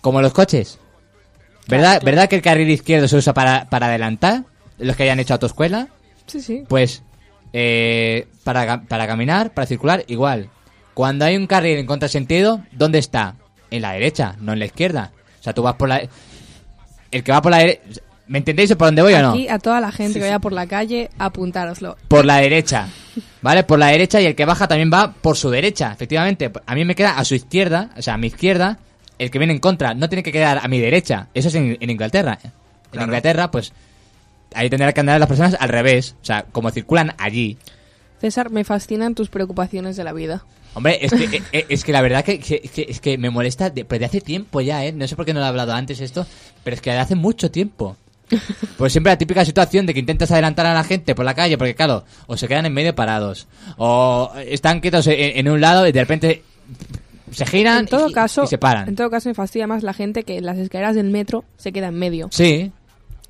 Como 0.00 0.22
los 0.22 0.32
coches. 0.32 0.78
¿Verdad, 1.68 2.02
¿verdad 2.02 2.28
que 2.28 2.36
el 2.36 2.42
carril 2.42 2.68
izquierdo 2.70 3.06
se 3.06 3.16
usa 3.16 3.32
para, 3.32 3.68
para 3.68 3.86
adelantar? 3.86 4.44
Los 4.78 4.96
que 4.96 5.04
hayan 5.04 5.20
hecho 5.20 5.34
autoescuela. 5.34 5.88
Sí, 6.26 6.40
sí. 6.40 6.64
Pues 6.68 7.02
eh, 7.52 8.26
para, 8.44 8.82
para 8.82 9.06
caminar, 9.06 9.52
para 9.52 9.66
circular, 9.66 10.04
igual. 10.08 10.50
Cuando 10.94 11.24
hay 11.24 11.36
un 11.36 11.46
carril 11.46 11.78
en 11.78 11.86
contrasentido, 11.86 12.62
¿dónde 12.72 12.98
está? 12.98 13.36
En 13.70 13.82
la 13.82 13.92
derecha, 13.92 14.36
no 14.40 14.52
en 14.52 14.58
la 14.58 14.66
izquierda. 14.66 15.12
O 15.38 15.42
sea, 15.42 15.52
tú 15.52 15.62
vas 15.62 15.74
por 15.74 15.88
la... 15.88 16.02
El 17.10 17.22
que 17.22 17.32
va 17.32 17.42
por 17.42 17.52
la 17.52 17.58
derecha... 17.58 18.00
¿Me 18.30 18.38
entendéis 18.38 18.70
por 18.76 18.86
dónde 18.86 19.02
voy 19.02 19.12
o 19.14 19.22
no? 19.22 19.30
Aquí 19.32 19.48
a 19.48 19.58
toda 19.58 19.80
la 19.80 19.90
gente 19.90 20.14
que 20.20 20.24
vaya 20.24 20.38
por 20.38 20.52
la 20.52 20.66
calle, 20.68 21.10
apuntároslo. 21.18 21.96
Por 22.06 22.24
la 22.24 22.36
derecha. 22.36 22.86
¿Vale? 23.42 23.64
Por 23.64 23.80
la 23.80 23.88
derecha 23.88 24.20
y 24.20 24.26
el 24.26 24.36
que 24.36 24.44
baja 24.44 24.68
también 24.68 24.88
va 24.92 25.12
por 25.12 25.36
su 25.36 25.50
derecha, 25.50 25.90
efectivamente. 25.92 26.48
A 26.64 26.74
mí 26.76 26.84
me 26.84 26.94
queda 26.94 27.18
a 27.18 27.24
su 27.24 27.34
izquierda, 27.34 27.90
o 27.96 28.02
sea, 28.02 28.14
a 28.14 28.18
mi 28.18 28.28
izquierda, 28.28 28.78
el 29.18 29.32
que 29.32 29.38
viene 29.38 29.52
en 29.54 29.58
contra. 29.58 29.94
No 29.94 30.08
tiene 30.08 30.22
que 30.22 30.30
quedar 30.30 30.60
a 30.62 30.68
mi 30.68 30.78
derecha. 30.78 31.26
Eso 31.34 31.48
es 31.48 31.54
en, 31.56 31.76
en 31.80 31.90
Inglaterra. 31.90 32.38
En 32.44 32.52
Claro. 32.92 33.06
Inglaterra, 33.06 33.50
pues, 33.50 33.72
ahí 34.54 34.70
tendrán 34.70 34.92
que 34.92 35.00
andar 35.00 35.18
las 35.18 35.28
personas 35.28 35.56
al 35.58 35.68
revés. 35.68 36.14
O 36.22 36.24
sea, 36.24 36.44
como 36.52 36.70
circulan 36.70 37.14
allí. 37.18 37.56
César, 38.20 38.50
me 38.50 38.62
fascinan 38.62 39.16
tus 39.16 39.28
preocupaciones 39.28 39.96
de 39.96 40.04
la 40.04 40.12
vida. 40.12 40.44
Hombre, 40.74 40.98
es 41.04 41.10
que, 41.12 41.24
eh, 41.38 41.42
eh, 41.52 41.66
es 41.68 41.82
que 41.82 41.90
la 41.92 42.00
verdad 42.00 42.24
que, 42.24 42.38
que- 42.38 42.60
que- 42.60 42.86
es 42.88 43.00
que 43.00 43.18
me 43.18 43.30
molesta 43.30 43.70
de, 43.70 43.84
pero 43.84 43.98
de 43.98 44.04
hace 44.06 44.20
tiempo 44.20 44.60
ya, 44.60 44.84
¿eh? 44.84 44.92
No 44.92 45.08
sé 45.08 45.16
por 45.16 45.24
qué 45.26 45.34
no 45.34 45.40
lo 45.40 45.46
he 45.46 45.48
hablado 45.48 45.72
antes 45.72 46.00
esto, 46.00 46.24
pero 46.62 46.74
es 46.76 46.80
que 46.80 46.90
de 46.92 46.98
hace 46.98 47.16
mucho 47.16 47.50
tiempo. 47.50 47.96
Pues 48.78 48.92
siempre 48.92 49.12
la 49.12 49.18
típica 49.18 49.44
situación 49.44 49.84
de 49.86 49.92
que 49.94 50.00
intentas 50.00 50.30
adelantar 50.30 50.64
a 50.66 50.72
la 50.74 50.84
gente 50.84 51.14
por 51.14 51.24
la 51.24 51.34
calle, 51.34 51.58
porque 51.58 51.74
claro, 51.74 52.04
o 52.26 52.36
se 52.36 52.48
quedan 52.48 52.66
en 52.66 52.72
medio 52.72 52.94
parados, 52.94 53.46
o 53.76 54.32
están 54.46 54.80
quietos 54.80 55.06
en, 55.06 55.16
en 55.18 55.48
un 55.48 55.60
lado 55.60 55.86
y 55.86 55.92
de 55.92 56.00
repente 56.00 56.42
se 57.30 57.44
giran 57.46 57.80
En 57.80 57.86
todo 57.86 58.08
y, 58.08 58.12
caso, 58.12 58.44
y 58.44 58.46
se 58.46 58.58
paran. 58.58 58.88
en 58.88 58.96
todo 58.96 59.10
caso 59.10 59.28
me 59.28 59.34
fastidia 59.34 59.66
más 59.66 59.82
la 59.82 59.92
gente 59.92 60.22
que 60.24 60.38
en 60.38 60.46
las 60.46 60.56
escaleras 60.58 60.94
del 60.94 61.10
metro 61.10 61.44
se 61.58 61.72
queda 61.72 61.88
en 61.88 61.94
medio. 61.94 62.28
Sí. 62.32 62.72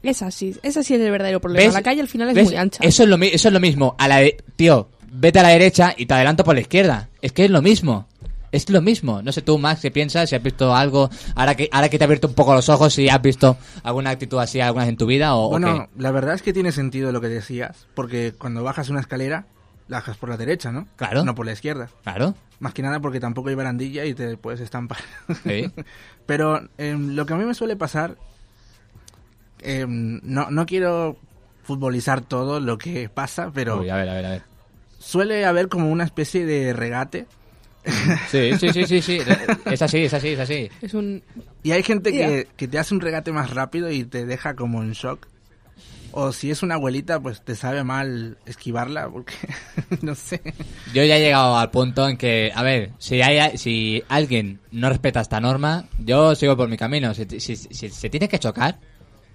Es 0.02 0.22
así, 0.22 0.56
es 0.62 0.76
así 0.78 0.94
es 0.94 1.00
el 1.00 1.10
verdadero 1.10 1.40
problema. 1.40 1.64
¿Ves? 1.66 1.74
La 1.74 1.82
calle 1.82 2.00
al 2.00 2.08
final 2.08 2.28
es 2.30 2.34
¿Ves? 2.34 2.44
muy 2.46 2.56
ancha. 2.56 2.82
Eso 2.82 3.02
es, 3.02 3.08
lo, 3.08 3.18
mi- 3.18 3.26
eso 3.28 3.48
es 3.48 3.52
lo 3.52 3.60
mismo. 3.60 3.96
A 3.98 4.08
la 4.08 4.18
de- 4.18 4.38
tío, 4.56 4.88
vete 5.12 5.40
a 5.40 5.42
la 5.42 5.48
derecha 5.50 5.92
y 5.96 6.06
te 6.06 6.14
adelanto 6.14 6.42
por 6.44 6.54
la 6.54 6.62
izquierda. 6.62 7.08
Es 7.20 7.32
que 7.32 7.44
es 7.44 7.50
lo 7.50 7.60
mismo. 7.60 8.06
Es 8.52 8.68
lo 8.68 8.82
mismo. 8.82 9.22
No 9.22 9.32
sé 9.32 9.42
tú, 9.42 9.58
Max, 9.58 9.80
qué 9.80 9.90
piensas, 9.90 10.28
si 10.28 10.36
has 10.36 10.42
visto 10.42 10.74
algo, 10.74 11.08
ahora 11.34 11.54
que, 11.54 11.68
ahora 11.72 11.88
que 11.88 11.98
te 11.98 12.04
he 12.04 12.06
abierto 12.06 12.28
un 12.28 12.34
poco 12.34 12.54
los 12.54 12.68
ojos, 12.68 12.92
si 12.94 13.08
has 13.08 13.22
visto 13.22 13.56
alguna 13.82 14.10
actitud 14.10 14.38
así 14.38 14.60
alguna 14.60 14.84
vez 14.84 14.90
en 14.90 14.96
tu 14.96 15.06
vida 15.06 15.34
o, 15.34 15.50
Bueno, 15.50 15.88
la 15.96 16.10
verdad 16.10 16.34
es 16.34 16.42
que 16.42 16.52
tiene 16.52 16.72
sentido 16.72 17.12
lo 17.12 17.20
que 17.20 17.28
decías, 17.28 17.86
porque 17.94 18.34
cuando 18.36 18.64
bajas 18.64 18.88
una 18.88 19.00
escalera, 19.00 19.46
la 19.88 19.98
bajas 19.98 20.16
por 20.16 20.28
la 20.28 20.36
derecha, 20.36 20.70
¿no? 20.72 20.86
Claro. 20.96 21.24
No 21.24 21.34
por 21.34 21.46
la 21.46 21.52
izquierda. 21.52 21.88
Claro. 22.02 22.34
Más 22.60 22.74
que 22.74 22.82
nada 22.82 23.00
porque 23.00 23.20
tampoco 23.20 23.48
hay 23.48 23.54
barandilla 23.54 24.04
y 24.04 24.14
te 24.14 24.36
puedes 24.36 24.60
estampar. 24.60 24.98
Sí. 25.44 25.70
Pero 26.26 26.60
em, 26.78 27.14
lo 27.14 27.26
que 27.26 27.34
a 27.34 27.36
mí 27.36 27.44
me 27.44 27.54
suele 27.54 27.76
pasar, 27.76 28.16
em, 29.60 30.20
no, 30.22 30.50
no 30.50 30.66
quiero 30.66 31.16
futbolizar 31.62 32.20
todo 32.20 32.60
lo 32.60 32.78
que 32.78 33.08
pasa, 33.08 33.50
pero 33.52 33.80
Uy, 33.80 33.90
a 33.90 33.96
ver, 33.96 34.08
a 34.08 34.14
ver, 34.14 34.26
a 34.26 34.30
ver. 34.30 34.42
suele 34.98 35.44
haber 35.44 35.68
como 35.68 35.90
una 35.90 36.04
especie 36.04 36.46
de 36.46 36.72
regate. 36.72 37.26
Sí, 38.30 38.50
sí, 38.58 38.72
sí, 38.72 38.86
sí, 38.86 39.00
sí. 39.02 39.18
Es 39.66 39.82
así, 39.82 39.98
es 40.04 40.14
así, 40.14 40.28
es 40.28 40.38
así. 40.40 40.68
Es 40.82 40.94
un... 40.94 41.22
Y 41.62 41.72
hay 41.72 41.82
gente 41.82 42.12
que, 42.28 42.48
que 42.56 42.68
te 42.68 42.78
hace 42.78 42.94
un 42.94 43.00
regate 43.00 43.32
más 43.32 43.50
rápido 43.50 43.90
y 43.90 44.04
te 44.04 44.26
deja 44.26 44.54
como 44.54 44.82
en 44.82 44.92
shock. 44.92 45.26
O 46.12 46.32
si 46.32 46.50
es 46.50 46.62
una 46.64 46.74
abuelita, 46.74 47.20
pues 47.20 47.40
te 47.44 47.54
sabe 47.54 47.84
mal 47.84 48.36
esquivarla, 48.44 49.08
porque 49.08 49.32
no 50.02 50.14
sé. 50.16 50.40
Yo 50.92 51.04
ya 51.04 51.16
he 51.16 51.20
llegado 51.20 51.56
al 51.56 51.70
punto 51.70 52.08
en 52.08 52.16
que, 52.16 52.50
a 52.54 52.62
ver, 52.64 52.90
si 52.98 53.22
hay 53.22 53.56
si 53.56 54.02
alguien 54.08 54.58
no 54.72 54.88
respeta 54.88 55.20
esta 55.20 55.40
norma, 55.40 55.84
yo 56.04 56.34
sigo 56.34 56.56
por 56.56 56.68
mi 56.68 56.76
camino. 56.76 57.14
Si, 57.14 57.26
si- 57.38 57.54
si 57.56 57.88
se 57.88 58.10
tiene 58.10 58.28
que 58.28 58.40
chocar, 58.40 58.78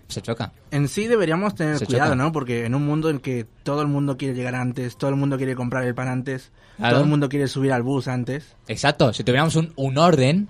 se 0.08 0.22
choca. 0.22 0.52
En 0.72 0.88
sí 0.88 1.08
deberíamos 1.08 1.56
tener 1.56 1.78
Se 1.80 1.86
cuidado, 1.86 2.12
choca. 2.12 2.24
¿no? 2.24 2.32
Porque 2.32 2.66
en 2.66 2.76
un 2.76 2.86
mundo 2.86 3.10
en 3.10 3.20
que 3.20 3.46
todo 3.64 3.82
el 3.82 3.88
mundo 3.88 4.18
quiere 4.18 4.34
llegar 4.36 4.56
antes, 4.56 4.98
todo 4.98 5.10
el 5.10 5.16
mundo 5.16 5.38
quiere 5.38 5.56
comprar 5.56 5.84
el 5.86 5.96
pan 5.96 6.08
antes, 6.08 6.52
Claro. 6.78 6.96
todo 6.96 7.04
el 7.04 7.10
mundo 7.10 7.30
quiere 7.30 7.48
subir 7.48 7.72
al 7.72 7.84
bus 7.84 8.08
antes. 8.08 8.56
Exacto, 8.68 9.14
si 9.14 9.24
tuviéramos 9.24 9.56
un, 9.56 9.72
un 9.76 9.98
orden 9.98 10.50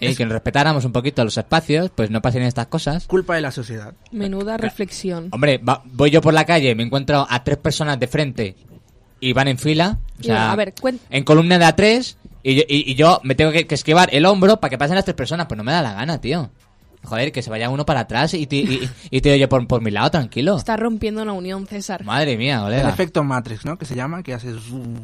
y 0.00 0.14
que 0.14 0.24
nos 0.24 0.32
respetáramos 0.32 0.84
un 0.84 0.92
poquito 0.92 1.24
los 1.24 1.36
espacios, 1.36 1.90
pues 1.94 2.10
no 2.10 2.22
pasarían 2.22 2.48
estas 2.48 2.68
cosas. 2.68 3.06
Culpa 3.06 3.34
de 3.34 3.40
la 3.40 3.50
sociedad. 3.50 3.94
Menuda 4.12 4.56
reflexión. 4.56 5.28
Hombre, 5.32 5.58
va- 5.58 5.82
voy 5.84 6.10
yo 6.10 6.20
por 6.20 6.32
la 6.34 6.44
calle, 6.44 6.74
me 6.74 6.84
encuentro 6.84 7.26
a 7.28 7.44
tres 7.44 7.56
personas 7.58 7.98
de 8.00 8.06
frente 8.06 8.56
y 9.20 9.32
van 9.32 9.48
en 9.48 9.58
fila, 9.58 9.98
o 10.20 10.22
sea, 10.22 10.52
a 10.52 10.56
ver, 10.56 10.72
cuen- 10.74 11.00
en 11.10 11.24
columna 11.24 11.58
de 11.58 11.64
a 11.64 11.74
tres, 11.74 12.16
y 12.44 12.54
yo, 12.54 12.62
y- 12.68 12.90
y 12.92 12.94
yo 12.94 13.20
me 13.24 13.34
tengo 13.34 13.50
que, 13.50 13.66
que 13.66 13.74
esquivar 13.74 14.08
el 14.12 14.24
hombro 14.26 14.58
para 14.60 14.70
que 14.70 14.78
pasen 14.78 14.94
las 14.94 15.04
tres 15.04 15.16
personas, 15.16 15.46
pues 15.46 15.58
no 15.58 15.64
me 15.64 15.72
da 15.72 15.82
la 15.82 15.94
gana, 15.94 16.20
tío. 16.20 16.50
Joder, 17.04 17.32
que 17.32 17.42
se 17.42 17.48
vaya 17.50 17.70
uno 17.70 17.86
para 17.86 18.00
atrás 18.00 18.34
y, 18.34 18.46
ti- 18.46 18.88
y, 19.10 19.16
y 19.16 19.20
tiro 19.20 19.36
yo 19.36 19.48
por, 19.48 19.66
por 19.66 19.80
mi 19.80 19.90
lado, 19.90 20.10
tranquilo. 20.10 20.56
Está 20.56 20.76
rompiendo 20.76 21.24
la 21.24 21.32
unión, 21.32 21.66
César. 21.66 22.04
Madre 22.04 22.36
mía, 22.36 22.56
El 22.56 22.62
colega. 22.62 22.88
efecto 22.90 23.22
Matrix, 23.24 23.64
¿no? 23.64 23.78
Que 23.78 23.84
se 23.86 23.94
llama, 23.94 24.22
que 24.22 24.34
haces... 24.34 24.56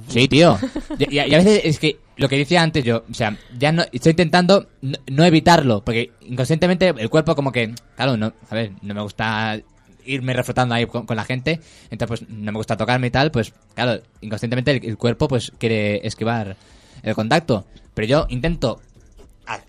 Sí, 0.09 0.29
tío. 0.29 0.59
Y, 0.99 1.19
a 1.19 1.25
veces 1.27 1.61
es 1.65 1.79
que 1.79 1.99
lo 2.17 2.29
que 2.29 2.37
decía 2.37 2.63
antes 2.63 2.85
yo, 2.85 3.05
o 3.11 3.15
sea, 3.15 3.37
ya 3.59 3.73
no 3.73 3.83
estoy 3.93 4.11
intentando 4.11 4.67
no, 4.83 4.99
no 5.07 5.25
evitarlo, 5.25 5.83
porque 5.85 6.11
inconscientemente 6.23 6.89
el 6.97 7.09
cuerpo 7.11 7.35
como 7.35 7.53
que, 7.53 7.75
claro, 7.97 8.17
no, 8.17 8.33
a 8.51 8.55
ver, 8.55 8.73
no 8.83 8.93
me 8.95 9.01
gusta 9.03 9.61
irme 10.07 10.33
refrotando 10.35 10.75
ahí 10.75 10.85
con, 10.87 11.07
con 11.07 11.17
la 11.17 11.25
gente, 11.25 11.61
entonces 11.91 12.07
pues 12.21 12.29
no 12.31 12.53
me 12.53 12.59
gusta 12.59 12.77
tocarme 12.77 13.07
y 13.07 13.11
tal, 13.11 13.31
pues 13.31 13.55
claro, 13.75 14.03
inconscientemente 14.21 14.71
el, 14.73 14.85
el 14.85 14.97
cuerpo 14.99 15.29
pues 15.29 15.51
quiere 15.59 16.07
esquivar 16.07 16.57
el 17.03 17.15
contacto, 17.15 17.67
pero 17.95 18.07
yo 18.07 18.27
intento, 18.29 18.81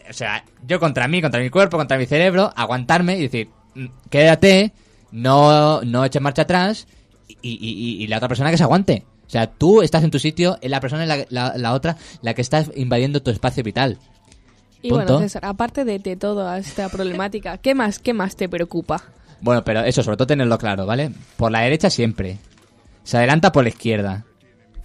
o 0.10 0.14
sea, 0.14 0.44
yo 0.66 0.80
contra 0.80 1.08
mí, 1.08 1.22
contra 1.22 1.40
mi 1.42 1.50
cuerpo, 1.50 1.78
contra 1.78 1.98
mi 1.98 2.06
cerebro, 2.06 2.52
aguantarme 2.56 3.18
y 3.18 3.22
decir, 3.24 3.50
"Mm, 3.76 3.86
quédate, 4.10 4.72
no, 5.12 5.82
no 5.82 6.06
eches 6.06 6.22
marcha 6.22 6.44
atrás 6.44 6.88
y, 7.28 7.36
y- 7.42 7.58
y- 8.00 8.04
y 8.04 8.08
la 8.08 8.18
otra 8.18 8.28
persona 8.28 8.52
que 8.52 8.58
se 8.58 8.64
aguante. 8.64 9.04
O 9.26 9.30
sea, 9.30 9.48
tú 9.48 9.82
estás 9.82 10.04
en 10.04 10.12
tu 10.12 10.20
sitio, 10.20 10.58
es 10.62 10.70
la 10.70 10.80
persona, 10.80 11.06
la, 11.06 11.26
la, 11.30 11.54
la 11.58 11.74
otra, 11.74 11.98
la 12.22 12.34
que 12.34 12.42
está 12.42 12.64
invadiendo 12.76 13.22
tu 13.22 13.32
espacio 13.32 13.64
vital. 13.64 13.98
Y 14.82 14.90
Punto. 14.90 15.06
bueno, 15.14 15.20
César, 15.20 15.44
aparte 15.46 15.84
de, 15.84 15.98
de 15.98 16.16
toda 16.16 16.58
esta 16.60 16.90
problemática, 16.90 17.58
¿qué 17.58 17.74
más, 17.74 17.98
qué 17.98 18.14
más 18.14 18.36
te 18.36 18.48
preocupa? 18.48 19.02
Bueno, 19.42 19.64
pero 19.64 19.82
eso, 19.84 20.04
sobre 20.04 20.18
todo 20.18 20.28
tenerlo 20.28 20.58
claro, 20.60 20.86
¿vale? 20.86 21.12
Por 21.38 21.52
la 21.52 21.62
derecha 21.62 21.90
siempre. 21.90 22.38
Se 23.04 23.18
adelanta 23.18 23.52
por 23.52 23.64
la 23.64 23.70
izquierda. 23.70 24.26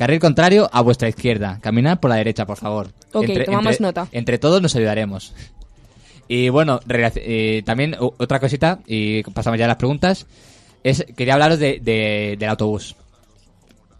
Carril 0.00 0.18
contrario 0.18 0.66
a 0.72 0.80
vuestra 0.80 1.10
izquierda. 1.10 1.58
Caminar 1.60 2.00
por 2.00 2.08
la 2.08 2.16
derecha, 2.16 2.46
por 2.46 2.56
favor. 2.56 2.86
Ok, 3.12 3.26
tomamos 3.44 3.72
entre- 3.72 3.82
nota. 3.86 4.08
Entre 4.12 4.38
todos 4.38 4.62
nos 4.62 4.74
ayudaremos. 4.74 5.34
Y 6.26 6.48
bueno, 6.48 6.80
eh, 6.88 7.62
también 7.66 7.94
otra 7.98 8.40
cosita, 8.40 8.78
y 8.86 9.22
pasamos 9.24 9.58
ya 9.58 9.66
a 9.66 9.68
las 9.68 9.76
preguntas, 9.76 10.26
es 10.84 11.04
quería 11.14 11.34
hablaros 11.34 11.58
de, 11.58 11.80
de- 11.82 12.36
del 12.38 12.48
autobús. 12.48 12.96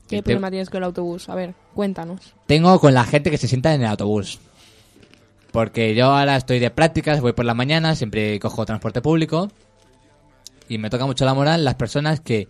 ¿Qué 0.08 0.16
Te- 0.16 0.22
problema 0.22 0.48
tienes 0.48 0.70
con 0.70 0.78
el 0.78 0.84
autobús? 0.84 1.28
A 1.28 1.34
ver, 1.34 1.52
cuéntanos. 1.74 2.32
Tengo 2.46 2.80
con 2.80 2.94
la 2.94 3.04
gente 3.04 3.30
que 3.30 3.36
se 3.36 3.46
sienta 3.46 3.74
en 3.74 3.82
el 3.82 3.88
autobús. 3.88 4.38
Porque 5.52 5.94
yo 5.94 6.06
ahora 6.06 6.36
estoy 6.36 6.60
de 6.60 6.70
prácticas, 6.70 7.20
voy 7.20 7.34
por 7.34 7.44
la 7.44 7.52
mañana, 7.52 7.94
siempre 7.94 8.40
cojo 8.40 8.64
transporte 8.64 9.02
público. 9.02 9.50
Y 10.66 10.78
me 10.78 10.88
toca 10.88 11.04
mucho 11.04 11.26
la 11.26 11.34
moral 11.34 11.62
las 11.62 11.74
personas 11.74 12.20
que... 12.20 12.48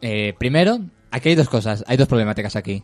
eh, 0.00 0.32
primero, 0.38 0.78
aquí 1.14 1.28
hay 1.28 1.34
dos 1.36 1.48
cosas, 1.48 1.84
hay 1.86 1.96
dos 1.96 2.08
problemáticas 2.08 2.56
aquí. 2.56 2.82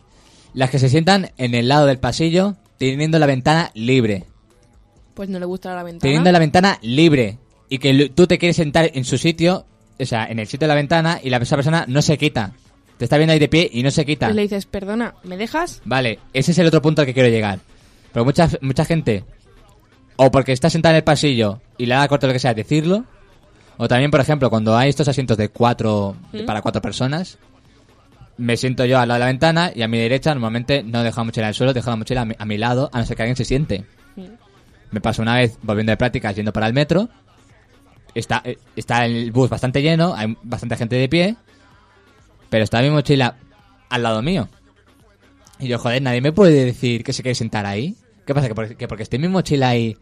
Las 0.53 0.69
que 0.69 0.79
se 0.79 0.89
sientan 0.89 1.31
en 1.37 1.53
el 1.53 1.67
lado 1.67 1.85
del 1.85 1.99
pasillo 1.99 2.55
teniendo 2.77 3.19
la 3.19 3.25
ventana 3.25 3.71
libre. 3.73 4.25
Pues 5.13 5.29
no 5.29 5.37
le 5.37 5.45
gusta 5.45 5.75
la 5.75 5.83
ventana. 5.83 6.01
Teniendo 6.01 6.31
la 6.31 6.39
ventana 6.39 6.79
libre. 6.81 7.37
Y 7.69 7.77
que 7.77 8.09
tú 8.09 8.27
te 8.27 8.37
quieres 8.37 8.55
sentar 8.55 8.89
en 8.93 9.05
su 9.05 9.17
sitio, 9.17 9.65
o 9.99 10.05
sea, 10.05 10.25
en 10.25 10.39
el 10.39 10.47
sitio 10.47 10.65
de 10.65 10.69
la 10.69 10.75
ventana, 10.75 11.19
y 11.21 11.29
la, 11.29 11.37
esa 11.37 11.55
persona 11.55 11.85
no 11.87 12.01
se 12.01 12.17
quita. 12.17 12.53
Te 12.97 13.05
está 13.05 13.17
viendo 13.17 13.33
ahí 13.33 13.39
de 13.39 13.49
pie 13.49 13.69
y 13.71 13.83
no 13.83 13.91
se 13.91 14.05
quita. 14.05 14.29
Y 14.29 14.33
le 14.33 14.43
dices, 14.43 14.65
perdona, 14.65 15.15
¿me 15.23 15.37
dejas? 15.37 15.81
Vale, 15.85 16.19
ese 16.33 16.51
es 16.51 16.57
el 16.57 16.67
otro 16.67 16.81
punto 16.81 17.01
al 17.01 17.05
que 17.05 17.13
quiero 17.13 17.29
llegar. 17.29 17.59
Pero 18.13 18.25
mucha, 18.25 18.49
mucha 18.61 18.85
gente, 18.85 19.23
o 20.15 20.31
porque 20.31 20.51
está 20.51 20.69
sentada 20.69 20.93
en 20.93 20.97
el 20.97 21.03
pasillo 21.03 21.61
y 21.77 21.85
le 21.85 21.95
da 21.95 22.07
corto 22.07 22.27
lo 22.27 22.33
que 22.33 22.39
sea, 22.39 22.53
decirlo. 22.53 23.05
O 23.77 23.87
también, 23.87 24.11
por 24.11 24.19
ejemplo, 24.19 24.49
cuando 24.49 24.77
hay 24.77 24.89
estos 24.89 25.07
asientos 25.07 25.37
de 25.37 25.49
cuatro, 25.49 26.15
¿Mm? 26.33 26.45
para 26.45 26.61
cuatro 26.61 26.81
personas, 26.81 27.37
me 28.37 28.57
siento 28.57 28.85
yo 28.85 28.99
al 28.99 29.07
lado 29.07 29.19
de 29.19 29.25
la 29.25 29.31
ventana 29.31 29.71
y 29.75 29.81
a 29.81 29.87
mi 29.87 29.97
derecha 29.99 30.33
normalmente 30.33 30.83
no 30.83 31.03
dejo 31.03 31.19
la 31.21 31.25
mochila 31.25 31.45
en 31.45 31.49
el 31.49 31.55
suelo, 31.55 31.73
dejo 31.73 31.89
la 31.89 31.95
mochila 31.95 32.21
a 32.21 32.25
mi, 32.25 32.35
a 32.37 32.45
mi 32.45 32.57
lado, 32.57 32.89
a 32.91 32.99
no 32.99 33.05
ser 33.05 33.15
que 33.15 33.23
alguien 33.23 33.35
se 33.35 33.45
siente. 33.45 33.85
Me 34.91 34.99
pasó 34.99 35.21
una 35.21 35.35
vez 35.35 35.57
volviendo 35.61 35.91
de 35.91 35.97
prácticas 35.97 36.35
yendo 36.35 36.51
para 36.51 36.67
el 36.67 36.73
metro. 36.73 37.07
Está, 38.13 38.41
eh, 38.43 38.57
está 38.75 39.05
el 39.05 39.31
bus 39.31 39.49
bastante 39.49 39.81
lleno, 39.81 40.13
hay 40.15 40.35
bastante 40.43 40.75
gente 40.75 40.95
de 40.97 41.07
pie, 41.07 41.35
pero 42.49 42.63
está 42.63 42.81
mi 42.81 42.89
mochila 42.89 43.37
al 43.89 44.03
lado 44.03 44.21
mío. 44.21 44.49
Y 45.59 45.67
yo, 45.67 45.77
joder, 45.79 46.01
nadie 46.01 46.19
me 46.21 46.33
puede 46.33 46.65
decir 46.65 47.03
que 47.03 47.13
se 47.13 47.21
quiere 47.21 47.35
sentar 47.35 47.65
ahí. 47.65 47.95
¿Qué 48.25 48.33
pasa? 48.33 48.47
¿Que 48.49 48.55
porque, 48.55 48.75
que 48.75 48.87
porque 48.87 49.03
esté 49.03 49.17
mi 49.17 49.27
mochila 49.29 49.69
ahí? 49.69 49.95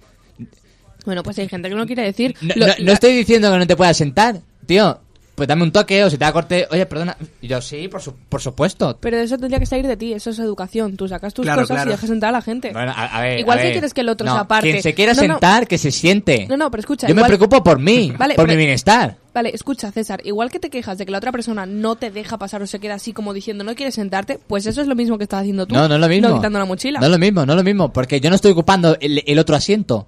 Bueno, 1.06 1.22
pues 1.22 1.38
hay 1.40 1.48
gente 1.48 1.70
que 1.70 1.76
no 1.76 1.86
quiere 1.86 2.04
decir. 2.04 2.36
No, 2.42 2.54
Lo- 2.56 2.68
no- 2.68 2.74
no 2.82 2.92
estoy 2.94 3.16
diciendo 3.16 3.52
que 3.52 3.58
no 3.60 3.68
te 3.68 3.76
puedas 3.76 3.96
sentar, 3.98 4.40
tío. 4.66 5.00
Pues 5.40 5.48
dame 5.48 5.64
un 5.64 5.72
toque 5.72 6.04
o 6.04 6.10
si 6.10 6.18
te 6.18 6.26
da 6.26 6.34
corte, 6.34 6.68
oye, 6.70 6.86
perdona. 6.86 7.16
Y 7.42 7.48
yo, 7.48 7.62
sí, 7.62 7.88
por, 7.88 8.02
su- 8.02 8.14
por 8.14 8.42
supuesto. 8.42 8.98
Pero 9.00 9.18
eso 9.18 9.38
tendría 9.38 9.58
que 9.60 9.66
salir 9.66 9.88
de 9.88 9.96
ti, 9.96 10.12
eso 10.14 10.30
es 10.32 10.40
educación. 10.40 10.98
Tú 10.98 11.08
sacas 11.08 11.34
tus 11.34 11.44
Claro, 11.46 11.62
cosas 11.62 11.76
claro. 11.78 11.90
y 11.90 11.94
dejas 11.94 12.10
sentar 12.10 12.30
a 12.30 12.32
la 12.34 12.42
gente. 12.42 12.72
Bueno, 12.74 12.92
a, 12.94 13.06
a 13.06 13.22
ver. 13.22 13.40
Igual 13.40 13.58
a 13.58 13.62
que 13.62 13.68
ver. 13.68 13.74
quieres 13.76 13.94
que 13.94 14.02
el 14.02 14.10
otro 14.10 14.28
No, 14.28 14.34
se 14.34 14.40
aparte. 14.40 14.70
Quien 14.70 14.84
se 14.84 14.94
quiera 14.94 15.14
No, 15.14 15.22
no. 15.22 15.34
sentar, 15.36 15.66
que 15.68 15.78
se 15.78 15.92
siente. 15.92 16.46
No, 16.50 16.58
no, 16.58 16.70
pero 16.70 16.82
escucha. 16.82 17.08
Yo 17.08 17.16
me 17.16 17.24
preocupo 17.24 17.64
por 17.64 17.80
mí, 17.80 18.12
Vale, 18.20 18.36
por 18.36 18.46
pero- 18.46 18.56
mi 18.58 18.58
bienestar. 18.64 19.16
Vale, 19.34 19.52
escucha, 19.54 19.92
César. 19.92 20.20
Igual 20.26 20.52
que 20.52 20.60
te 20.60 20.70
quejas 20.70 20.98
de 20.98 21.06
que 21.06 21.12
la 21.14 21.20
otra 21.20 21.32
persona 21.32 21.66
no 21.66 21.96
te 21.96 22.12
deja 22.12 22.38
pasar 22.38 22.62
o 22.62 22.68
se 22.68 22.80
queda 22.80 22.96
así 22.96 23.14
como 23.14 23.34
diciendo 23.34 23.64
no 23.64 23.76
quieres 23.76 23.96
sentarte, 23.96 24.40
pues 24.48 24.66
eso 24.66 24.82
es 24.82 24.88
lo 24.88 24.96
mismo 24.96 25.18
que 25.18 25.24
estás 25.24 25.42
haciendo 25.42 25.66
tú. 25.66 25.76
No, 25.76 25.88
no 25.88 25.96
es 25.96 26.02
lo 26.02 26.08
mismo. 26.10 26.28
No 26.30 26.36
quitando 26.36 26.60
la 26.60 26.66
mochila. 26.66 27.00
No 27.00 27.06
es 27.06 27.12
lo 27.12 27.18
mismo, 27.20 27.46
no 27.46 27.54
es 27.54 27.58
lo 27.58 27.64
mismo. 27.64 27.94
Porque 27.94 28.20
yo 28.20 28.30
no 28.30 28.36
estoy 28.36 28.52
ocupando 28.52 28.98
el, 29.00 29.24
el 29.26 29.40
otro 29.40 29.56
asiento. 29.56 30.06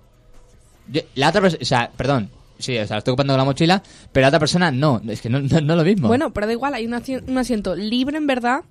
Yo- 0.91 1.01
la 1.15 1.29
otra 1.29 1.39
persona, 1.41 1.61
o 1.61 1.65
sea, 1.65 1.91
perdón. 1.95 2.29
Sí, 2.61 2.77
o 2.77 2.87
sea, 2.87 2.99
estoy 2.99 3.11
ocupando 3.11 3.35
la 3.35 3.43
mochila, 3.45 3.83
pero 4.11 4.21
la 4.23 4.27
otra 4.29 4.39
persona 4.39 4.71
no. 4.71 5.01
Es 5.09 5.19
que 5.21 5.29
no, 5.29 5.39
no, 5.41 5.59
no 5.61 5.73
es 5.73 5.77
lo 5.77 5.83
mismo. 5.83 6.07
Bueno, 6.07 6.31
pero 6.31 6.47
da 6.47 6.53
igual, 6.53 6.73
hay 6.73 6.85
un, 6.85 6.93
asi- 6.93 7.15
un 7.17 7.37
asiento 7.37 7.75
libre 7.75 8.17
en 8.17 8.27
verdad. 8.27 8.61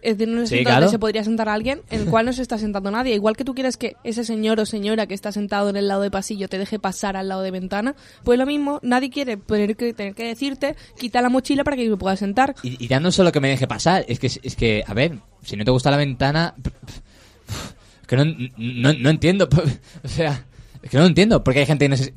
Es 0.00 0.18
decir, 0.18 0.34
un 0.34 0.40
asiento 0.42 0.64
claro. 0.68 0.80
donde 0.80 0.90
se 0.90 0.98
podría 0.98 1.22
sentar 1.22 1.48
alguien 1.48 1.82
en 1.88 2.00
el 2.00 2.06
cual 2.08 2.26
no 2.26 2.32
se 2.32 2.42
está 2.42 2.58
sentando 2.58 2.90
nadie. 2.90 3.14
Igual 3.14 3.36
que 3.36 3.44
tú 3.44 3.54
quieres 3.54 3.76
que 3.76 3.94
ese 4.02 4.24
señor 4.24 4.58
o 4.58 4.66
señora 4.66 5.06
que 5.06 5.14
está 5.14 5.30
sentado 5.30 5.70
en 5.70 5.76
el 5.76 5.86
lado 5.86 6.02
de 6.02 6.10
pasillo 6.10 6.48
te 6.48 6.58
deje 6.58 6.80
pasar 6.80 7.16
al 7.16 7.28
lado 7.28 7.42
de 7.42 7.52
ventana, 7.52 7.94
pues 8.24 8.36
lo 8.36 8.44
mismo, 8.44 8.80
nadie 8.82 9.10
quiere 9.10 9.36
tener 9.36 9.76
que, 9.76 9.94
tener 9.94 10.16
que 10.16 10.24
decirte, 10.24 10.74
quita 10.98 11.22
la 11.22 11.28
mochila 11.28 11.62
para 11.62 11.76
que 11.76 11.88
me 11.88 11.96
puedas 11.96 12.18
sentar. 12.18 12.56
Y, 12.64 12.84
y 12.84 12.88
ya 12.88 12.98
no 12.98 13.12
solo 13.12 13.30
que 13.30 13.38
me 13.38 13.48
deje 13.48 13.68
pasar, 13.68 14.04
es 14.08 14.18
que, 14.18 14.26
es 14.26 14.56
que, 14.56 14.82
a 14.84 14.92
ver, 14.92 15.20
si 15.44 15.54
no 15.56 15.64
te 15.64 15.70
gusta 15.70 15.88
la 15.92 15.98
ventana, 15.98 16.54
es 18.00 18.06
que 18.08 18.16
no, 18.16 18.24
no, 18.56 18.92
no 18.92 19.08
entiendo, 19.10 19.48
o 20.04 20.08
sea, 20.08 20.44
es 20.82 20.90
que 20.90 20.96
no 20.98 21.06
entiendo, 21.06 21.44
porque 21.44 21.60
hay 21.60 21.66
gente 21.66 21.84
que 21.84 21.88
no 21.90 21.96
se- 21.96 22.12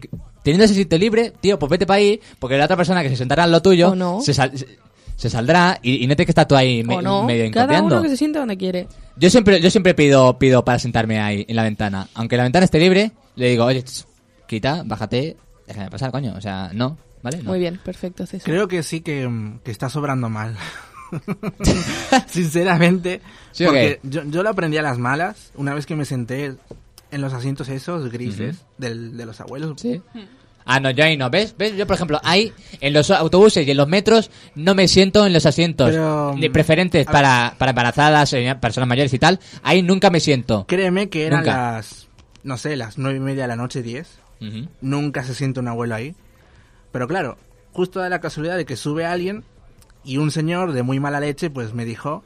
teniendo 0.46 0.64
ese 0.64 0.76
sitio 0.76 0.98
libre, 0.98 1.34
tío, 1.42 1.58
pues 1.60 1.70
vete 1.72 1.86
para 1.86 1.98
ahí, 1.98 2.22
porque 2.40 2.56
la 2.58 2.64
otra 2.66 2.78
persona 2.78 3.02
que 3.04 3.10
se 3.10 3.18
sentará 3.18 3.44
en 3.44 3.52
lo 3.52 3.62
tuyo, 3.62 3.90
O 3.90 3.96
no. 3.96 4.22
se, 4.22 4.34
sal- 4.34 4.58
se, 4.58 4.78
se 5.18 5.30
saldrá 5.30 5.80
y, 5.82 5.96
y 6.04 6.08
no 6.08 6.16
tienes 6.16 6.28
que 6.28 6.32
estar 6.32 6.48
tú 6.48 6.56
ahí 6.56 6.84
me- 6.84 6.98
o 6.98 7.02
no, 7.02 7.24
medio 7.24 7.50
cada 7.52 7.82
uno 7.82 8.02
que 8.04 8.10
se 8.10 8.18
siente 8.18 8.38
donde 8.40 8.56
quiere. 8.56 8.88
Yo 9.18 9.30
siempre, 9.30 9.60
yo 9.60 9.70
siempre 9.72 9.94
pido, 9.96 10.38
pido 10.38 10.64
para 10.64 10.78
sentarme 10.80 11.20
ahí, 11.20 11.46
en 11.50 11.56
la 11.56 11.64
ventana. 11.64 12.08
Aunque 12.14 12.38
la 12.38 12.44
ventana 12.44 12.64
esté 12.66 12.80
libre, 12.80 13.12
le 13.36 13.50
digo, 13.50 13.66
oye, 13.66 13.84
ch, 13.84 14.06
quita, 14.48 14.84
bájate, 14.86 15.36
déjame 15.68 15.90
pasar, 15.90 16.12
coño, 16.12 16.36
o 16.38 16.42
sea, 16.42 16.70
no, 16.74 16.98
¿vale? 17.24 17.38
No. 17.40 17.50
Muy 17.50 17.60
bien, 17.60 17.80
perfecto, 17.84 18.26
César. 18.26 18.46
Creo 18.46 18.68
que 18.68 18.84
sí 18.84 19.02
que, 19.02 19.28
mm, 19.28 19.60
que 19.64 19.72
está 19.72 19.90
sobrando 19.90 20.30
mal. 20.30 20.56
Sinceramente. 22.28 23.22
¿Sí 23.52 23.66
porque 23.66 24.00
yo 24.04 24.44
lo 24.44 24.50
aprendí 24.50 24.78
a 24.78 24.82
las 24.82 24.98
malas 24.98 25.52
una 25.56 25.74
vez 25.74 25.86
que 25.86 25.96
me 25.96 26.06
senté 26.06 26.56
en 27.12 27.22
los 27.22 27.34
asientos 27.34 27.70
esos 27.70 28.12
grises 28.12 28.66
del- 28.78 29.16
de 29.18 29.26
los 29.26 29.40
abuelos. 29.42 29.74
Sí. 29.82 30.02
Ah, 30.68 30.80
no, 30.80 30.90
yo 30.90 31.04
ahí 31.04 31.16
no. 31.16 31.30
¿Ves? 31.30 31.54
¿Ves? 31.58 31.76
Yo, 31.78 31.86
por 31.86 31.96
ejemplo, 31.96 32.20
ahí 32.24 32.52
en 32.82 32.92
los 32.94 33.12
autobuses 33.12 33.68
y 33.68 33.72
en 33.72 33.78
los 33.78 33.88
metros 33.88 34.32
no 34.56 34.74
me 34.74 34.88
siento 34.88 35.26
en 35.26 35.32
los 35.34 35.46
asientos 35.46 35.92
Pero, 35.92 36.34
ni 36.36 36.50
preferentes 36.50 37.06
para, 37.06 37.54
para 37.60 37.70
embarazadas, 37.70 38.34
eh, 38.34 38.56
personas 38.60 38.90
mayores 38.90 39.14
y 39.14 39.20
tal. 39.20 39.40
Ahí 39.62 39.84
nunca 39.84 40.10
me 40.10 40.20
siento. 40.20 40.66
Créeme 40.68 41.08
que 41.10 41.28
eran 41.28 41.42
Nunca. 41.42 41.72
las, 41.74 42.08
no 42.44 42.58
sé, 42.58 42.76
las 42.76 42.98
nueve 42.98 43.18
y 43.18 43.22
media 43.22 43.44
de 43.44 43.48
la 43.50 43.56
noche, 43.56 43.84
diez. 43.84 44.18
Nunca 44.82 45.24
se 45.24 45.34
siente 45.36 45.60
un 45.60 45.68
abuelo 45.68 45.96
ahí. 45.96 46.16
Pero 46.92 47.08
claro, 47.08 47.38
justo 47.72 48.00
da 48.00 48.10
la 48.10 48.20
casualidad 48.22 48.58
de 48.58 48.66
que 48.66 48.76
sube 48.76 49.06
alguien 49.06 49.44
y 50.04 50.18
un 50.18 50.32
señor 50.32 50.72
de 50.74 50.82
muy 50.84 51.00
mala 51.00 51.20
leche 51.20 51.50
pues 51.52 51.74
me 51.74 51.86
dijo, 51.86 52.24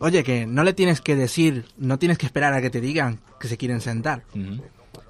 oye, 0.00 0.24
que 0.24 0.46
no 0.46 0.64
le 0.64 0.72
tienes 0.72 1.00
que 1.00 1.14
decir, 1.14 1.66
no 1.78 1.98
tienes 1.98 2.18
que 2.18 2.26
esperar 2.26 2.52
a 2.52 2.60
que 2.60 2.70
te 2.70 2.80
digan 2.80 3.20
que 3.38 3.46
se 3.48 3.56
quieren 3.56 3.80
sentar. 3.80 4.24
Ujú. 4.34 4.60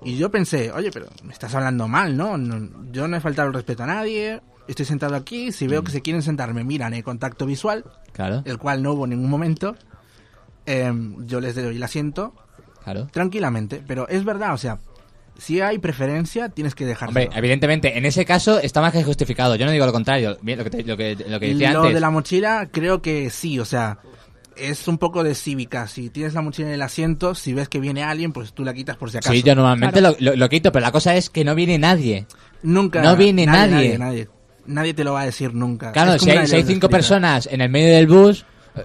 Y 0.05 0.17
yo 0.17 0.31
pensé, 0.31 0.71
oye, 0.73 0.91
pero 0.93 1.07
me 1.25 1.33
estás 1.33 1.55
hablando 1.55 1.89
mal, 1.89 2.17
¿no? 2.17 2.37
No- 2.37 2.91
yo 2.93 3.09
no 3.09 3.17
he 3.17 3.21
faltado 3.21 3.49
el 3.49 3.55
respeto 3.55 3.83
a 3.83 3.87
nadie, 3.87 4.41
estoy 4.69 4.85
sentado 4.87 5.17
aquí, 5.17 5.51
si 5.53 5.67
veo 5.67 5.83
que 5.83 5.91
se 5.93 6.01
quieren 6.03 6.23
sentar, 6.23 6.53
me 6.55 6.63
miran 6.65 6.93
en 6.95 7.03
contacto 7.03 7.47
visual, 7.47 7.85
Claro, 8.13 8.43
el 8.45 8.59
cual 8.59 8.83
no 8.83 8.93
hubo 8.93 9.05
en 9.05 9.11
ningún 9.11 9.31
momento, 9.31 9.77
em, 10.67 11.27
yo 11.27 11.41
les 11.41 11.55
doy 11.55 11.77
el 11.77 11.83
asiento 11.83 12.35
claro. 12.85 13.09
tranquilamente, 13.11 13.83
pero 13.87 14.09
es 14.09 14.25
verdad, 14.25 14.55
o 14.55 14.59
sea, 14.59 14.79
Si 15.39 15.59
hay 15.63 15.79
preferencia, 15.79 16.51
tienes 16.51 16.75
que 16.75 16.85
dejarlo. 16.85 17.19
Hombre, 17.19 17.31
evidentemente, 17.35 17.97
en 17.97 18.05
ese 18.05 18.27
caso 18.27 18.59
está 18.61 18.83
más 18.83 18.93
que 18.93 19.03
justificado. 19.03 19.55
Yo 19.57 19.65
no 19.65 19.73
digo 19.73 19.87
lo 19.87 19.93
contrario. 19.93 20.37
Lo 20.43 20.65
que, 20.65 20.69
te- 20.71 20.83
lo 20.85 20.99
que, 20.99 21.17
lo 21.17 21.41
que 21.41 21.47
decía 21.49 21.73
Lo 21.73 21.79
antes. 21.81 21.95
de 21.95 22.01
la 22.01 22.11
mochila, 22.11 22.69
creo 22.71 23.01
que 23.01 23.31
sí, 23.31 23.59
o 23.59 23.65
sea, 23.65 24.01
es 24.61 24.87
un 24.89 24.99
poco 24.99 25.23
de 25.25 25.35
cívica. 25.35 25.87
Si 25.87 26.11
tienes 26.11 26.35
la 26.35 26.43
mochila 26.43 26.69
en 26.69 26.75
el 26.75 26.83
asiento, 26.83 27.35
si 27.35 27.53
ves 27.53 27.69
que 27.69 27.81
viene 27.81 28.03
alguien, 28.03 28.33
pues 28.33 28.53
tú 28.53 28.65
la 28.65 28.75
quitas 28.75 28.97
por 28.97 29.11
si 29.11 29.19
acaso. 29.19 29.33
Sí, 29.33 29.43
yo 29.43 29.55
normalmente 29.55 30.01
Claro. 30.01 30.17
lo, 30.21 30.31
lo- 30.33 30.37
lo 30.37 30.49
quito, 30.49 30.71
pero 30.73 30.85
la 30.85 30.93
cosa 30.93 31.15
es 31.17 31.31
que 31.31 31.45
no 31.45 31.55
viene 31.55 31.79
nadie. 31.79 32.27
Nunca. 32.63 33.03
No 33.03 33.17
viene 33.17 33.47
nadie. 33.47 33.75
Nadie, 33.75 33.99
nadie. 33.99 34.29
Nadie 34.67 34.95
te 34.95 35.05
lo 35.05 35.15
va 35.15 35.23
a 35.23 35.27
decir 35.27 35.55
nunca. 35.55 35.93
Claro, 35.93 36.19
si 36.19 36.31
hay, 36.31 36.47
si 36.47 36.63
cinco 36.63 36.89
personas 36.89 37.49
en 37.51 37.61
el 37.61 37.71
medio 37.71 37.95
del 37.95 38.07
bus, 38.07 38.45
eh, 38.77 38.85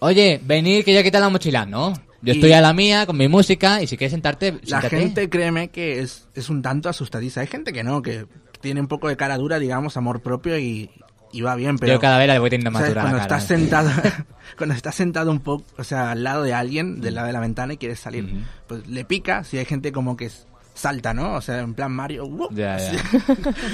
oye, 0.00 0.40
venid 0.44 0.84
que 0.84 0.92
yo 0.92 0.98
he 1.00 1.04
quitado 1.04 1.24
la 1.24 1.30
mochila. 1.30 1.64
No, 1.64 1.92
yo 2.22 2.32
Y- 2.32 2.36
estoy 2.36 2.52
a 2.52 2.60
la 2.60 2.72
mía 2.72 3.06
con 3.06 3.16
mi 3.16 3.28
música 3.28 3.80
y 3.82 3.86
si 3.86 3.96
quieres 3.96 4.12
sentarte, 4.12 4.52
La 4.52 4.58
siéntate. 4.80 4.98
gente, 4.98 5.30
créeme, 5.30 5.68
que 5.70 6.00
es, 6.00 6.26
es 6.34 6.48
un 6.50 6.60
tanto 6.60 6.88
asustadiza. 6.88 7.40
Hay 7.40 7.46
gente 7.46 7.72
que 7.72 7.82
no, 7.84 8.02
que 8.02 8.26
tiene 8.60 8.80
un 8.80 8.88
poco 8.88 9.08
de 9.08 9.16
cara 9.16 9.38
dura, 9.38 9.58
digamos, 9.58 9.96
amor 9.96 10.20
propio 10.22 10.58
y, 10.58 10.90
y 11.32 11.40
va 11.40 11.54
bien, 11.56 11.78
pero... 11.78 11.94
Yo 11.94 12.00
cada 12.00 12.18
vez 12.18 12.28
la 12.28 12.38
voy 12.38 12.50
teniendo 12.50 12.70
más 12.70 12.82
dura 12.86 12.94
la 12.94 13.00
cuando 13.10 13.18
cara. 13.18 13.36
estás 13.38 13.48
sentado 13.48 13.90
cuando 14.58 14.74
estás 14.74 14.94
sentado 14.94 15.30
un 15.30 15.40
poco 15.40 15.64
o 15.78 15.84
sea 15.84 16.10
al 16.12 16.22
lado 16.24 16.42
de 16.42 16.52
alguien 16.54 17.00
del 17.00 17.14
lado 17.14 17.26
de 17.26 17.32
la 17.32 17.40
ventana 17.40 17.72
y 17.72 17.76
quieres 17.78 18.00
salir 18.00 18.24
Ujú. 18.24 18.36
pues 18.66 18.86
le 18.86 19.04
pica 19.04 19.42
si 19.44 19.56
hay 19.58 19.64
gente 19.64 19.92
como 19.92 20.16
que 20.16 20.26
s- 20.26 20.44
salta 20.74 21.14
no 21.14 21.34
o 21.34 21.40
sea 21.40 21.60
en 21.60 21.72
plan 21.74 21.90
Mario. 21.92 22.28
Ya, 22.52 22.76
ya. 22.78 22.92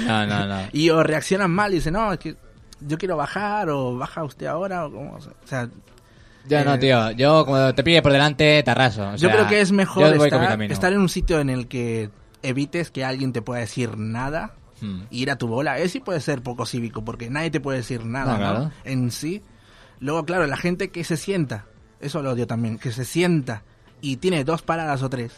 No, 0.07 0.25
no, 0.25 0.45
no. 0.47 0.67
y 0.73 0.89
o 0.89 1.03
reaccionan 1.03 1.51
mal 1.51 1.71
y 1.73 1.75
dicen 1.75 1.93
no 1.93 2.13
es 2.13 2.19
que 2.19 2.35
yo 2.81 2.97
quiero 2.97 3.17
bajar 3.17 3.69
o 3.69 3.97
baja 3.97 4.23
usted 4.23 4.45
ahora 4.47 4.85
o 4.85 4.91
como 4.91 5.15
o 5.15 5.19
sea 5.45 5.67
Yo 6.47 6.63
no, 6.63 6.75
eh, 6.75 6.77
tío. 6.77 7.11
Yo, 7.11 7.45
como 7.45 7.75
te 7.75 7.83
pille 7.83 8.01
por 8.01 8.13
delante, 8.13 8.63
te 8.63 8.71
arraso. 8.71 9.03
O 9.09 9.11
yo 9.11 9.27
sea, 9.27 9.31
creo 9.33 9.47
que 9.49 9.59
es 9.61 9.71
mejor 9.73 10.15
estar, 10.15 10.61
estar 10.63 10.93
en 10.93 10.99
un 10.99 11.09
sitio 11.09 11.39
en 11.41 11.49
el 11.49 11.67
que 11.67 12.09
evites 12.41 12.89
que 12.89 13.03
alguien 13.03 13.33
te 13.33 13.41
pueda 13.41 13.59
decir 13.59 13.97
nada 13.97 14.53
Hmm. 14.81 15.01
ir 15.11 15.29
a 15.31 15.37
tu 15.37 15.47
bola. 15.47 15.77
Eso 15.79 15.93
sí 15.93 15.99
puede 15.99 16.21
ser 16.21 16.41
poco 16.41 16.65
cívico, 16.65 17.03
porque 17.03 17.29
nadie 17.29 17.51
te 17.51 17.59
puede 17.59 17.79
decir 17.79 18.05
nada, 18.05 18.33
No, 18.33 18.37
claro. 18.37 18.59
¿no? 18.59 18.71
En 18.85 19.11
sí. 19.11 19.41
Luego, 19.99 20.25
claro, 20.25 20.47
la 20.47 20.57
gente 20.57 20.89
que 20.89 21.03
se 21.03 21.17
sienta, 21.17 21.65
eso 21.99 22.21
lo 22.21 22.31
odio 22.31 22.47
también, 22.47 22.77
que 22.77 22.91
se 22.91 23.03
sienta 23.05 23.63
y 24.01 24.17
tiene 24.17 24.43
dos 24.45 24.61
paradas 24.61 25.03
o 25.03 25.09
tres. 25.09 25.33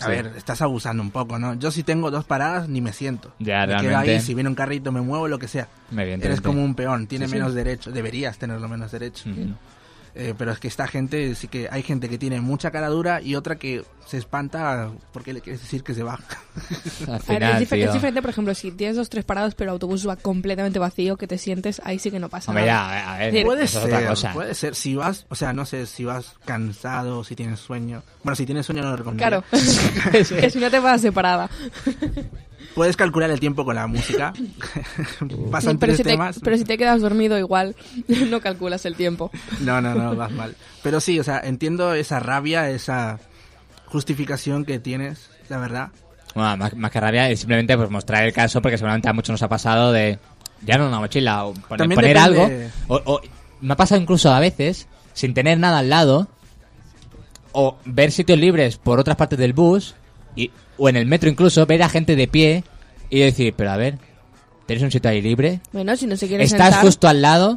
A 0.00 0.04
Sí. 0.04 0.10
ver, 0.12 0.32
estás 0.36 0.62
abusando 0.62 1.02
un 1.02 1.10
poco, 1.10 1.38
¿no? 1.40 1.54
Yo 1.54 1.70
si 1.72 1.82
tengo 1.82 2.10
dos 2.12 2.24
paradas 2.24 2.68
ni 2.68 2.80
me 2.80 2.92
siento. 2.92 3.34
Ya, 3.40 3.66
me 3.66 3.76
quedo 3.76 3.88
realmente. 3.90 4.12
ahí, 4.14 4.20
si 4.20 4.32
viene 4.32 4.48
un 4.48 4.54
carrito 4.54 4.92
me 4.92 5.00
muevo, 5.00 5.26
lo 5.28 5.38
que 5.40 5.48
sea. 5.48 5.66
Eres 5.96 6.40
como 6.40 6.64
un 6.64 6.74
peón, 6.76 7.06
tienes 7.08 7.28
Sí, 7.30 7.34
sí. 7.34 7.38
menos 7.40 7.52
derecho, 7.54 7.90
deberías 7.90 8.38
tenerlo 8.38 8.68
menos 8.68 8.92
derecho. 8.92 9.28
Eh, 10.20 10.34
pero 10.36 10.50
es 10.50 10.58
que 10.58 10.66
esta 10.66 10.88
gente, 10.88 11.36
sí 11.36 11.46
que 11.46 11.68
hay 11.70 11.84
gente 11.84 12.08
que 12.08 12.18
tiene 12.18 12.40
mucha 12.40 12.72
cara 12.72 12.88
dura 12.88 13.22
y 13.22 13.36
otra 13.36 13.54
que 13.54 13.84
se 14.04 14.16
espanta 14.18 14.90
porque 15.12 15.32
le 15.32 15.40
quieres 15.40 15.62
decir 15.62 15.84
que 15.84 15.94
se 15.94 16.02
baja. 16.02 16.24
Al 17.08 17.20
final, 17.20 17.62
es, 17.62 17.70
es 17.70 17.92
diferente, 17.92 18.20
por 18.20 18.30
ejemplo, 18.30 18.52
si 18.56 18.72
tienes 18.72 18.96
dos 18.96 19.08
tres 19.08 19.24
paradas 19.24 19.54
pero 19.54 19.70
el 19.70 19.74
autobús 19.74 20.08
va 20.08 20.16
completamente 20.16 20.80
vacío, 20.80 21.16
que 21.16 21.28
te 21.28 21.38
sientes, 21.38 21.80
ahí 21.84 22.00
sí 22.00 22.10
que 22.10 22.18
no 22.18 22.28
pasa 22.28 22.50
Hombre, 22.50 22.66
nada. 22.66 22.90
ya, 22.98 23.14
a 23.14 23.18
ver, 23.18 23.32
Decir, 23.32 23.46
Puede 23.46 23.62
eso 23.62 23.78
es 23.78 23.84
ser, 23.84 23.94
otra 23.94 24.08
cosa. 24.08 24.32
puede 24.32 24.54
ser. 24.54 24.74
Si 24.74 24.96
vas, 24.96 25.24
o 25.28 25.36
sea, 25.36 25.52
no 25.52 25.64
sé, 25.64 25.86
si 25.86 26.04
vas 26.04 26.34
cansado, 26.44 27.22
si 27.22 27.36
tienes 27.36 27.60
sueño. 27.60 28.02
Bueno, 28.24 28.34
si 28.34 28.44
tienes 28.44 28.66
sueño 28.66 28.82
no 28.82 28.90
lo 28.90 28.96
recomiendo. 28.96 29.18
Claro, 29.18 29.44
que 30.40 30.50
si 30.50 30.58
no 30.58 30.68
te 30.68 30.80
vas 30.80 31.00
separada. 31.00 31.48
Puedes 32.78 32.96
calcular 32.96 33.28
el 33.30 33.40
tiempo 33.40 33.64
con 33.64 33.74
la 33.74 33.88
música. 33.88 34.32
Pasan 35.50 35.78
pero, 35.78 35.90
tres 35.94 35.96
si 35.96 36.02
te, 36.04 36.10
temas. 36.10 36.38
pero 36.42 36.56
si 36.56 36.64
te 36.64 36.78
quedas 36.78 37.00
dormido 37.00 37.36
igual, 37.36 37.74
no 38.30 38.40
calculas 38.40 38.86
el 38.86 38.94
tiempo. 38.94 39.32
No, 39.60 39.80
no, 39.80 39.94
no, 39.96 40.14
vas 40.14 40.30
mal. 40.30 40.54
Pero 40.84 41.00
sí, 41.00 41.18
o 41.18 41.24
sea, 41.24 41.40
entiendo 41.40 41.92
esa 41.94 42.20
rabia, 42.20 42.70
esa 42.70 43.18
justificación 43.86 44.64
que 44.64 44.78
tienes, 44.78 45.28
la 45.48 45.58
verdad. 45.58 45.88
Bueno, 46.36 46.56
más, 46.56 46.76
más 46.76 46.90
que 46.92 47.00
rabia 47.00 47.28
es 47.28 47.40
simplemente 47.40 47.76
pues 47.76 47.90
mostrar 47.90 48.22
el 48.22 48.32
caso 48.32 48.62
porque 48.62 48.78
seguramente 48.78 49.08
a 49.08 49.12
muchos 49.12 49.32
nos 49.32 49.42
ha 49.42 49.48
pasado 49.48 49.90
de 49.90 50.20
ya 50.64 50.78
no 50.78 50.86
una 50.86 51.00
mochila 51.00 51.46
o 51.46 51.54
poner, 51.54 51.88
poner 51.94 52.16
depende- 52.16 52.18
algo 52.20 52.48
o, 52.86 53.02
o- 53.14 53.20
me 53.60 53.72
ha 53.72 53.76
pasado 53.76 54.00
incluso 54.00 54.32
a 54.32 54.38
veces 54.38 54.86
sin 55.14 55.34
tener 55.34 55.58
nada 55.58 55.78
al 55.80 55.88
lado 55.90 56.28
o 57.50 57.76
ver 57.84 58.12
sitios 58.12 58.38
libres 58.38 58.76
por 58.76 59.00
otras 59.00 59.16
partes 59.16 59.36
del 59.38 59.52
bus 59.52 59.94
y, 60.36 60.50
o 60.78 60.88
en 60.88 60.96
el 60.96 61.06
metro 61.06 61.28
incluso 61.28 61.66
ver 61.66 61.82
a 61.82 61.88
gente 61.88 62.16
de 62.16 62.28
pie 62.28 62.64
y 63.10 63.20
decir 63.20 63.54
pero 63.56 63.70
a 63.70 63.76
ver 63.76 63.98
¿Tienes 64.68 64.84
un 64.84 64.90
sitio 64.90 65.10
ahí 65.10 65.22
libre? 65.22 65.60
Bueno, 65.72 65.96
si 65.96 66.06
no 66.06 66.14
se 66.14 66.28
quiere 66.28 66.44
Estás 66.44 66.66
sentar, 66.66 66.84
justo 66.84 67.08
al 67.08 67.22
lado, 67.22 67.56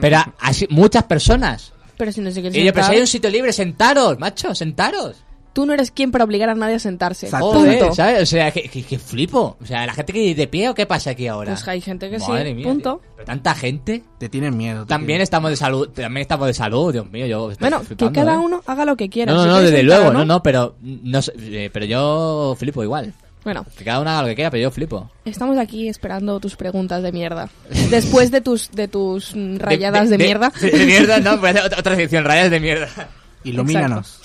pero 0.00 0.18
así 0.40 0.66
muchas 0.68 1.04
personas. 1.04 1.72
pero 1.96 2.10
si 2.10 2.20
no 2.20 2.32
se 2.32 2.40
quiere 2.40 2.58
Y 2.58 2.64
yo, 2.64 2.72
pero 2.72 2.86
si 2.86 2.92
hay 2.92 3.00
un 3.00 3.06
sitio 3.06 3.30
libre, 3.30 3.52
sentaros, 3.52 4.18
macho, 4.18 4.52
sentaros. 4.52 5.23
Tú 5.54 5.64
no 5.64 5.72
eres 5.72 5.90
quien 5.90 6.10
para 6.10 6.24
obligar 6.24 6.50
a 6.50 6.54
nadie 6.54 6.74
a 6.74 6.78
sentarse. 6.78 7.30
Joder, 7.30 7.78
Punto. 7.78 7.94
¿sabes? 7.94 8.20
O 8.22 8.26
sea, 8.26 8.50
que, 8.50 8.64
que- 8.68 8.82
que 8.82 8.98
flipo. 8.98 9.56
O 9.62 9.64
sea, 9.64 9.86
la 9.86 9.94
gente 9.94 10.12
que 10.12 10.34
de 10.34 10.46
pie 10.46 10.68
o 10.68 10.74
qué 10.74 10.84
pasa 10.84 11.10
aquí 11.12 11.26
ahora. 11.26 11.52
Pues 11.54 11.66
hay 11.68 11.80
gente 11.80 12.10
que 12.10 12.18
Madre 12.18 12.48
sí, 12.50 12.54
mía, 12.54 12.64
punto. 12.66 13.00
tío. 13.02 13.10
Pero 13.16 13.24
tanta 13.26 13.54
gente. 13.54 14.04
Te 14.18 14.28
tienen 14.28 14.54
miedo. 14.56 14.82
te 14.84 14.88
También 14.90 15.22
estamos 15.22 15.50
de 15.50 15.56
salud, 15.56 15.88
también 15.88 16.20
estamos 16.22 16.46
de 16.48 16.52
salud, 16.54 16.92
Dios 16.92 17.10
mío, 17.10 17.26
yo 17.26 17.50
estoy 17.50 17.62
Bueno, 17.64 17.80
que 17.80 17.86
flipando, 17.86 18.12
cada 18.20 18.34
¿eh? 18.34 18.38
uno 18.38 18.62
haga 18.66 18.84
lo 18.84 18.96
que 18.96 19.08
quiera. 19.08 19.32
No, 19.32 19.38
no, 19.38 19.42
Si 19.44 19.48
no, 19.48 19.60
desde 19.62 19.76
sentar 19.78 19.96
o 19.98 20.02
luego, 20.02 20.12
no, 20.18 20.24
no, 20.26 20.42
pero 20.42 20.74
no 20.82 21.22
sé, 21.22 21.32
eh, 21.38 21.70
pero 21.72 21.86
yo 21.86 22.54
flipo 22.58 22.82
igual. 22.82 23.14
Bueno, 23.44 23.64
Que 23.76 23.84
cada 23.84 24.00
uno 24.00 24.08
haga 24.10 24.22
lo 24.22 24.28
que 24.28 24.34
quiera, 24.36 24.50
pero 24.50 24.62
yo 24.62 24.70
flipo. 24.70 25.10
estamos 25.26 25.58
aquí 25.58 25.86
esperando 25.88 26.40
tus 26.40 26.56
preguntas 26.56 27.02
de 27.02 27.12
mierda. 27.12 27.50
Después 27.90 28.30
de 28.30 28.40
tus 28.40 28.70
de 28.70 28.88
tus 28.88 29.36
mm, 29.36 29.56
rayadas 29.58 30.08
de, 30.08 30.16
mierda. 30.16 30.50
De, 30.60 30.70
de 30.70 30.86
mierda, 30.86 31.20
no, 31.20 31.38
pues 31.38 31.54
otra, 31.62 31.78
otra 31.78 31.94
sección, 31.94 32.24
rayadas 32.24 32.50
de 32.50 32.60
mierda. 32.60 32.88
Ilumínanos. 33.44 34.20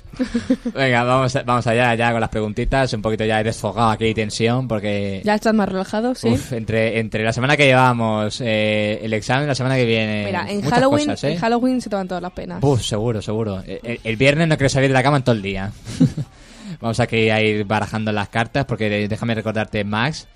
Venga, 0.73 1.03
vamos, 1.03 1.37
vamos 1.45 1.67
allá 1.67 1.93
ya 1.95 2.11
con 2.11 2.19
las 2.21 2.29
preguntitas, 2.29 2.91
un 2.93 3.01
poquito 3.01 3.25
ya 3.25 3.39
he 3.41 3.43
desfogado 3.43 3.89
aquí 3.91 4.13
tensión 4.13 4.67
porque 4.67 5.21
¿Ya 5.23 5.35
estás 5.35 5.53
más 5.53 5.69
relajado? 5.69 6.15
Sí. 6.15 6.29
uf, 6.29 6.51
entre, 6.53 6.99
entre 6.99 7.23
la 7.23 7.31
semana 7.31 7.55
que 7.55 7.65
llevamos, 7.65 8.41
eh, 8.41 8.99
el 9.03 9.13
examen, 9.13 9.47
la 9.47 9.53
semana 9.55 9.75
que 9.75 9.85
viene, 9.85 10.23
Mira, 10.25 10.49
en 10.49 10.61
Halloween, 10.61 11.05
cosas, 11.09 11.23
¿eh? 11.25 11.31
en 11.33 11.39
Halloween 11.39 11.81
se 11.81 11.89
te 11.89 11.95
van 11.95 12.07
todas 12.07 12.23
las 12.23 12.31
penas. 12.31 12.59
Uf, 12.63 12.81
seguro, 12.81 13.21
seguro. 13.21 13.61
El, 13.65 13.99
el- 14.03 14.15
viernes 14.17 14.47
no 14.47 14.57
quiero 14.57 14.69
salir 14.69 14.89
de 14.89 14.93
la 14.95 15.03
cama 15.03 15.17
en 15.17 15.23
todo 15.23 15.35
el 15.35 15.41
día. 15.41 15.71
Vamos 16.81 16.99
aquí 16.99 17.29
a 17.29 17.41
ir 17.41 17.65
barajando 17.65 18.11
las 18.11 18.29
cartas 18.29 18.65
porque 18.65 18.89
de- 18.89 19.07
déjame 19.07 19.35
recordarte, 19.35 19.83
Max, 19.83 20.27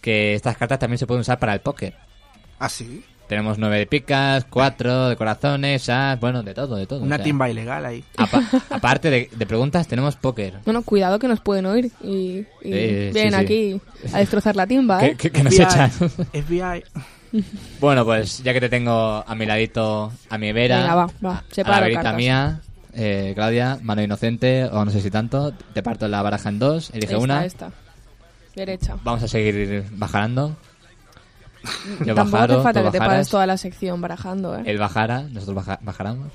que 0.00 0.34
estas 0.34 0.56
cartas 0.56 0.78
también 0.78 0.98
se 0.98 1.06
pueden 1.06 1.20
usar 1.22 1.38
para 1.38 1.54
el 1.54 1.60
póker. 1.60 1.94
¿Ah, 2.60 2.68
sí? 2.68 3.02
Tenemos 3.28 3.58
nueve 3.58 3.78
de 3.78 3.86
picas, 3.86 4.44
cuatro 4.46 5.08
de 5.10 5.16
corazones, 5.16 5.88
as, 5.90 6.18
bueno, 6.18 6.42
de 6.42 6.54
todo, 6.54 6.76
de 6.76 6.86
todo. 6.86 7.00
Una 7.02 7.16
o 7.16 7.18
sea. 7.18 7.24
timba 7.24 7.50
ilegal 7.50 7.84
ahí. 7.84 8.02
Apa- 8.16 8.42
aparte 8.70 9.10
de, 9.10 9.30
de 9.36 9.46
preguntas, 9.46 9.86
tenemos 9.86 10.16
póker. 10.16 10.54
Bueno, 10.64 10.82
cuidado 10.82 11.18
que 11.18 11.28
nos 11.28 11.40
pueden 11.40 11.66
oír 11.66 11.90
y, 12.02 12.08
y 12.08 12.44
Eh, 12.62 13.10
vienen 13.12 13.34
sí. 13.34 13.38
aquí 13.38 13.80
a 14.14 14.18
destrozar 14.18 14.56
la 14.56 14.66
timba, 14.66 15.04
¿eh? 15.04 15.10
Que, 15.10 15.16
que- 15.16 15.30
que 15.30 15.44
nos 15.44 15.52
echan. 15.58 15.90
FBI. 15.90 16.84
Bueno, 17.78 18.06
pues 18.06 18.42
ya 18.42 18.54
que 18.54 18.60
te 18.60 18.70
tengo 18.70 19.22
a 19.26 19.34
mi 19.34 19.44
ladito, 19.44 20.10
a 20.30 20.38
mi 20.38 20.50
vera, 20.52 20.78
Venga, 20.80 20.94
va, 20.94 21.06
va, 21.22 21.32
a- 21.44 21.70
la 21.70 21.80
verita 21.80 22.00
cartas. 22.02 22.16
mía, 22.16 22.60
eh, 22.94 23.32
Claudia, 23.34 23.78
mano 23.82 24.00
inocente, 24.02 24.64
o 24.64 24.82
no 24.82 24.90
sé 24.90 25.02
si 25.02 25.10
tanto, 25.10 25.52
te 25.74 25.82
parto 25.82 26.08
la 26.08 26.22
baraja 26.22 26.48
en 26.48 26.58
dos, 26.58 26.88
elige 26.94 27.12
Esta, 27.12 27.18
una. 27.18 27.44
esta. 27.44 27.70
Derecha. 28.56 28.96
Vamos 29.04 29.22
a 29.22 29.28
seguir 29.28 29.84
bajando. 29.92 30.56
Yo 32.04 32.14
Tampoco 32.14 32.30
bajaro, 32.32 32.54
hace 32.54 32.62
falta 32.62 32.82
que 32.82 32.90
te 32.90 32.98
bajaras, 32.98 33.08
pares 33.16 33.28
toda 33.28 33.46
la 33.46 33.56
sección 33.56 34.00
barajando, 34.00 34.56
¿eh? 34.58 34.62
Él 34.66 34.78
bajara, 34.78 35.22
nosotros 35.22 35.54
baja- 35.56 35.78
bajáramos. 35.82 36.32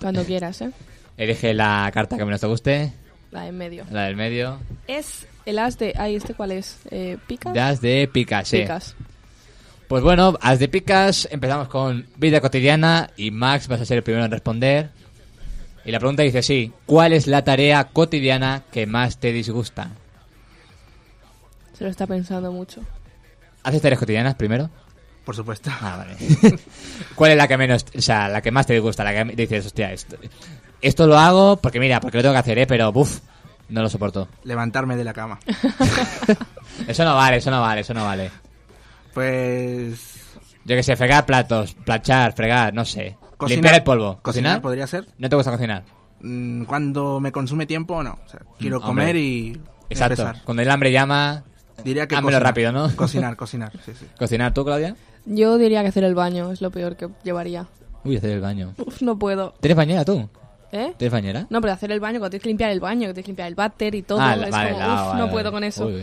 Cuando 0.00 0.24
quieras, 0.24 0.60
¿eh? 0.62 0.70
Elige 1.16 1.54
la 1.54 1.90
carta 1.94 2.16
que 2.16 2.24
menos 2.24 2.40
te 2.40 2.46
guste, 2.46 2.92
La 3.30 3.42
de 3.42 3.48
en 3.48 3.58
medio. 3.58 3.84
la 3.90 4.02
del 4.04 4.16
medio. 4.16 4.58
Es 4.88 5.26
el 5.46 5.58
as 5.58 5.78
de... 5.78 5.94
Ay, 5.96 6.16
¿este 6.16 6.34
cuál 6.34 6.52
es? 6.52 6.78
Eh, 6.90 7.18
¿Picas? 7.26 7.54
Das 7.54 7.80
de 7.80 8.08
picas, 8.12 8.48
sí. 8.48 8.58
Picas. 8.58 8.96
Pues 9.88 10.02
bueno, 10.02 10.36
as 10.40 10.58
de 10.58 10.68
picas, 10.68 11.28
empezamos 11.30 11.68
con 11.68 12.06
vida 12.16 12.40
cotidiana 12.40 13.10
y 13.16 13.30
Max 13.30 13.68
vas 13.68 13.80
a 13.80 13.84
ser 13.84 13.98
el 13.98 14.02
primero 14.02 14.24
en 14.24 14.30
responder. 14.30 14.90
Y 15.84 15.92
la 15.92 15.98
pregunta 16.00 16.22
dice 16.22 16.42
sí, 16.42 16.72
¿cuál 16.86 17.12
es 17.12 17.26
la 17.26 17.44
tarea 17.44 17.84
cotidiana 17.84 18.62
que 18.72 18.86
más 18.86 19.18
te 19.18 19.32
disgusta? 19.32 19.90
Se 21.78 21.84
lo 21.84 21.90
está 21.90 22.06
pensando 22.06 22.50
mucho. 22.50 22.80
¿Haces 23.64 23.82
tareas 23.82 23.98
cotidianas 23.98 24.34
primero? 24.36 24.70
Por 25.24 25.34
supuesto. 25.34 25.70
Ah, 25.80 25.96
vale. 25.98 26.16
¿Cuál 27.14 27.30
es 27.32 27.36
la 27.36 27.48
que 27.48 27.56
menos, 27.56 27.84
o 27.96 28.00
sea, 28.00 28.28
la 28.28 28.40
que 28.42 28.50
más 28.50 28.66
te 28.66 28.74
disgusta? 28.74 29.02
La 29.04 29.12
que 29.24 29.34
dices, 29.34 29.66
hostia, 29.66 29.90
esto, 29.92 30.16
esto 30.82 31.06
lo 31.06 31.18
hago 31.18 31.56
porque 31.56 31.80
mira, 31.80 31.98
porque 32.00 32.18
lo 32.18 32.22
tengo 32.22 32.34
que 32.34 32.40
hacer, 32.40 32.58
¿eh? 32.58 32.66
Pero, 32.66 32.92
buf, 32.92 33.20
no 33.70 33.80
lo 33.82 33.88
soporto. 33.88 34.28
Levantarme 34.44 34.96
de 34.96 35.04
la 35.04 35.12
cama. 35.14 35.38
Eso 36.86 37.04
no 37.04 37.14
vale, 37.14 37.36
eso 37.36 37.50
no 37.52 37.60
vale, 37.60 37.80
eso 37.82 37.94
no 37.94 38.04
vale. 38.04 38.30
Pues... 39.12 40.20
Yo 40.64 40.76
que 40.76 40.82
sé, 40.82 40.96
fregar 40.96 41.24
platos, 41.26 41.74
planchar, 41.74 42.32
fregar, 42.32 42.74
no 42.74 42.84
sé. 42.84 43.16
Cocinar. 43.36 43.56
Limpiar 43.56 43.74
el 43.76 43.82
polvo. 43.84 44.18
Cocinar 44.22 44.60
podría 44.60 44.86
ser. 44.86 45.06
¿No 45.18 45.28
te 45.28 45.36
gusta 45.36 45.50
cocinar? 45.52 45.84
Mm, 46.20 46.64
Cuando 46.64 47.20
me 47.20 47.30
consume 47.30 47.66
tiempo, 47.66 48.02
no. 48.02 48.18
O 48.24 48.28
sea, 48.28 48.40
quiero 48.58 48.80
Mm, 48.80 48.82
comer 48.82 49.16
y 49.16 49.60
Exacto. 49.90 50.22
empezar. 50.22 50.44
Cuando 50.44 50.62
el 50.62 50.70
hambre 50.70 50.90
llama, 50.90 51.44
Diría 51.82 52.06
que 52.06 52.14
Házmelo 52.14 52.38
cocinar. 52.38 52.42
rápido, 52.42 52.72
¿no? 52.72 52.90
Cocinar, 52.96 53.36
cocinar, 53.36 53.72
sí, 53.84 53.92
sí. 53.98 54.06
¿Cocinar 54.18 54.54
tú, 54.54 54.64
Claudia? 54.64 54.94
Yo 55.26 55.58
diría 55.58 55.82
que 55.82 55.88
hacer 55.88 56.04
el 56.04 56.14
baño 56.14 56.52
es 56.52 56.60
lo 56.60 56.70
peor 56.70 56.96
que 56.96 57.08
llevaría. 57.24 57.66
Uy, 58.04 58.16
hacer 58.16 58.30
el 58.30 58.40
baño. 58.40 58.74
Uf, 58.78 59.00
no 59.02 59.18
puedo. 59.18 59.54
¿Tienes 59.60 59.76
bañera 59.76 60.04
tú? 60.04 60.28
¿Eh? 60.72 60.92
¿Tienes 60.98 61.12
bañera? 61.12 61.46
No, 61.50 61.60
pero 61.60 61.72
hacer 61.72 61.90
el 61.92 62.00
baño, 62.00 62.18
cuando 62.18 62.30
tienes 62.30 62.42
que 62.42 62.48
limpiar 62.48 62.70
el 62.70 62.80
baño, 62.80 63.08
que 63.08 63.14
tienes 63.14 63.24
que 63.24 63.30
limpiar 63.30 63.48
el 63.48 63.54
váter 63.54 63.94
y 63.94 64.02
todo, 64.02 64.20
Ah, 64.20 64.34
es 64.34 64.50
vale, 64.50 64.70
como, 64.72 64.80
la- 64.80 64.86
uf, 64.94 65.00
vale, 65.00 65.12
no 65.14 65.18
vale. 65.20 65.32
puedo 65.32 65.52
con 65.52 65.64
eso. 65.64 65.86
Uy. 65.86 66.02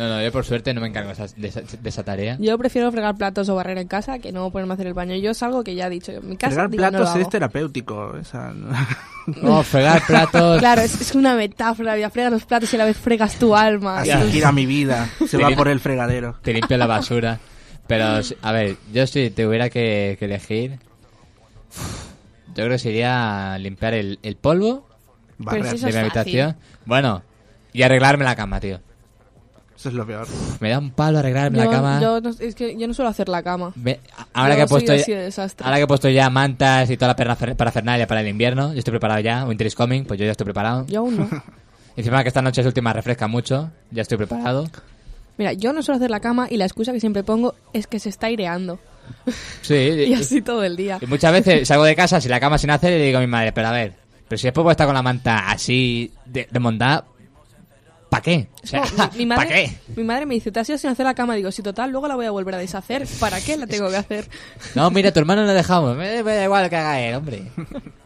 No, 0.00 0.08
no, 0.08 0.22
yo 0.22 0.32
por 0.32 0.46
suerte 0.46 0.72
no 0.72 0.80
me 0.80 0.86
encargo 0.88 1.08
de 1.08 1.12
esa, 1.24 1.26
de 1.36 1.48
esa- 1.48 1.60
de 1.60 1.88
esa 1.88 2.02
tarea. 2.02 2.36
Yo 2.40 2.56
prefiero 2.56 2.90
fregar 2.90 3.16
platos 3.16 3.48
o 3.50 3.54
barrer 3.54 3.76
en 3.76 3.86
casa 3.86 4.18
que 4.18 4.32
no 4.32 4.50
ponerme 4.50 4.72
a 4.72 4.74
hacer 4.74 4.86
el 4.86 4.94
baño. 4.94 5.14
Yo 5.16 5.32
es 5.32 5.42
algo 5.42 5.62
que 5.62 5.74
ya 5.74 5.88
he 5.88 5.90
dicho. 5.90 6.12
En 6.12 6.26
mi 6.26 6.36
casa 6.36 6.54
Fregar 6.54 6.70
digo, 6.70 6.80
platos 7.04 7.16
es 7.16 7.28
terapéutico. 7.28 8.16
esa- 8.16 8.52
No, 9.42 9.62
fregar 9.62 10.02
platos. 10.06 10.58
Claro, 10.58 10.80
es, 10.80 10.98
es 11.00 11.14
una 11.14 11.34
metáfora. 11.34 11.98
Ya 11.98 12.08
fregas 12.08 12.32
los 12.32 12.44
platos 12.46 12.72
y 12.72 12.76
a 12.76 12.78
la 12.78 12.84
vez 12.86 12.96
fregas 12.96 13.38
tu 13.38 13.54
alma. 13.54 13.98
Así 13.98 14.08
Ya. 14.08 14.20
gira 14.22 14.50
mi 14.52 14.64
vida. 14.66 15.08
Se 15.28 15.36
va 15.36 15.50
por 15.50 15.68
el 15.68 15.78
fregadero. 15.80 16.36
Te 16.42 16.54
limpio 16.54 16.76
la 16.78 16.86
basura. 16.86 17.38
Pero, 17.86 18.20
a 18.42 18.52
ver, 18.52 18.76
yo 18.92 19.06
si 19.06 19.30
tuviera 19.30 19.68
que, 19.68 20.16
que 20.18 20.24
elegir, 20.24 20.78
yo 22.48 22.54
creo 22.54 22.70
que 22.70 22.78
sería 22.78 23.58
limpiar 23.58 23.94
el, 23.94 24.18
el 24.22 24.36
polvo 24.36 24.88
Barrer. 25.38 25.74
eso 25.74 25.86
de 25.86 25.92
mi 25.92 25.98
habitación. 25.98 26.56
Bueno, 26.86 27.22
y 27.72 27.82
arreglarme 27.82 28.24
la 28.24 28.34
cama, 28.36 28.60
tío. 28.60 28.80
Eso 29.80 29.88
es 29.88 29.94
lo 29.94 30.06
peor. 30.06 30.26
Me 30.60 30.68
da 30.68 30.78
un 30.78 30.90
palo 30.90 31.20
arreglarme 31.20 31.56
Yo, 31.56 31.64
la 31.64 31.70
cama. 31.70 32.00
yo 32.02 32.20
no, 32.20 32.28
es 32.38 32.54
que 32.54 32.76
yo 32.78 32.86
no 32.86 32.92
suelo 32.92 33.08
hacer 33.08 33.30
la 33.30 33.42
cama. 33.42 33.72
Me- 33.76 33.98
ahora, 34.34 34.50
Yo 34.50 34.56
que 34.58 34.62
he 34.64 34.66
puesto 34.68 34.94
ya, 34.94 35.04
de 35.06 35.32
ahora 35.64 35.76
que 35.78 35.82
he 35.82 35.86
puesto 35.86 36.08
ya 36.10 36.28
mantas 36.28 36.90
y 36.90 36.98
toda 36.98 37.08
la 37.08 37.16
parafer- 37.16 37.56
parafernalia 37.56 38.06
para 38.06 38.20
el 38.20 38.28
invierno, 38.28 38.74
yo 38.74 38.78
estoy 38.78 38.92
preparado 38.92 39.20
ya. 39.20 39.46
Winter 39.46 39.66
is 39.66 39.74
coming, 39.74 40.04
pues 40.04 40.20
yo 40.20 40.26
ya 40.26 40.32
estoy 40.32 40.44
preparado. 40.44 40.84
Yo 40.86 40.98
aún 41.00 41.16
no. 41.16 41.28
Encima 41.96 42.22
que 42.22 42.28
esta 42.28 42.42
noche 42.42 42.60
es 42.60 42.66
última 42.66 42.92
refresca 42.92 43.26
mucho, 43.26 43.70
ya 43.90 44.02
estoy 44.02 44.18
preparado. 44.18 44.68
Mira, 45.38 45.54
yo 45.54 45.72
no 45.72 45.82
suelo 45.82 45.96
hacer 45.96 46.10
la 46.10 46.20
cama 46.20 46.46
y 46.50 46.58
la 46.58 46.66
excusa 46.66 46.92
que 46.92 47.00
siempre 47.00 47.22
pongo 47.24 47.54
es 47.72 47.86
que 47.86 47.98
se 48.00 48.10
está 48.10 48.26
aireando. 48.26 48.78
Sí, 49.62 49.74
Y 50.08 50.12
así 50.12 50.42
todo 50.42 50.62
el 50.62 50.76
día. 50.76 50.98
Y 51.00 51.06
muchas 51.06 51.32
veces 51.32 51.66
salgo 51.66 51.84
de 51.84 51.96
casa 51.96 52.20
sin 52.20 52.30
la 52.30 52.38
cama 52.40 52.58
sin 52.58 52.68
hacer 52.70 52.92
y 52.92 52.98
le 52.98 53.06
digo 53.06 53.16
a 53.16 53.22
mi 53.22 53.26
madre, 53.26 53.52
pero 53.52 53.68
a 53.68 53.72
ver, 53.72 53.94
pero 54.28 54.38
si 54.38 54.46
después 54.46 54.62
voy 54.62 54.70
a 54.70 54.72
estar 54.72 54.86
con 54.86 54.94
la 54.94 55.02
manta 55.02 55.50
así 55.50 56.12
de, 56.26 56.46
de 56.50 56.60
mondá, 56.60 57.04
¿para 58.10 58.22
qué? 58.22 58.48
O 58.62 58.66
sea, 58.66 58.82
No, 58.98 59.10
mi, 59.12 59.18
mi 59.18 59.26
madre, 59.26 59.46
¿para 59.48 59.54
qué? 59.56 59.76
mi 59.96 60.04
madre 60.04 60.26
me 60.26 60.34
dice, 60.34 60.52
te 60.52 60.60
has 60.60 60.68
ido 60.68 60.76
sin 60.76 60.90
hacer 60.90 61.06
la 61.06 61.14
cama. 61.14 61.34
Digo, 61.34 61.50
si 61.50 61.62
total, 61.62 61.90
luego 61.90 62.08
la 62.08 62.16
voy 62.16 62.26
a 62.26 62.30
volver 62.30 62.56
a 62.56 62.58
deshacer. 62.58 63.06
¿Para 63.18 63.40
qué 63.40 63.56
la 63.56 63.66
tengo 63.66 63.88
que 63.88 63.96
hacer? 63.96 64.28
No, 64.74 64.90
mira, 64.90 65.12
tu 65.12 65.20
hermano 65.20 65.46
no 65.46 65.52
dejamos, 65.52 65.96
me, 65.96 66.22
me 66.22 66.34
da 66.34 66.44
igual 66.44 66.68
que 66.68 66.76
haga 66.76 67.00
él, 67.00 67.14
hombre. 67.14 67.42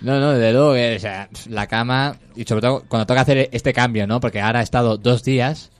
No, 0.00 0.20
no, 0.20 0.32
desde 0.32 0.52
luego 0.52 0.74
que, 0.74 0.96
o 0.96 0.98
sea, 0.98 1.30
la 1.48 1.66
cama, 1.66 2.16
y 2.36 2.44
sobre 2.44 2.60
todo 2.60 2.84
cuando 2.88 3.06
toca 3.06 3.22
hacer 3.22 3.48
este 3.52 3.72
cambio, 3.72 4.06
¿no? 4.06 4.20
Porque 4.20 4.38
ahora 4.42 4.60
he 4.60 4.62
estado 4.62 4.98
dos 4.98 5.22
días 5.24 5.70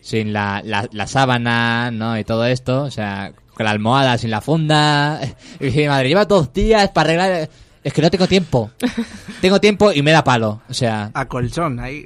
sin 0.00 0.32
la, 0.32 0.62
la, 0.64 0.88
la 0.92 1.06
sábana, 1.06 1.90
¿no? 1.90 2.18
Y 2.18 2.24
todo 2.24 2.46
esto, 2.46 2.84
o 2.84 2.90
sea, 2.90 3.32
con 3.52 3.64
la 3.64 3.70
almohada 3.72 4.16
sin 4.16 4.30
la 4.30 4.40
funda. 4.40 5.20
Y 5.60 5.70
mi 5.70 5.86
madre, 5.88 6.08
lleva 6.08 6.24
dos 6.24 6.54
días 6.54 6.88
para 6.90 7.10
arreglar... 7.10 7.50
Es 7.84 7.92
que 7.92 8.00
no 8.02 8.10
tengo 8.10 8.26
tiempo. 8.26 8.70
Tengo 9.42 9.60
tiempo 9.60 9.92
y 9.92 10.00
me 10.02 10.10
da 10.10 10.24
palo. 10.24 10.62
O 10.70 10.74
sea, 10.74 11.10
A 11.12 11.26
colchón, 11.26 11.78
ahí. 11.78 12.02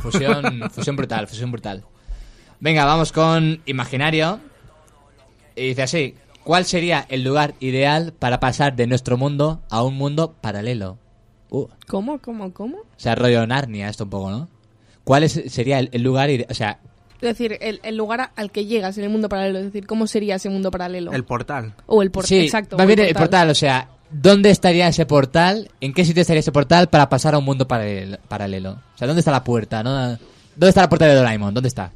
Fusión, 0.00 0.70
fusión 0.70 0.94
brutal, 0.96 1.26
fusión 1.26 1.50
brutal. 1.50 1.84
Venga, 2.60 2.84
vamos 2.84 3.10
con 3.12 3.60
Imaginario. 3.66 4.38
Y 5.56 5.68
dice 5.68 5.82
así, 5.82 6.14
¿cuál 6.44 6.64
sería 6.64 7.04
el 7.08 7.24
lugar 7.24 7.54
ideal 7.60 8.12
para 8.16 8.38
pasar 8.40 8.76
de 8.76 8.86
nuestro 8.86 9.16
mundo 9.16 9.62
a 9.68 9.82
un 9.82 9.94
mundo 9.96 10.34
paralelo? 10.40 10.96
Uh, 11.50 11.62
o 11.62 11.70
¿Cómo, 11.88 12.18
cómo, 12.20 12.52
cómo? 12.52 12.78
sea, 12.96 13.14
rollo 13.16 13.44
Narnia 13.46 13.88
esto 13.88 14.04
un 14.04 14.10
poco, 14.10 14.30
¿no? 14.30 14.48
¿Cuál 15.04 15.24
es- 15.24 15.42
sería 15.48 15.78
el, 15.80 15.88
el 15.92 16.02
lugar 16.02 16.30
ideal? 16.30 16.46
O 16.50 16.54
sea, 16.54 16.78
Es 17.16 17.20
decir, 17.22 17.56
el, 17.60 17.80
el 17.82 17.96
lugar 17.96 18.30
al 18.36 18.50
que 18.52 18.66
llegas 18.66 18.96
en 18.98 19.04
el 19.04 19.10
mundo 19.10 19.28
paralelo. 19.28 19.58
Es 19.58 19.64
decir, 19.66 19.86
¿cómo 19.86 20.06
sería 20.06 20.36
ese 20.36 20.50
mundo 20.50 20.70
paralelo? 20.70 21.12
El 21.12 21.24
portal. 21.24 21.74
o 21.86 22.02
el 22.02 22.10
portal. 22.12 22.28
sí, 22.28 22.38
exacto. 22.44 22.76
va 22.76 22.84
o 22.84 22.86
bien 22.86 23.00
el 23.00 23.14
portal, 23.14 23.50
o 23.50 23.54
sea, 23.54 23.88
¿dónde 24.10 24.50
estaría 24.50 24.88
ese 24.88 25.06
portal? 25.06 25.70
¿En 25.80 25.92
qué 25.92 26.04
sitio 26.04 26.20
estaría 26.22 26.40
ese 26.40 26.52
portal 26.52 26.88
para 26.88 27.08
pasar 27.08 27.34
a 27.34 27.38
un 27.38 27.44
mundo 27.44 27.66
paralelo? 27.66 28.72
O 28.94 28.98
sea, 28.98 29.06
¿dónde 29.06 29.20
está 29.20 29.30
la 29.32 29.44
puerta? 29.44 29.82
no? 29.82 29.90
¿Dónde 30.56 30.68
está 30.68 30.82
la 30.82 30.88
puerta 30.88 31.06
de 31.06 31.14
Doraemon? 31.14 31.52
¿Dónde 31.54 31.68
está? 31.68 31.92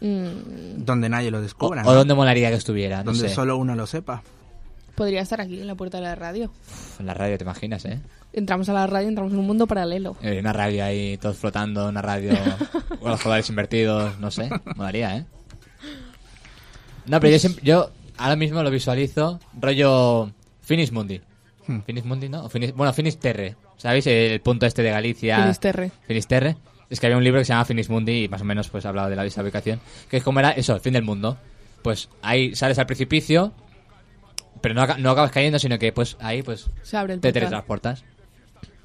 Mm, 0.00 0.84
Donde 0.84 1.08
nadie 1.08 1.30
lo 1.30 1.38
O, 1.38 1.42
descubra. 1.42 1.82
o 1.82 1.84
¿no? 1.84 1.94
dónde 1.94 2.14
molaría 2.14 2.48
que 2.50 2.56
estuviera? 2.56 2.98
No 2.98 3.12
Donde 3.12 3.28
sé. 3.28 3.34
solo 3.34 3.56
uno 3.58 3.74
lo 3.74 3.86
sepa. 3.86 4.22
podría 4.94 5.20
estar 5.22 5.40
aquí, 5.40 5.60
en 5.60 5.66
la 5.66 5.74
puerta 5.74 5.98
de 5.98 6.04
la 6.04 6.14
radio. 6.14 6.50
En 6.98 7.06
la 7.06 7.14
radio, 7.14 7.36
¿te 7.38 7.44
imaginas, 7.44 7.84
eh? 7.84 8.00
Entramos 8.32 8.68
a 8.68 8.72
la 8.72 8.86
radio, 8.86 9.08
entramos 9.08 9.32
en 9.32 9.38
un 9.40 9.46
mundo 9.46 9.66
paralelo. 9.66 10.16
Eh, 10.22 10.38
Una 10.38 10.52
radio 10.52 10.84
ahí, 10.84 11.16
todos 11.18 11.36
flotando, 11.36 11.88
una 11.88 12.00
radio 12.02 12.32
con 13.00 13.10
los 13.10 13.20
colores 13.20 13.48
invertidos, 13.50 14.18
no 14.20 14.30
sé, 14.30 14.48
molaría, 14.76 15.16
¿eh? 15.16 15.24
No, 17.06 17.18
pero 17.20 17.32
yo 17.32 17.38
siempre, 17.40 17.64
yo 17.64 17.90
ahora 18.18 18.36
mismo 18.36 18.62
lo 18.62 18.70
visualizo 18.70 19.40
rollo 19.58 20.30
Finis 20.70 20.92
Mundi. 20.92 21.20
Hmm. 21.66 21.80
Finis 21.80 22.04
Mundi, 22.04 22.28
¿no? 22.28 22.48
Bueno, 22.76 22.92
Finisterre, 22.92 23.56
¿sabéis? 23.76 24.06
El 24.06 24.40
punto 24.40 24.66
este 24.66 24.82
de 24.84 24.90
Galicia. 24.92 25.38
Finisterre. 25.42 25.90
Finisterre. 26.06 26.56
Es 26.88 27.00
que 27.00 27.06
había 27.06 27.16
un 27.18 27.24
libro 27.24 27.40
que 27.40 27.44
se 27.44 27.52
llama 27.52 27.64
Finis 27.64 27.90
Mundi 27.90 28.24
y 28.24 28.28
más 28.28 28.40
o 28.40 28.44
menos 28.44 28.68
pues 28.68 28.86
hablaba 28.86 29.10
de 29.10 29.16
la 29.16 29.24
ubicación. 29.24 29.80
Que 30.08 30.18
es 30.18 30.22
como 30.22 30.38
era 30.38 30.52
eso, 30.52 30.74
el 30.76 30.80
fin 30.80 30.92
del 30.92 31.02
mundo. 31.02 31.38
Pues 31.82 32.08
ahí 32.22 32.54
sales 32.54 32.78
al 32.78 32.86
precipicio, 32.86 33.52
pero 34.60 34.74
no, 34.76 34.82
aca- 34.82 34.96
no 34.98 35.10
acabas 35.10 35.32
cayendo, 35.32 35.58
sino 35.58 35.76
que 35.78 35.92
pues 35.92 36.16
ahí 36.20 36.42
pues 36.44 36.70
Se 36.82 36.96
abre 36.96 37.14
el 37.14 37.20
te 37.20 37.28
portal. 37.28 37.40
teletransportas. 37.42 38.04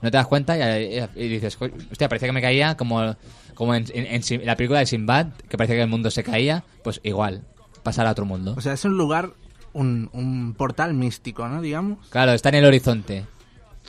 No 0.02 0.10
te 0.10 0.18
das 0.18 0.26
cuenta 0.28 0.58
y, 0.82 1.00
y 1.16 1.28
dices, 1.28 1.56
"Coño, 1.58 1.74
hostia, 1.92 2.10
parecía 2.10 2.28
que 2.30 2.34
me 2.34 2.42
caía 2.42 2.76
como, 2.78 3.16
como 3.54 3.76
en, 3.76 3.86
en- 3.94 4.22
en 4.28 4.46
la 4.46 4.56
película 4.56 4.80
de 4.80 4.88
Sinbad, 4.88 5.28
que 5.48 5.56
parecía 5.58 5.76
que 5.76 5.84
el 5.84 5.90
mundo 5.90 6.10
se 6.12 6.24
caía, 6.24 6.64
pues 6.84 7.00
igual, 7.04 7.44
pasar 7.84 8.08
a 8.08 8.12
otro 8.12 8.26
mundo. 8.26 8.56
O 8.58 8.62
sea, 8.62 8.74
es 8.74 8.86
un 8.86 8.98
lugar, 8.98 9.32
un, 9.76 10.10
un 10.14 10.54
portal 10.54 10.94
místico, 10.94 11.48
¿no? 11.48 11.62
Digamos. 11.62 12.00
Claro, 12.10 12.32
está 12.32 12.50
en 12.50 12.56
el 12.56 12.66
horizonte. 12.66 13.26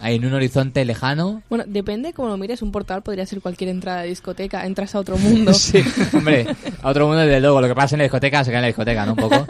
Ahí 0.01 0.17
en 0.17 0.27
un 0.27 0.35
horizonte 0.35 0.85
lejano. 0.85 1.43
Bueno, 1.49 1.65
depende 1.67 2.13
cómo 2.13 2.29
lo 2.29 2.37
mires. 2.37 2.61
Un 2.61 2.71
portal 2.71 3.03
podría 3.03 3.25
ser 3.25 3.41
cualquier 3.41 3.71
entrada 3.71 4.03
de 4.03 4.09
discoteca. 4.09 4.67
Entras 4.67 4.95
a 4.95 4.99
otro 4.99 5.17
mundo. 5.17 5.53
Sí, 5.55 5.83
hombre, 6.13 6.47
a 6.83 6.91
otro 6.91 7.07
mundo 7.07 7.23
desde 7.23 7.41
luego. 7.41 7.63
Lo 7.63 7.69
que 7.69 7.75
pasa 7.75 7.95
en 7.95 8.01
la 8.01 8.05
discoteca 8.05 8.45
se 8.45 8.51
queda 8.51 8.59
en 8.59 8.63
la 8.63 8.67
discoteca, 8.67 9.07
¿no? 9.07 9.13
Un 9.13 9.19
poco. 9.19 9.47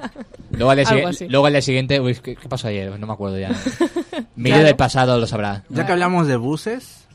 Luego 0.52 0.70
al 0.70 0.76
día, 0.76 1.26
luego 1.28 1.46
al 1.46 1.52
día 1.52 1.62
siguiente, 1.62 2.00
uy, 2.00 2.14
¿qué, 2.14 2.36
qué 2.36 2.48
pasó 2.48 2.68
ayer? 2.68 2.96
No 2.98 3.06
me 3.06 3.12
acuerdo 3.12 3.38
ya. 3.38 3.50
Mi 4.36 4.50
yo 4.50 4.62
del 4.62 4.76
pasado 4.76 5.18
lo 5.18 5.26
sabrá. 5.26 5.64
Ya 5.68 5.84
que 5.84 5.92
hablamos 5.92 6.28
de 6.28 6.36
buses, 6.36 7.06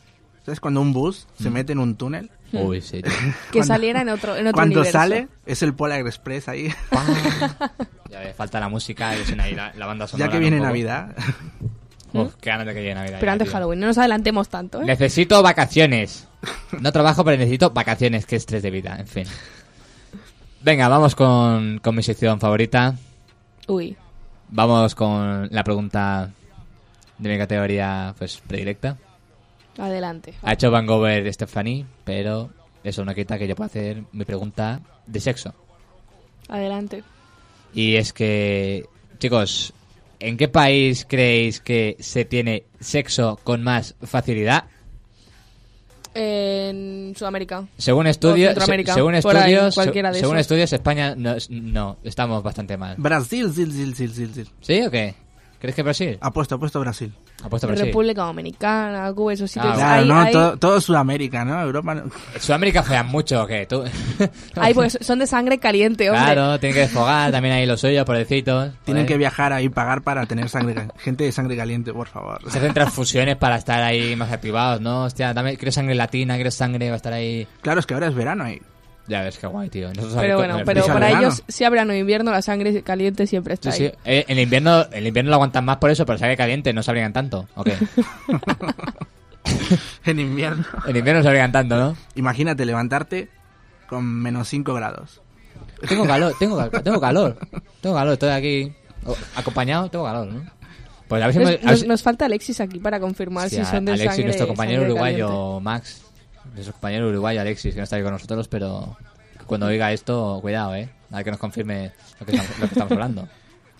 ¿sabes 0.45 0.59
cuando 0.59 0.81
un 0.81 0.91
bus 0.91 1.27
se 1.39 1.49
mete 1.49 1.71
en 1.71 1.79
un 1.79 1.95
túnel? 1.95 2.29
Uy, 2.53 2.81
sí. 2.81 3.01
tío. 3.01 3.11
que 3.51 3.63
saliera 3.63 4.01
en 4.01 4.09
otro, 4.09 4.35
en 4.35 4.47
otro 4.47 4.53
Cuando 4.53 4.79
universo. 4.81 4.97
sale, 4.97 5.27
es 5.45 5.61
el 5.63 5.73
Polar 5.73 5.99
Express 6.01 6.47
ahí. 6.49 6.73
Ya 8.09 8.19
ves, 8.19 8.35
falta 8.35 8.59
la 8.59 8.67
música 8.67 9.17
y 9.17 9.23
suena 9.23 9.43
ahí 9.45 9.55
la, 9.55 9.71
la 9.73 9.85
banda 9.85 10.05
sonora. 10.05 10.27
ya 10.29 10.33
que 10.33 10.39
viene. 10.39 10.59
Navidad. 10.59 11.15
Uf, 12.13 12.35
qué 12.41 12.49
ganas 12.49 12.65
de 12.65 12.73
que 12.73 12.81
llegue 12.81 12.93
Navidad. 12.93 13.17
Pero 13.21 13.29
ya, 13.29 13.31
antes 13.31 13.47
tío. 13.47 13.53
Halloween. 13.53 13.79
No 13.79 13.87
nos 13.87 13.97
adelantemos 13.97 14.49
tanto, 14.49 14.81
¿eh? 14.81 14.85
Necesito 14.85 15.41
vacaciones. 15.41 16.27
No 16.77 16.91
trabajo, 16.91 17.23
pero 17.23 17.37
necesito 17.37 17.69
vacaciones. 17.69 18.25
Qué 18.25 18.35
estrés 18.35 18.63
de 18.63 18.69
vida, 18.69 18.97
en 18.99 19.07
fin. 19.07 19.23
Venga, 20.61 20.89
vamos 20.89 21.15
con, 21.15 21.79
con 21.79 21.95
mi 21.95 22.03
sección 22.03 22.37
favorita. 22.41 22.95
Uy. 23.67 23.95
Vamos 24.49 24.93
con 24.93 25.47
la 25.49 25.63
pregunta 25.63 26.31
de 27.17 27.29
mi 27.29 27.37
categoría 27.37 28.13
pues 28.17 28.41
predilecta. 28.45 28.97
Adelante. 29.77 30.33
Ha 30.43 30.53
hecho 30.53 30.69
Van 30.71 30.85
Gogh 30.85 31.07
Stephanie, 31.31 31.85
pero 32.03 32.49
eso 32.83 33.05
no 33.05 33.13
quita 33.15 33.37
que 33.39 33.47
yo 33.47 33.55
pueda 33.55 33.67
hacer 33.67 34.03
mi 34.11 34.25
pregunta 34.25 34.81
de 35.07 35.19
sexo. 35.19 35.53
Adelante. 36.49 37.03
Y 37.73 37.95
es 37.95 38.11
que, 38.11 38.85
chicos, 39.19 39.73
¿en 40.19 40.35
qué 40.37 40.47
país 40.49 41.05
creéis 41.07 41.61
que 41.61 41.95
se 41.99 42.25
tiene 42.25 42.63
sexo 42.79 43.39
con 43.43 43.63
más 43.63 43.95
facilidad? 44.01 44.65
En 46.13 47.13
Sudamérica. 47.17 47.65
Según 47.77 48.05
estudios, 48.07 48.53
se- 48.53 48.83
según 48.93 49.13
ahí, 49.13 49.19
estudios, 49.19 49.75
cualquiera 49.75 50.11
de 50.11 50.19
según 50.19 50.37
estudios 50.37 50.73
España 50.73 51.15
no, 51.15 51.35
no, 51.49 51.97
estamos 52.03 52.43
bastante 52.43 52.75
mal. 52.75 52.95
Brasil, 52.97 53.49
zil, 53.53 53.71
zil, 53.71 53.95
zil. 53.95 54.49
¿Sí 54.59 54.81
o 54.81 54.91
qué? 54.91 55.15
¿Crees 55.61 55.75
que 55.75 55.83
Brasil? 55.83 56.17
Apuesto, 56.19 56.55
apuesto 56.55 56.79
Brasil. 56.79 57.13
Apuesto 57.43 57.67
Brasil. 57.67 57.85
República 57.85 58.23
Dominicana, 58.23 59.13
Cuba, 59.13 59.33
esos 59.33 59.51
sitios. 59.51 59.71
Ah, 59.73 59.77
Claro, 59.77 60.01
Ahí- 60.01 60.07
no, 60.25 60.31
todo, 60.31 60.57
todo 60.57 60.81
Sudamérica, 60.81 61.45
¿no? 61.45 61.61
Europa 61.61 61.93
no. 61.93 62.03
Sudamérica 62.39 62.81
fean 62.81 63.05
mucho 63.05 63.43
o 63.43 63.45
qué? 63.45 63.67
¿Tú? 63.67 63.83
ahí, 64.55 64.73
pues 64.73 64.97
son 65.01 65.19
de 65.19 65.27
sangre 65.27 65.59
caliente, 65.59 66.09
hombre. 66.09 66.25
Claro, 66.33 66.59
tienen 66.59 66.73
que 66.73 66.81
desfogar 66.81 67.31
también 67.31 67.53
ahí 67.53 67.67
los 67.67 67.79
suyos, 67.79 68.03
pobrecitos. 68.05 68.71
Tienen 68.85 69.05
que 69.05 69.17
viajar 69.17 69.53
ahí, 69.53 69.69
pagar 69.69 70.01
para 70.01 70.25
tener 70.25 70.49
sangre, 70.49 70.87
gente 70.97 71.25
de 71.25 71.31
sangre 71.31 71.55
caliente, 71.55 71.93
por 71.93 72.07
favor. 72.07 72.39
Se 72.49 72.57
hacen 72.57 72.73
transfusiones 72.73 73.35
para 73.37 73.57
estar 73.57 73.83
ahí 73.83 74.15
más 74.15 74.31
activados, 74.31 74.81
¿no? 74.81 75.03
Hostia, 75.03 75.31
dame, 75.33 75.57
quiero 75.57 75.71
sangre 75.71 75.93
latina, 75.93 76.35
quiero 76.35 76.49
sangre, 76.49 76.87
va 76.89 76.93
a 76.93 76.97
estar 76.97 77.13
ahí. 77.13 77.47
Claro, 77.61 77.79
es 77.81 77.85
que 77.85 77.93
ahora 77.93 78.07
es 78.07 78.15
verano 78.15 78.45
ahí. 78.45 78.59
Ya 79.07 79.21
ves, 79.23 79.37
qué 79.37 79.47
guay, 79.47 79.69
tío. 79.69 79.89
Nosotros 79.89 80.15
Pero 80.21 80.37
bueno, 80.37 80.59
el 80.59 80.65
pero 80.65 80.85
para 80.85 80.99
verano. 81.07 81.19
ellos, 81.21 81.43
sea 81.47 81.69
verano 81.69 81.91
o 81.93 81.95
invierno, 81.95 82.31
la 82.31 82.41
sangre 82.41 82.81
caliente 82.83 83.27
siempre 83.27 83.55
está 83.55 83.71
Sí, 83.71 83.83
ahí. 83.85 83.89
sí. 83.89 83.97
Eh, 84.05 84.25
en 84.27 84.37
el 84.37 84.43
invierno, 84.43 84.83
en 84.83 84.93
el 84.93 85.07
invierno 85.07 85.29
lo 85.29 85.35
aguantan 85.35 85.65
más 85.65 85.77
por 85.77 85.89
eso, 85.89 86.05
pero 86.05 86.17
sangre 86.19 86.37
caliente 86.37 86.71
no 86.71 86.81
se 86.83 86.91
abrigan 86.91 87.11
tanto. 87.11 87.47
¿O 87.55 87.63
qué? 87.63 87.75
En 90.05 90.19
invierno. 90.19 90.63
En 90.85 90.95
invierno 90.95 91.21
se 91.21 91.27
abrigan 91.27 91.51
tanto, 91.51 91.75
¿no? 91.77 91.95
Imagínate 92.15 92.65
levantarte 92.65 93.29
con 93.87 94.05
menos 94.05 94.47
5 94.49 94.73
grados. 94.73 95.21
Tengo 95.87 96.05
calor, 96.05 96.33
tengo, 96.39 96.57
cal- 96.57 96.83
tengo 96.83 96.99
calor. 97.01 97.37
Tengo 97.81 97.95
calor, 97.95 98.13
estoy 98.13 98.29
aquí 98.29 98.73
oh, 99.05 99.15
acompañado, 99.35 99.89
tengo 99.89 100.05
calor, 100.05 100.27
¿no? 100.27 100.43
Pues 101.07 101.21
a 101.23 101.25
ver 101.27 101.33
si... 101.33 101.39
Nos, 101.39 101.49
hemos- 101.49 101.59
a 101.59 101.65
ver 101.65 101.71
nos- 101.71 101.79
si- 101.81 101.87
nos 101.87 102.03
falta 102.03 102.25
Alexis 102.25 102.59
aquí 102.61 102.79
para 102.79 102.99
confirmar 102.99 103.49
si 103.49 103.63
son 103.65 103.85
de 103.85 103.93
Alexis, 103.93 104.09
sangre 104.11 104.23
nuestro 104.25 104.47
compañero 104.47 104.83
uruguayo, 104.83 105.27
caliente. 105.27 105.63
Max. 105.63 106.01
Nuestro 106.53 106.73
compañero 106.73 107.09
uruguayo, 107.09 107.41
Alexis, 107.41 107.73
que 107.73 107.79
no 107.79 107.83
está 107.85 107.95
aquí 107.95 108.03
con 108.03 108.13
nosotros, 108.13 108.47
pero 108.47 108.97
cuando 109.45 109.67
oiga 109.67 109.91
esto, 109.91 110.39
cuidado, 110.41 110.75
¿eh? 110.75 110.89
A 111.11 111.17
ver 111.17 111.25
que 111.25 111.31
nos 111.31 111.39
confirme 111.39 111.91
lo 112.19 112.25
que 112.25 112.31
estamos, 112.33 112.59
lo 112.59 112.67
que 112.67 112.73
estamos 112.73 112.91
hablando. 112.91 113.27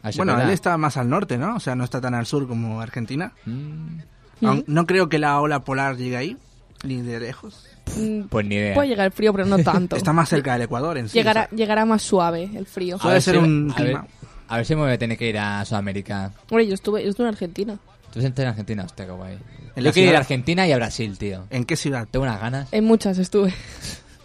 Ver 0.03 0.13
Bueno, 0.17 0.41
él 0.41 0.49
está 0.49 0.78
más 0.78 0.97
al 0.97 1.09
norte, 1.09 1.38
¿no? 1.38 1.55
O 1.55 1.59
sea, 1.59 1.76
no 1.76 1.84
está 1.84 2.01
tan 2.01 2.13
al 2.15 2.26
sur 2.26 2.47
como 2.47 2.82
Argentina. 2.82 3.34
Mm, 3.45 3.99
Aun- 4.41 4.63
No 4.67 4.88
creo 4.88 5.07
que 5.09 5.19
la 5.19 5.39
ola 5.39 5.59
polar 5.59 5.97
llegue 5.97 6.17
ahí, 6.17 6.38
ni 6.84 7.01
de 7.01 7.19
lejos. 7.19 7.67
Mm, 7.95 8.22
Pues 8.24 8.45
ni 8.47 8.55
idea. 8.55 8.74
Puede 8.74 8.88
llegar 8.89 9.05
el 9.05 9.11
frío, 9.11 9.32
pero 9.34 9.45
no 9.45 9.59
tanto. 9.59 9.95
Está 9.97 10.11
más 10.13 10.30
cerca 10.30 10.53
del 10.53 10.63
Ecuador 10.63 10.97
en 10.97 11.07
sí. 11.09 11.17
llegará, 11.17 11.41
o 11.43 11.49
sea, 11.49 11.57
llegará 11.57 11.86
más 11.86 12.01
suave 12.01 12.49
el 12.55 12.65
frío. 12.65 12.95
A 12.95 12.99
Puede 12.99 13.13
ver 13.15 13.22
ser 13.22 13.36
si- 13.36 13.39
un 13.41 13.72
a 13.72 13.76
ver- 13.76 13.86
clima. 13.86 14.07
A 14.47 14.57
ver 14.57 14.65
si 14.65 14.76
me 14.76 14.82
voy 14.82 14.91
a 14.91 14.97
tener 14.97 15.17
que 15.17 15.30
ir 15.30 15.38
a 15.38 15.63
Sudamérica. 15.63 16.32
Hombre, 16.49 16.67
yo 16.67 16.74
estuve, 16.74 17.03
yo 17.03 17.09
estuve 17.11 17.28
en 17.28 17.34
Argentina. 17.34 17.78
Tú 18.12 18.20
estás 18.20 18.39
en 18.43 18.47
Argentina, 18.49 18.84
hostia, 18.84 19.05
qué 19.05 19.12
guay. 19.12 19.38
En 19.76 19.84
Yo 19.84 19.93
quiero 19.93 20.09
ir 20.09 20.16
a 20.16 20.20
Argentina 20.20 20.68
y 20.68 20.72
a 20.72 20.76
Brasil, 20.76 21.18
tío. 21.18 21.45
¿En 21.49 21.64
qué 21.66 21.76
ciudad? 21.76 22.07
Tengo 22.12 22.24
unas 22.24 22.39
ganas. 22.41 22.68
En 22.72 22.84
muchas 22.84 23.18
estuve. 23.18 23.53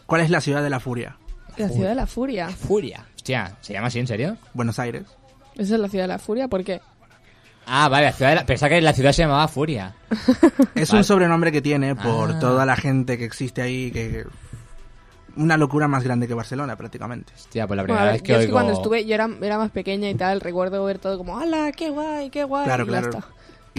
¿Cuál 0.06 0.20
es 0.22 0.30
la 0.30 0.40
ciudad 0.40 0.62
de 0.62 0.70
la 0.70 0.80
furia? 0.80 1.16
La 1.56 1.68
ciudad 1.68 1.90
de 1.90 1.94
la 1.94 2.06
furia. 2.06 2.48
Furia. 2.48 3.06
Hostia, 3.16 3.56
¿se 3.60 3.72
llama 3.72 3.86
así, 3.88 3.98
en 3.98 4.06
serio? 4.06 4.36
Buenos 4.54 4.78
Aires. 4.78 5.04
¿Esa 5.54 5.74
es 5.74 5.80
la 5.80 5.88
ciudad 5.88 6.04
de 6.04 6.08
la 6.08 6.18
furia? 6.18 6.48
¿Por 6.48 6.62
qué? 6.64 6.80
Ah, 7.66 7.88
vale, 7.88 8.06
la 8.06 8.12
ciudad 8.12 8.30
de 8.32 8.36
la... 8.36 8.46
pensaba 8.46 8.70
que 8.70 8.80
la 8.80 8.92
ciudad 8.92 9.10
se 9.12 9.22
llamaba 9.22 9.48
Furia. 9.48 9.94
Es 10.76 10.90
Vale. 10.90 11.00
un 11.00 11.04
sobrenombre 11.04 11.50
que 11.50 11.60
tiene 11.62 11.96
por 11.96 12.32
Ah. 12.32 12.38
toda 12.38 12.64
la 12.66 12.76
gente 12.76 13.18
que 13.18 13.24
existe 13.24 13.60
ahí, 13.62 13.90
que 13.90 14.24
una 15.36 15.56
locura 15.56 15.88
más 15.88 16.04
grande 16.04 16.28
que 16.28 16.34
Barcelona 16.34 16.76
prácticamente. 16.76 17.32
Hostia, 17.34 17.66
pues 17.66 17.76
la 17.76 17.82
Bueno, 17.82 17.94
primera 17.94 18.02
a 18.02 18.04
ver, 18.04 18.12
vez 18.14 18.22
que 18.22 18.32
yo 18.32 18.34
es 18.38 18.40
que 18.42 18.46
oigo... 18.46 18.54
cuando 18.56 18.72
estuve, 18.74 19.04
yo 19.04 19.14
era, 19.14 19.28
era 19.42 19.58
más 19.58 19.70
pequeña 19.72 20.08
y 20.08 20.14
tal, 20.14 20.40
recuerdo 20.40 20.84
ver 20.84 20.98
todo 20.98 21.18
como, 21.18 21.38
¡hala, 21.38 21.72
qué 21.72 21.90
guay, 21.90 22.30
qué 22.30 22.44
guay! 22.44 22.64
Claro, 22.66 22.84
y 22.84 22.86
ya 22.86 22.90
claro. 23.00 23.08
está. 23.18 23.28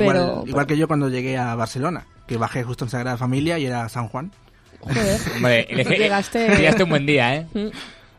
Igual, 0.04 0.16
Pero, 0.18 0.43
igual 0.48 0.68
que 0.68 0.78
yo 0.78 0.88
cuando 0.88 1.10
llegué 1.10 1.38
a 1.38 1.56
Barcelona, 1.56 2.06
que 2.28 2.38
bajé 2.38 2.64
justo 2.64 2.86
en 2.86 2.89
Sagrada 2.91 3.18
Familia 3.18 3.58
y 3.60 3.66
era 3.66 3.88
San 3.89 4.08
Juan. 4.10 4.32
joder. 4.80 5.20
Hombre, 5.36 5.68
elegí- 5.70 5.98
Llegaste- 5.98 6.58
Llegaste 6.58 6.84
un 6.84 6.89
buen 6.89 7.06
día, 7.06 7.36
¿eh? 7.36 7.48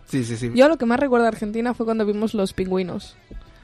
Sí, 0.08 0.24
sí, 0.24 0.36
sí. 0.36 0.50
Yo 0.54 0.68
lo 0.68 0.78
que 0.78 0.86
más 0.86 0.98
recuerdo 0.98 1.24
de 1.24 1.28
Argentina 1.28 1.74
fue 1.74 1.84
cuando 1.86 2.06
vimos 2.06 2.32
los 2.34 2.52
pingüinos. 2.52 3.14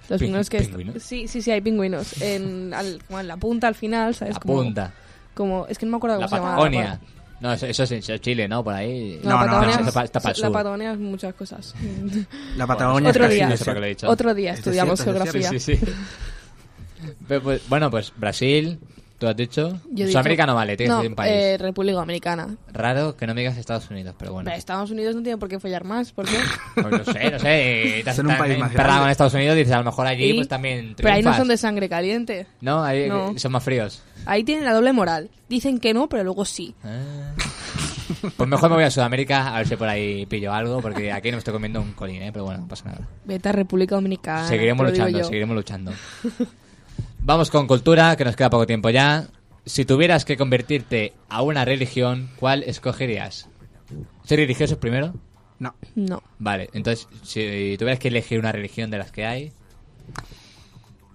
Los 0.08 0.20
Pin- 0.20 0.26
pingüinos 0.26 0.50
que... 0.50 0.60
¿pingüinos? 0.60 1.02
Sí, 1.02 1.26
sí, 1.28 1.40
sí, 1.40 1.50
hay 1.50 1.60
pingüinos. 1.62 2.20
En, 2.20 2.74
al- 2.74 3.00
como 3.06 3.20
en 3.20 3.26
la 3.28 3.36
punta, 3.38 3.66
al 3.68 3.74
final, 3.74 4.14
¿sabes? 4.14 4.34
La 4.34 4.40
Como- 4.40 4.62
punta. 4.62 4.92
Como, 5.32 5.66
es 5.68 5.78
que 5.78 5.86
no 5.86 5.92
me 5.92 5.96
acuerdo 5.96 6.20
La 6.20 6.26
cómo 6.26 6.36
se 6.36 6.42
llama. 6.42 6.50
Patagonia. 6.56 7.00
No, 7.40 7.52
eso, 7.52 7.66
eso 7.66 7.82
es 7.82 7.90
es 7.92 8.20
Chile, 8.20 8.46
¿no? 8.46 8.62
Por 8.62 8.72
ahí. 8.74 9.18
No, 9.24 9.30
No, 9.30 9.36
la 9.36 9.40
no, 9.40 9.46
Patagonia, 9.46 9.76
no, 9.80 9.88
es- 9.88 9.94
pa'l 9.94 10.10
la. 10.42 10.50
Patagonia 10.50 10.92
es 10.92 10.98
muchas 10.98 11.34
cosas. 11.34 11.74
La 12.56 12.66
Patagonia 12.66 13.10
Otro 13.10 13.24
es 13.24 13.28
casi 13.28 13.34
día. 13.36 13.48
No 13.48 13.56
sé 13.56 13.64
por 13.64 13.74
qué 13.74 13.80
lo 13.80 13.86
he 13.86 13.88
dicho. 13.88 14.08
Otro 14.08 14.34
día 14.34 14.52
Es 14.52 14.58
estudiamos 14.60 15.00
es 15.00 15.04
geografía. 15.04 15.48
Sí, 15.50 15.58
sí, 15.58 15.78
pues, 17.42 17.68
bueno, 17.68 17.90
pues 17.90 18.12
Brasil, 18.16 18.78
tú 19.18 19.26
has 19.26 19.36
dicho. 19.36 19.80
Yo 19.90 20.06
Sudamérica 20.08 20.46
no 20.46 20.54
vale, 20.54 20.76
tiene 20.76 20.90
que 20.90 20.94
no, 20.94 21.00
ser 21.02 21.10
un 21.10 21.14
país. 21.16 21.32
eh, 21.32 21.56
República 21.58 21.98
Dominicana. 21.98 22.56
Raro 22.72 23.16
que 23.16 23.26
no 23.26 23.34
me 23.34 23.40
digas 23.42 23.56
Estados 23.56 23.90
Unidos, 23.90 24.14
pero 24.18 24.32
bueno. 24.32 24.48
Hombre, 24.48 24.58
Estados 24.58 24.90
Unidos 24.90 25.14
no 25.16 25.22
tiene 25.22 25.38
por 25.38 25.48
qué 25.48 25.58
follar 25.60 25.84
más, 25.84 26.12
¿por 26.12 26.26
qué? 26.26 26.36
Pues 26.74 26.86
no 26.90 27.04
sé, 27.12 27.30
no 27.30 27.38
sé. 27.38 28.00
Te 28.04 28.10
has 28.10 28.18
un 28.18 28.26
país 28.36 28.58
más 28.58 28.72
en 28.74 29.08
Estados 29.10 29.34
Unidos 29.34 29.54
y 29.56 29.58
dices, 29.60 29.72
a 29.74 29.78
lo 29.78 29.84
mejor 29.84 30.06
allí 30.06 30.28
Sí, 30.30 30.34
pues 30.34 30.48
también 30.48 30.94
Pero 30.96 31.08
ahí 31.08 31.14
no 31.16 31.30
triunfas. 31.30 31.36
son 31.38 31.48
de 31.48 31.56
sangre 31.56 31.88
caliente. 31.88 32.46
No, 32.60 32.82
ahí 32.84 33.08
No. 33.08 33.32
son 33.38 33.52
más 33.52 33.62
fríos. 33.62 34.02
Ahí 34.26 34.42
tienen 34.44 34.64
la 34.64 34.72
doble 34.72 34.92
moral. 34.92 35.30
Dicen 35.48 35.78
que 35.78 35.92
no, 35.94 36.08
pero 36.08 36.24
luego 36.24 36.44
sí. 36.44 36.74
Ah. 36.82 37.32
Pues 38.36 38.48
mejor 38.48 38.68
me 38.70 38.76
voy 38.76 38.84
a 38.84 38.90
Sudamérica 38.90 39.54
a 39.54 39.58
ver 39.58 39.68
si 39.68 39.76
por 39.76 39.88
ahí 39.88 40.26
pillo 40.26 40.52
algo, 40.52 40.80
porque 40.80 41.10
aquí 41.12 41.30
no 41.30 41.36
me 41.36 41.38
estoy 41.38 41.52
comiendo 41.52 41.80
un 41.80 41.92
colín, 41.92 42.22
¿eh? 42.22 42.30
Pero 42.32 42.44
bueno, 42.44 42.60
no 42.60 42.68
pasa 42.68 42.84
nada. 42.86 43.00
Vete 43.24 43.48
a 43.48 43.52
República 43.52 43.94
Dominicana. 43.94 44.46
seguiremos 44.48 44.86
luchando, 44.90 45.24
seguiremos 45.24 45.56
luchando. 45.56 45.92
Vamos 47.26 47.50
con 47.50 47.66
cultura, 47.66 48.16
que 48.16 48.24
nos 48.26 48.36
queda 48.36 48.50
poco 48.50 48.66
tiempo 48.66 48.90
ya. 48.90 49.28
Si 49.64 49.86
tuvieras 49.86 50.26
que 50.26 50.36
convertirte 50.36 51.14
a 51.30 51.40
una 51.40 51.64
religión, 51.64 52.28
¿cuál 52.36 52.62
escogerías? 52.64 53.48
¿Ser 54.24 54.40
religioso 54.40 54.78
primero? 54.78 55.14
No. 55.58 55.74
No. 55.94 56.22
Vale, 56.38 56.68
entonces, 56.74 57.08
si 57.22 57.76
tuvieras 57.78 57.98
que 57.98 58.08
elegir 58.08 58.38
una 58.38 58.52
religión 58.52 58.90
de 58.90 58.98
las 58.98 59.10
que 59.10 59.24
hay... 59.24 59.52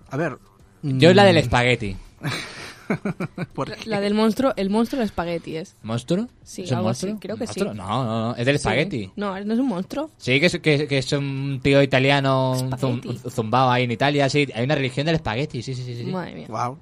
A 0.09 0.17
ver. 0.17 0.39
Yo 0.81 1.13
la 1.13 1.25
del 1.25 1.35
mm, 1.35 1.39
espagueti. 1.39 1.95
¿por 3.53 3.85
La, 3.87 3.99
del 4.01 4.13
monstruo, 4.13 4.53
el 4.55 4.69
monstruo 4.69 4.99
del 4.99 5.05
espagueti 5.07 5.57
es. 5.57 5.75
¿Monstruo? 5.83 6.27
Sí, 6.43 6.63
¿Es 6.63 6.71
un 6.71 6.77
algo 6.77 6.87
monstruo? 6.89 7.11
así, 7.13 7.19
creo 7.19 7.37
que 7.37 7.47
sí. 7.47 7.59
No, 7.61 7.73
no, 7.73 8.03
no, 8.05 8.35
es 8.35 8.45
del 8.45 8.55
espagueti. 8.55 9.05
Sí. 9.05 9.11
No, 9.15 9.39
no 9.43 9.53
es 9.53 9.59
un 9.59 9.67
monstruo. 9.67 10.11
Sí, 10.17 10.39
que 10.39 10.45
es, 10.47 10.59
que, 10.59 10.87
que 10.87 10.97
es 10.97 11.11
un 11.13 11.59
tío 11.63 11.81
italiano 11.81 12.55
zum- 12.77 13.01
zumbao 13.29 13.69
ahí 13.69 13.83
en 13.83 13.91
Italia, 13.91 14.29
sí. 14.29 14.47
Hay 14.53 14.63
una 14.63 14.75
religión 14.75 15.05
del 15.05 15.15
espagueti, 15.15 15.61
sí, 15.61 15.73
sí, 15.73 15.83
sí. 15.83 15.95
sí. 15.95 16.03
Madre 16.05 16.35
mía. 16.35 16.47
Wow. 16.49 16.79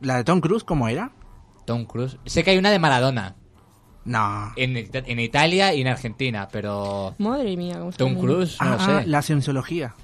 ¿La 0.00 0.16
de 0.16 0.24
Tom 0.24 0.40
Cruise 0.40 0.64
cómo 0.64 0.88
era? 0.88 1.12
Tom 1.66 1.84
Cruise. 1.84 2.16
Sé 2.26 2.42
que 2.42 2.50
hay 2.52 2.58
una 2.58 2.70
de 2.70 2.78
Maradona. 2.78 3.36
No. 4.04 4.52
En, 4.56 4.76
en 4.76 5.20
Italia 5.20 5.74
y 5.74 5.82
en 5.82 5.86
Argentina, 5.88 6.48
pero... 6.50 7.14
Madre 7.18 7.54
mía, 7.56 7.74
cómo 7.78 7.90
está 7.90 8.02
Tom. 8.04 8.14
Cruise, 8.18 8.56
no 8.60 8.66
ah, 8.66 8.70
lo 8.72 8.78
sé. 8.78 8.90
ah, 8.90 9.02
la 9.06 9.22
cienciología. 9.22 9.94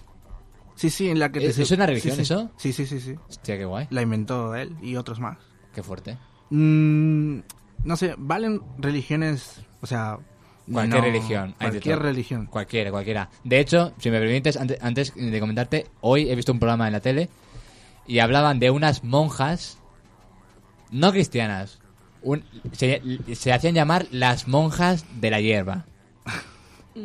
Sí, 0.76 0.90
sí, 0.90 1.08
en 1.08 1.18
la 1.18 1.32
que... 1.32 1.40
te- 1.40 1.46
¿Es- 1.46 1.58
es 1.58 1.70
una 1.72 1.86
religión 1.86 2.12
sí, 2.16 2.24
sí. 2.24 2.32
eso? 2.32 2.50
Sí, 2.56 2.72
sí, 2.72 2.86
sí, 2.86 3.00
sí. 3.00 3.14
Hostia, 3.28 3.56
qué 3.58 3.64
guay. 3.64 3.86
La 3.90 4.02
inventó 4.02 4.54
él 4.54 4.76
y 4.82 4.96
otros 4.96 5.18
más. 5.20 5.38
Qué 5.74 5.82
fuerte. 5.82 6.16
Mm, 6.50 7.38
no 7.84 7.96
sé, 7.96 8.14
¿valen 8.18 8.60
religiones? 8.78 9.60
O 9.80 9.86
sea... 9.86 10.18
Cualquier 10.70 10.98
no- 11.00 11.06
religión. 11.06 11.54
Cualquier 11.58 11.98
religión. 12.00 12.46
Cualquiera, 12.46 12.90
cualquiera. 12.90 13.30
De 13.44 13.60
hecho, 13.60 13.92
si 13.98 14.10
me 14.10 14.18
permites, 14.18 14.56
antes, 14.56 14.78
antes 14.82 15.12
de 15.14 15.40
comentarte, 15.40 15.86
hoy 16.00 16.28
he 16.28 16.34
visto 16.34 16.52
un 16.52 16.58
programa 16.58 16.86
en 16.88 16.92
la 16.92 17.00
tele 17.00 17.28
y 18.06 18.18
hablaban 18.18 18.58
de 18.58 18.70
unas 18.70 19.04
monjas 19.04 19.78
no 20.90 21.12
cristianas. 21.12 21.78
Un- 22.22 22.44
se, 22.72 23.00
se 23.34 23.52
hacían 23.52 23.74
llamar 23.74 24.06
las 24.10 24.48
monjas 24.48 25.04
de 25.20 25.30
la 25.30 25.40
hierba. 25.40 25.86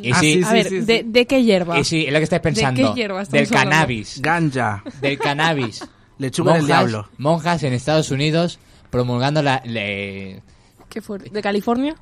Y 0.00 0.10
Ah, 0.12 0.16
sí, 0.20 0.34
sí, 0.34 0.42
A 0.44 0.52
ver, 0.52 0.68
sí, 0.68 0.80
¿de, 0.80 0.98
sí. 0.98 1.04
de 1.06 1.26
qué 1.26 1.42
hierba? 1.44 1.78
y 1.78 1.84
sí, 1.84 2.04
es 2.06 2.12
lo 2.12 2.18
que 2.18 2.24
estáis 2.24 2.42
pensando. 2.42 2.94
qué 2.94 3.00
hierba 3.00 3.18
del 3.24 3.42
estamos 3.42 3.50
hablando? 3.52 3.70
cannabis. 3.70 4.20
Ganja. 4.22 4.84
Del 5.00 5.18
cannabis. 5.18 5.88
Lechuga 6.18 6.52
del 6.54 6.62
monjas, 6.62 6.78
diablo. 6.78 7.08
monjas 7.18 7.62
en 7.64 7.72
Estados 7.72 8.10
Unidos 8.10 8.58
promulgando 8.90 9.42
la... 9.42 9.60
le- 9.64 10.42
¿Qué 10.88 11.00
fuerte? 11.00 11.30
¿De 11.30 11.42
California? 11.42 11.94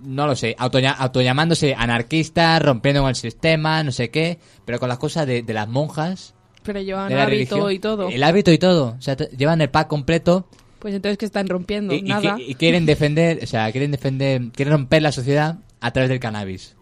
no 0.00 0.26
lo 0.26 0.34
sé, 0.34 0.56
autollamándose 0.58 1.74
anarquistas, 1.74 2.62
rompiendo 2.62 3.02
con 3.02 3.10
el 3.10 3.14
sistema, 3.16 3.82
no 3.82 3.92
sé 3.92 4.10
qué, 4.10 4.38
pero 4.64 4.78
con 4.78 4.88
las 4.88 4.96
cosas 4.98 5.26
de, 5.26 5.42
de 5.42 5.52
las 5.52 5.68
monjas, 5.68 6.34
Pero 6.62 6.80
llevan 6.80 7.08
de 7.10 7.16
la 7.16 7.24
hábito 7.24 7.56
religión. 7.56 7.72
y 7.72 7.78
todo. 7.78 8.08
El 8.08 8.22
hábito 8.22 8.50
y 8.52 8.58
todo. 8.58 8.94
O 8.98 9.02
sea, 9.02 9.14
llevan 9.16 9.60
el 9.60 9.68
pack 9.68 9.88
completo 9.88 10.48
Pues 10.78 10.94
entonces, 10.94 11.18
¿qué 11.18 11.26
están 11.26 11.48
rompiendo? 11.48 11.92
y, 11.94 11.98
y 11.98 12.02
Nada. 12.02 12.36
que- 12.36 12.42
y 12.44 12.54
quieren 12.54 12.86
defender, 12.86 13.40
o 13.42 13.46
sea, 13.46 13.70
quieren 13.72 13.90
defender, 13.90 14.42
quieren 14.54 14.72
romper 14.72 15.02
la 15.02 15.12
sociedad 15.12 15.58
a 15.80 15.90
través 15.92 16.08
del 16.08 16.20
cannabis. 16.20 16.76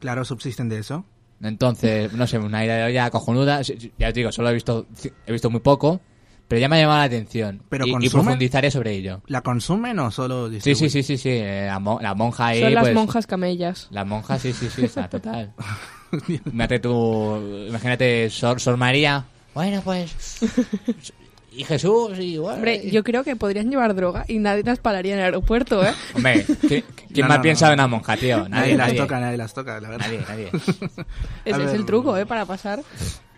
Claro, 0.00 0.24
subsisten 0.24 0.68
de 0.68 0.78
eso. 0.78 1.04
Entonces, 1.42 2.12
no 2.12 2.26
sé, 2.26 2.38
una 2.38 2.64
idea 2.64 2.76
de 2.76 2.84
olla 2.84 3.10
cojonuda. 3.10 3.62
Ya 3.98 4.08
os 4.08 4.14
digo, 4.14 4.32
solo 4.32 4.50
he 4.50 4.54
visto, 4.54 4.86
he 5.26 5.32
visto 5.32 5.50
muy 5.50 5.60
poco, 5.60 6.00
pero 6.48 6.60
ya 6.60 6.68
me 6.68 6.76
ha 6.76 6.80
llamado 6.80 6.98
la 6.98 7.04
atención. 7.04 7.62
¿Pero 7.68 7.86
y, 7.86 7.94
y 8.00 8.08
profundizaré 8.08 8.70
sobre 8.70 8.92
ello. 8.94 9.22
¿La 9.26 9.42
consumen 9.42 9.98
o 10.00 10.10
solo 10.10 10.50
Sí, 10.60 10.74
sí, 10.74 10.88
sí, 10.90 11.02
sí, 11.02 11.16
sí. 11.16 11.28
eh, 11.30 11.66
La, 11.66 11.78
mo- 11.78 12.00
la 12.00 12.14
monja 12.14 12.48
ahí. 12.48 12.60
Son 12.60 12.74
las 12.74 12.82
pues, 12.84 12.94
monjas 12.94 13.26
camellas. 13.26 13.88
La 13.90 14.04
monja, 14.04 14.38
sí, 14.38 14.52
sí, 14.52 14.68
sí, 14.68 14.84
está 14.84 15.08
total. 15.08 15.52
Imagínate 16.28 16.78
tú, 16.80 17.66
imagínate 17.68 18.30
Sor, 18.30 18.60
Sor 18.60 18.76
María. 18.78 19.26
Bueno, 19.54 19.82
pues. 19.84 20.38
Y 21.58 21.64
Jesús, 21.64 22.16
y 22.20 22.38
bueno. 22.38 22.54
Hombre, 22.54 22.88
yo 22.88 23.02
creo 23.02 23.24
que 23.24 23.34
podrían 23.34 23.68
llevar 23.68 23.92
droga 23.96 24.24
y 24.28 24.38
nadie 24.38 24.62
las 24.62 24.78
pararía 24.78 25.14
en 25.14 25.18
el 25.18 25.24
aeropuerto, 25.24 25.84
¿eh? 25.84 25.92
Hombre, 26.14 26.46
¿qui- 26.46 26.84
¿quién 27.12 27.24
No, 27.26 27.28
más 27.28 27.38
no, 27.38 27.42
piensa 27.42 27.66
no. 27.66 27.72
en 27.72 27.78
una 27.80 27.88
monja, 27.88 28.16
tío? 28.16 28.38
Nadie, 28.48 28.48
Nadie, 28.48 28.76
las 28.76 28.86
nadie. 28.86 29.00
toca, 29.00 29.18
nadie 29.20 29.36
las 29.38 29.54
toca, 29.54 29.80
la 29.80 29.88
verdad. 29.88 30.06
Nadie, 30.06 30.20
nadie. 30.28 30.50
Ese 31.44 31.64
es 31.64 31.72
el 31.72 31.84
truco, 31.84 32.16
¿eh? 32.16 32.26
Para 32.26 32.44
pasar. 32.44 32.80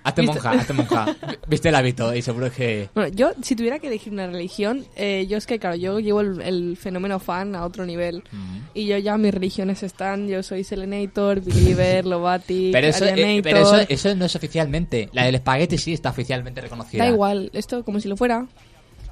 Hazte 0.03 0.23
monja, 0.23 0.51
hazte 0.53 0.73
monja. 0.73 1.07
Viste 1.47 1.69
el 1.69 1.75
hábito 1.75 2.15
y 2.15 2.23
seguro 2.23 2.51
que. 2.51 2.89
Bueno, 2.95 3.11
yo, 3.15 3.33
si 3.43 3.55
tuviera 3.57 3.79
que 3.79 3.89
elegir 3.89 4.13
una 4.13 4.27
religión, 4.27 4.85
eh, 4.97 5.27
yo 5.29 5.37
es 5.37 5.47
que, 5.47 5.59
claro, 5.59 5.77
yo 5.77 5.99
llevo 6.01 6.21
el, 6.21 6.41
el 6.41 6.77
fenómeno 6.77 7.19
fan 7.19 7.55
a 7.55 7.65
otro 7.65 7.85
nivel. 7.87 8.23
Mm. 8.33 8.57
Y 8.75 8.87
yo 8.87 8.97
ya 8.99 9.17
mis 9.19 9.33
religiones 9.35 9.83
están, 9.83 10.29
yo 10.29 10.43
soy 10.43 10.65
Selenator, 10.65 11.41
Believer, 11.41 12.07
Lobatic, 12.07 12.73
Pero 12.73 12.87
eso, 12.87 13.05
eh, 13.05 13.41
pero 13.43 13.59
eso, 13.61 13.77
eso 13.89 14.15
no 14.15 14.25
es 14.25 14.37
oficialmente. 14.37 15.09
La 15.13 15.25
del 15.25 15.35
espagueti 15.37 15.77
sí 15.79 15.93
está 15.93 16.11
oficialmente 16.11 16.61
reconocida. 16.61 17.05
Da 17.05 17.11
igual, 17.11 17.51
esto 17.53 17.85
como 17.85 18.01
si 18.01 18.09
lo 18.09 18.17
fuera. 18.17 18.47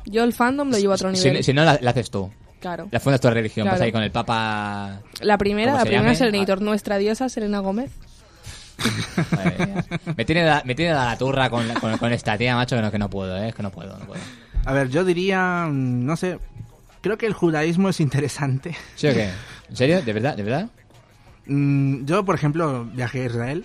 Yo 0.06 0.24
el 0.24 0.32
fandom 0.32 0.70
lo 0.70 0.78
llevo 0.78 0.92
a 0.92 0.94
otro 0.94 1.14
Si, 1.14 1.28
nivel. 1.28 1.44
si 1.44 1.52
no, 1.52 1.64
la, 1.64 1.78
la 1.82 1.90
haces 1.90 2.10
tú. 2.10 2.30
Claro. 2.60 2.88
La 2.90 2.98
fundas 2.98 3.20
tu 3.20 3.30
religión. 3.30 3.64
Claro. 3.64 3.76
Pues 3.76 3.86
ahí 3.86 3.92
con 3.92 4.02
el 4.02 4.10
Papa. 4.10 5.00
La 5.20 5.38
primera, 5.38 5.72
¿Cómo 5.72 5.78
la 5.78 5.84
primera 5.84 6.02
llame? 6.04 6.16
Selenator, 6.16 6.60
nuestra 6.62 6.98
diosa 6.98 7.28
Selena 7.28 7.60
Gómez. 7.60 7.90
Me 10.16 10.24
tiene 10.24 10.42
da- 10.44 10.62
me 10.64 10.74
tiene 10.74 10.92
da 10.92 11.04
la 11.06 11.18
turra 11.18 11.50
con, 11.50 11.68
con, 11.74 11.96
con 11.98 12.12
esta 12.12 12.36
tía, 12.38 12.54
macho, 12.54 12.76
que 12.76 12.82
no, 12.82 12.90
que 12.90 12.98
no 12.98 13.10
puedo, 13.10 13.36
¿eh? 13.42 13.52
Que 13.56 13.62
no 13.62 13.70
puedo, 13.70 13.98
no 13.98 14.04
puedo. 14.06 14.20
A 14.64 14.72
ver, 14.72 14.88
yo 14.88 15.04
diría, 15.04 15.66
mm, 15.70 16.04
no 16.04 16.16
sé, 16.16 16.38
creo 17.00 17.18
que 17.18 17.26
el 17.26 17.32
judaísmo 17.32 17.88
es 17.88 18.00
interesante. 18.00 18.76
¿Sí 18.96 19.08
o 19.08 19.12
qué? 19.14 19.30
¿En 19.70 19.76
serio? 19.76 20.02
¿De 20.02 20.12
verdad? 20.12 20.36
¿De 20.36 20.42
verdad? 20.42 20.68
Mm, 21.46 22.04
Yo, 22.04 22.24
por 22.24 22.34
ejemplo, 22.34 22.84
viajé 22.92 23.22
a 23.22 23.26
Israel 23.26 23.64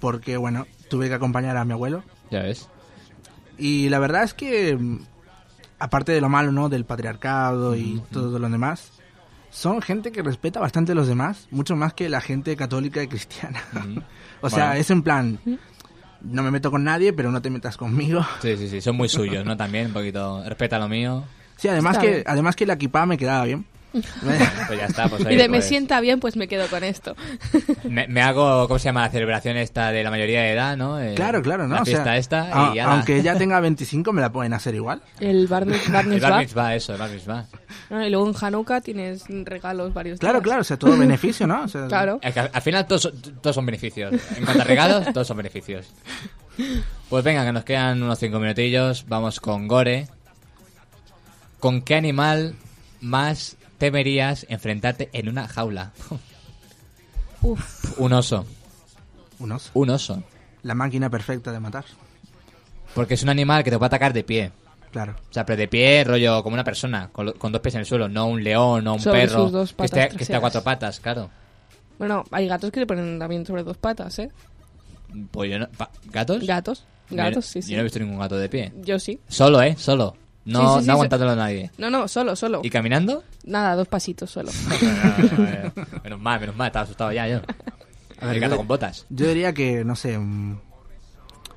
porque, 0.00 0.36
bueno, 0.36 0.66
tuve 0.88 1.08
que 1.08 1.14
acompañar 1.14 1.56
a 1.56 1.64
mi 1.64 1.72
abuelo. 1.72 2.02
Ya 2.30 2.40
ves. 2.42 2.68
Y 3.58 3.88
la 3.88 3.98
verdad 3.98 4.22
es 4.22 4.32
que, 4.34 4.76
mm, 4.76 4.98
aparte 5.78 6.12
de 6.12 6.20
lo 6.20 6.28
malo, 6.28 6.52
¿no? 6.52 6.68
Del 6.68 6.84
patriarcado 6.84 7.74
y 7.76 8.02
todo 8.12 8.38
lo 8.38 8.48
demás, 8.48 8.92
son 9.50 9.82
gente 9.82 10.12
que 10.12 10.22
respeta 10.22 10.60
bastante 10.60 10.92
a 10.92 10.94
los 10.94 11.08
demás, 11.08 11.48
mucho 11.50 11.74
más 11.74 11.92
que 11.92 12.08
la 12.08 12.20
gente 12.20 12.54
católica 12.56 13.02
y 13.02 13.08
cristiana. 13.08 13.60
o 14.40 14.50
sea, 14.50 14.76
es 14.76 14.90
en 14.90 15.02
plan, 15.02 15.38
no 16.22 16.42
me 16.42 16.50
meto 16.50 16.70
con 16.70 16.84
nadie, 16.84 17.12
pero 17.12 17.30
no 17.30 17.40
te 17.42 17.50
metas 17.50 17.76
conmigo. 17.76 18.24
Sí, 18.42 18.56
sí, 18.56 18.68
sí, 18.68 18.80
son 18.80 18.96
muy 18.96 19.08
suyos, 19.08 19.44
¿no? 19.44 19.56
También, 19.56 19.86
un 19.88 19.92
poquito, 19.92 20.42
respeta 20.46 20.78
lo 20.78 20.88
mío. 20.88 21.24
Sí, 21.56 21.68
además 21.68 21.96
Está 21.96 22.06
que, 22.06 22.10
bien. 22.14 22.24
además 22.26 22.56
que 22.56 22.66
la 22.66 22.74
equipa 22.74 23.04
me 23.06 23.18
quedaba 23.18 23.44
bien. 23.44 23.64
Pues 23.92 24.78
ya 24.78 24.86
está, 24.86 25.08
pues 25.08 25.22
Y 25.30 25.36
de 25.36 25.48
me 25.48 25.58
pues, 25.58 25.66
sienta 25.68 26.00
bien, 26.00 26.20
pues 26.20 26.36
me 26.36 26.46
quedo 26.48 26.68
con 26.68 26.84
esto. 26.84 27.16
me, 27.84 28.06
me 28.08 28.22
hago, 28.22 28.68
¿cómo 28.68 28.78
se 28.78 28.84
llama? 28.84 29.02
La 29.02 29.10
celebración 29.10 29.56
esta 29.56 29.90
de 29.90 30.04
la 30.04 30.10
mayoría 30.10 30.42
de 30.42 30.52
edad, 30.52 30.76
¿no? 30.76 31.00
Eh, 31.00 31.14
Claro, 31.16 31.42
claro, 31.42 31.66
¿no? 31.66 31.74
La 31.74 31.82
O 31.82 31.84
sea, 31.84 31.94
fiesta 31.94 32.16
esta 32.16 32.68
a- 32.68 32.72
y 32.72 32.76
ya 32.76 32.86
la- 32.86 32.92
aunque 32.92 33.16
ella 33.16 33.36
tenga 33.36 33.58
25, 33.60 34.12
me 34.12 34.20
la 34.20 34.30
pueden 34.30 34.52
hacer 34.54 34.74
igual. 34.74 35.02
El 35.18 35.46
bar, 35.48 35.64
bar 35.66 36.06
El 36.06 36.20
bar 36.20 36.38
mitzvah, 36.38 36.74
eso, 36.74 36.92
el 36.92 36.98
bar 36.98 37.10
mitzvah. 37.10 37.46
Ah, 37.90 38.06
Y 38.06 38.10
luego 38.10 38.28
en 38.28 38.34
Hanukkah 38.40 38.80
tienes 38.80 39.24
regalos 39.44 39.92
varios 39.92 40.20
Claro, 40.20 40.38
días. 40.38 40.44
claro, 40.44 40.60
o 40.60 40.64
sea, 40.64 40.76
todo 40.78 40.96
beneficio, 40.96 41.46
¿no? 41.46 41.62
O 41.64 41.68
sea, 41.68 41.86
Claro. 41.88 42.20
Es 42.22 42.32
que 42.32 42.40
al, 42.40 42.50
al 42.52 42.62
final 42.62 42.86
todos, 42.86 43.02
son- 43.02 43.20
todos 43.42 43.54
son 43.56 43.66
beneficios. 43.66 44.12
En 44.36 44.44
cuanto 44.44 44.62
a 44.62 44.64
regalos, 44.66 45.12
todos 45.12 45.26
son 45.26 45.36
beneficios. 45.36 45.86
Pues 47.08 47.24
venga, 47.24 47.44
que 47.44 47.52
nos 47.52 47.64
quedan 47.64 48.02
unos 48.02 48.18
cinco 48.18 48.38
minutillos. 48.38 49.06
Vamos 49.08 49.40
con 49.40 49.66
Gore. 49.66 50.06
¿Con 51.58 51.82
qué 51.82 51.94
animal 51.96 52.54
más 53.00 53.56
temerías 53.80 54.46
enfrentarte 54.48 55.08
en 55.12 55.28
una 55.28 55.48
jaula? 55.48 55.90
Uf, 57.42 57.98
Un 57.98 58.12
oso. 58.12 58.46
Un 59.40 59.52
oso. 59.52 59.70
Un 59.74 59.90
oso. 59.90 60.22
La 60.62 60.74
máquina 60.74 61.08
perfecta 61.08 61.50
de 61.50 61.58
matar. 61.58 61.86
Porque 62.94 63.14
es 63.14 63.22
un 63.22 63.30
animal 63.30 63.64
que 63.64 63.70
te 63.70 63.78
puede 63.78 63.86
atacar 63.86 64.12
de 64.12 64.22
pie. 64.22 64.52
Claro. 64.92 65.14
O 65.30 65.32
sea, 65.32 65.46
pero 65.46 65.56
de 65.56 65.66
pie, 65.68 66.04
rollo 66.04 66.42
como 66.42 66.54
una 66.54 66.64
persona, 66.64 67.08
con, 67.12 67.26
dos 67.52 67.60
pies 67.60 67.74
en 67.76 67.80
el 67.80 67.86
suelo, 67.86 68.08
no 68.08 68.26
un 68.26 68.44
león 68.44 68.86
o 68.86 68.94
un 68.94 69.00
Sobre 69.00 69.20
perro 69.20 69.44
sus 69.44 69.52
dos 69.52 69.70
que, 69.70 69.76
patas 69.76 69.98
esté, 70.04 70.16
que 70.16 70.22
esté 70.24 70.36
a 70.36 70.40
cuatro 70.40 70.62
patas, 70.62 70.98
claro. 71.00 71.30
bueno, 71.98 72.24
hay 72.32 72.48
gatos 72.48 72.72
que 72.72 72.80
le 72.80 72.86
ponen 72.86 73.18
también 73.18 73.46
sobre 73.46 73.62
dos 73.62 73.76
patas, 73.76 74.18
¿eh? 74.18 74.30
Pues 75.30 75.50
yo 75.50 75.60
no- 75.60 75.68
¿Gatos? 76.10 76.44
Gatos, 76.44 76.84
gatos, 77.08 77.46
Yo- 77.46 77.52
sí, 77.52 77.62
sí. 77.62 77.70
Yo 77.70 77.76
no 77.76 77.80
he 77.80 77.84
visto 77.84 78.00
ningún 78.00 78.18
gato 78.18 78.36
de 78.36 78.48
pie. 78.48 78.72
Yo 78.82 78.98
sí. 78.98 79.20
Solo, 79.28 79.62
¿eh? 79.62 79.76
Solo. 79.78 80.16
No, 80.44 80.60
Sí, 80.60 80.66
sí, 80.66 80.70
sí, 80.70 80.76
no 80.78 80.82
sí. 80.84 80.90
aguantándolo 80.90 81.30
a 81.32 81.36
nadie. 81.36 81.70
No, 81.78 81.90
no, 81.90 82.08
solo, 82.08 82.34
solo. 82.34 82.60
¿Y 82.64 82.70
caminando? 82.70 83.22
Nada, 83.44 83.76
dos 83.76 83.88
pasitos 83.88 84.30
solo. 84.30 84.50
menos 86.04 86.20
mal, 86.20 86.40
menos 86.40 86.56
mal, 86.56 86.68
estaba 86.68 86.84
asustado 86.84 87.12
ya 87.12 87.28
yo. 87.28 87.40
A 88.20 88.26
ver, 88.26 88.34
El 88.36 88.40
gato 88.40 88.54
yo- 88.54 88.58
con 88.58 88.68
botas. 88.68 89.06
Yo 89.10 89.26
diría 89.28 89.52
que, 89.52 89.84
no 89.84 89.96
sé, 89.96 90.16
un, 90.18 90.60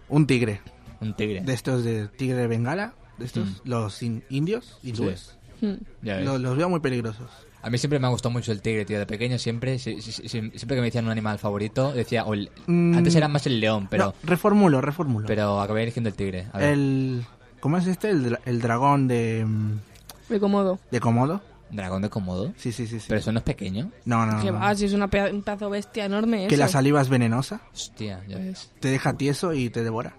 un 0.10 0.28
tigre. 0.28 0.62
Un 1.02 1.14
tigre. 1.16 1.42
De 1.42 1.54
estos 1.54 1.84
de 1.84 2.08
tigre 2.08 2.38
de 2.38 2.48
Bengala. 2.48 2.94
De 3.18 3.26
estos, 3.26 3.46
Mm. 3.48 3.56
los 3.70 4.02
in- 4.04 4.24
indios, 4.30 4.78
hindúes. 4.84 5.38
Ves. 5.62 5.80
Los, 6.02 6.42
los 6.42 6.58
veo 6.58 6.68
muy 6.70 6.80
peligrosos. 6.80 7.30
A 7.62 7.70
mí 7.70 7.78
siempre 7.78 7.98
me 8.00 8.08
ha 8.08 8.10
gustado 8.10 8.32
mucho 8.34 8.52
el 8.52 8.62
tigre, 8.62 8.84
tío. 8.84 9.00
De 9.00 9.06
pequeño 9.06 9.38
siempre, 9.40 9.80
si- 9.80 10.02
si- 10.02 10.12
si- 10.12 10.28
siempre 10.28 10.76
que 10.76 10.76
me 10.82 10.88
decían 10.88 11.06
un 11.06 11.12
animal 11.12 11.40
favorito, 11.40 11.94
decía, 11.94 12.26
o 12.26 12.34
el- 12.34 12.50
Mm. 12.68 12.98
antes 12.98 13.16
era 13.16 13.28
más 13.30 13.46
el 13.48 13.60
león, 13.62 13.88
pero, 13.90 14.08
No, 14.08 14.14
reformulo, 14.24 14.82
reformulo. 14.82 15.26
pero 15.28 15.62
acabé 15.62 15.84
eligiendo 15.84 16.10
el 16.10 16.16
tigre. 16.16 16.48
A 16.52 16.58
ver. 16.58 16.74
el... 16.74 17.26
¿Cómo 17.64 17.78
es 17.78 17.88
este? 17.88 18.10
El, 18.10 18.30
dra- 18.30 18.40
el 18.46 18.60
dragón 18.62 19.08
de... 19.08 19.46
mm, 19.48 19.80
De 20.28 20.38
cómodo. 20.42 20.80
de 20.92 21.00
Komodo. 21.00 21.40
Dragón 21.72 22.02
de 22.02 22.10
Komodo. 22.10 22.52
Sí, 22.58 22.74
sí, 22.74 22.86
sí. 22.88 23.00
sí. 23.00 23.06
Pero 23.08 23.22
eso 23.22 23.32
no 23.32 23.40
es 23.40 23.46
pequeño. 23.46 23.90
No, 24.04 24.26
no, 24.26 24.42
Que 24.42 24.52
no. 24.52 24.60
va, 24.60 24.76
si 24.76 24.84
es 24.84 24.92
una 24.92 25.08
peda- 25.08 25.32
un 25.32 25.44
pedazo 25.44 25.70
bestia 25.70 26.04
enorme 26.04 26.48
Que 26.50 26.56
eso. 26.56 26.64
la 26.64 26.68
saliva 26.68 27.00
es 27.00 27.08
venenosa. 27.08 27.62
Hostia, 27.74 28.20
ya 28.28 28.38
ves. 28.38 28.70
Te 28.82 28.90
deja 28.90 29.14
tieso 29.14 29.54
y 29.54 29.70
te 29.70 29.82
devora. 29.82 30.12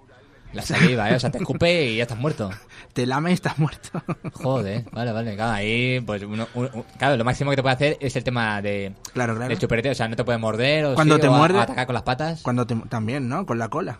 La 0.54 0.62
saliva, 0.62 1.10
¿eh? 1.10 1.16
O 1.16 1.20
sea, 1.20 1.30
te 1.30 1.36
escupe 1.36 1.84
y 1.90 1.96
ya 1.96 2.04
estás 2.04 2.16
muerto. 2.18 2.48
Te 2.94 3.04
lame 3.06 3.32
y 3.32 3.34
estás 3.34 3.58
muerto. 3.58 4.00
Joder, 4.32 4.84
vale, 4.92 5.12
vale. 5.12 5.34
Claro, 5.34 5.52
ahí, 5.52 6.00
pues, 6.00 6.22
uno, 6.22 6.46
un- 6.54 6.70
un- 6.72 6.84
claro, 6.96 7.16
lo 7.18 7.24
máximo 7.24 7.50
que 7.50 7.56
te 7.56 7.62
puede 7.62 7.74
hacer 7.74 7.96
es 8.00 8.16
el 8.16 8.24
tema 8.24 8.62
de, 8.62 8.94
claro, 9.12 9.34
claro. 9.34 9.48
del 9.50 9.58
chuperete. 9.58 9.90
O 9.90 9.94
sea, 9.94 10.08
no 10.08 10.16
te 10.16 10.24
puede 10.24 10.38
morder 10.38 10.86
o, 10.86 10.94
Cuando 10.94 11.16
sí, 11.16 11.20
te 11.20 11.28
o 11.28 11.34
a- 11.34 11.38
muerde- 11.38 11.58
o 11.58 11.60
atacar 11.60 11.84
con 11.86 11.94
las 11.94 12.04
patas. 12.04 12.40
Cuando 12.42 12.66
te... 12.66 12.74
También, 12.88 13.28
¿no? 13.28 13.44
Con 13.44 13.58
la 13.58 13.68
cola. 13.68 13.98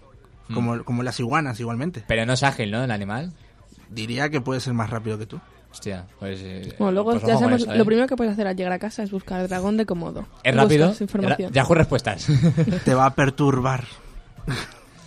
Mm. 0.49 0.55
Como, 0.55 0.85
como 0.85 1.03
las 1.03 1.19
iguanas, 1.21 1.59
igualmente. 1.61 2.05
Pero 2.07 2.27
no 2.27 2.33
es 2.35 2.43
ágil, 2.43 2.71
¿no? 2.71 2.83
El 2.85 2.91
animal. 2.91 3.33
Diría 3.91 4.29
que 4.31 4.41
puede 4.41 4.61
ser 4.61 4.75
más 4.75 4.91
rápido 4.91 5.19
que 5.19 5.27
tú. 5.27 5.41
Hostia, 5.71 6.07
pues. 6.21 6.39
eh, 6.43 6.75
Bueno, 6.79 6.93
luego 6.93 7.11
pues 7.13 7.25
ya 7.25 7.37
sabemos, 7.37 7.63
eso, 7.63 7.73
¿eh? 7.73 7.77
lo 7.77 7.85
primero 7.85 8.07
que 8.07 8.15
puedes 8.15 8.33
hacer 8.33 8.47
al 8.47 8.57
llegar 8.57 8.73
a 8.73 8.79
casa 8.79 9.03
es 9.03 9.11
buscar 9.11 9.41
el 9.41 9.49
dragón 9.49 9.77
de 9.77 9.85
cómodo. 9.87 10.27
Es 10.45 10.55
rápido. 10.55 10.95
Información. 11.01 11.53
Yahoo 11.53 11.75
respuestas. 11.75 12.29
Te 12.85 12.95
va 12.95 13.07
a 13.07 13.15
perturbar. 13.15 13.85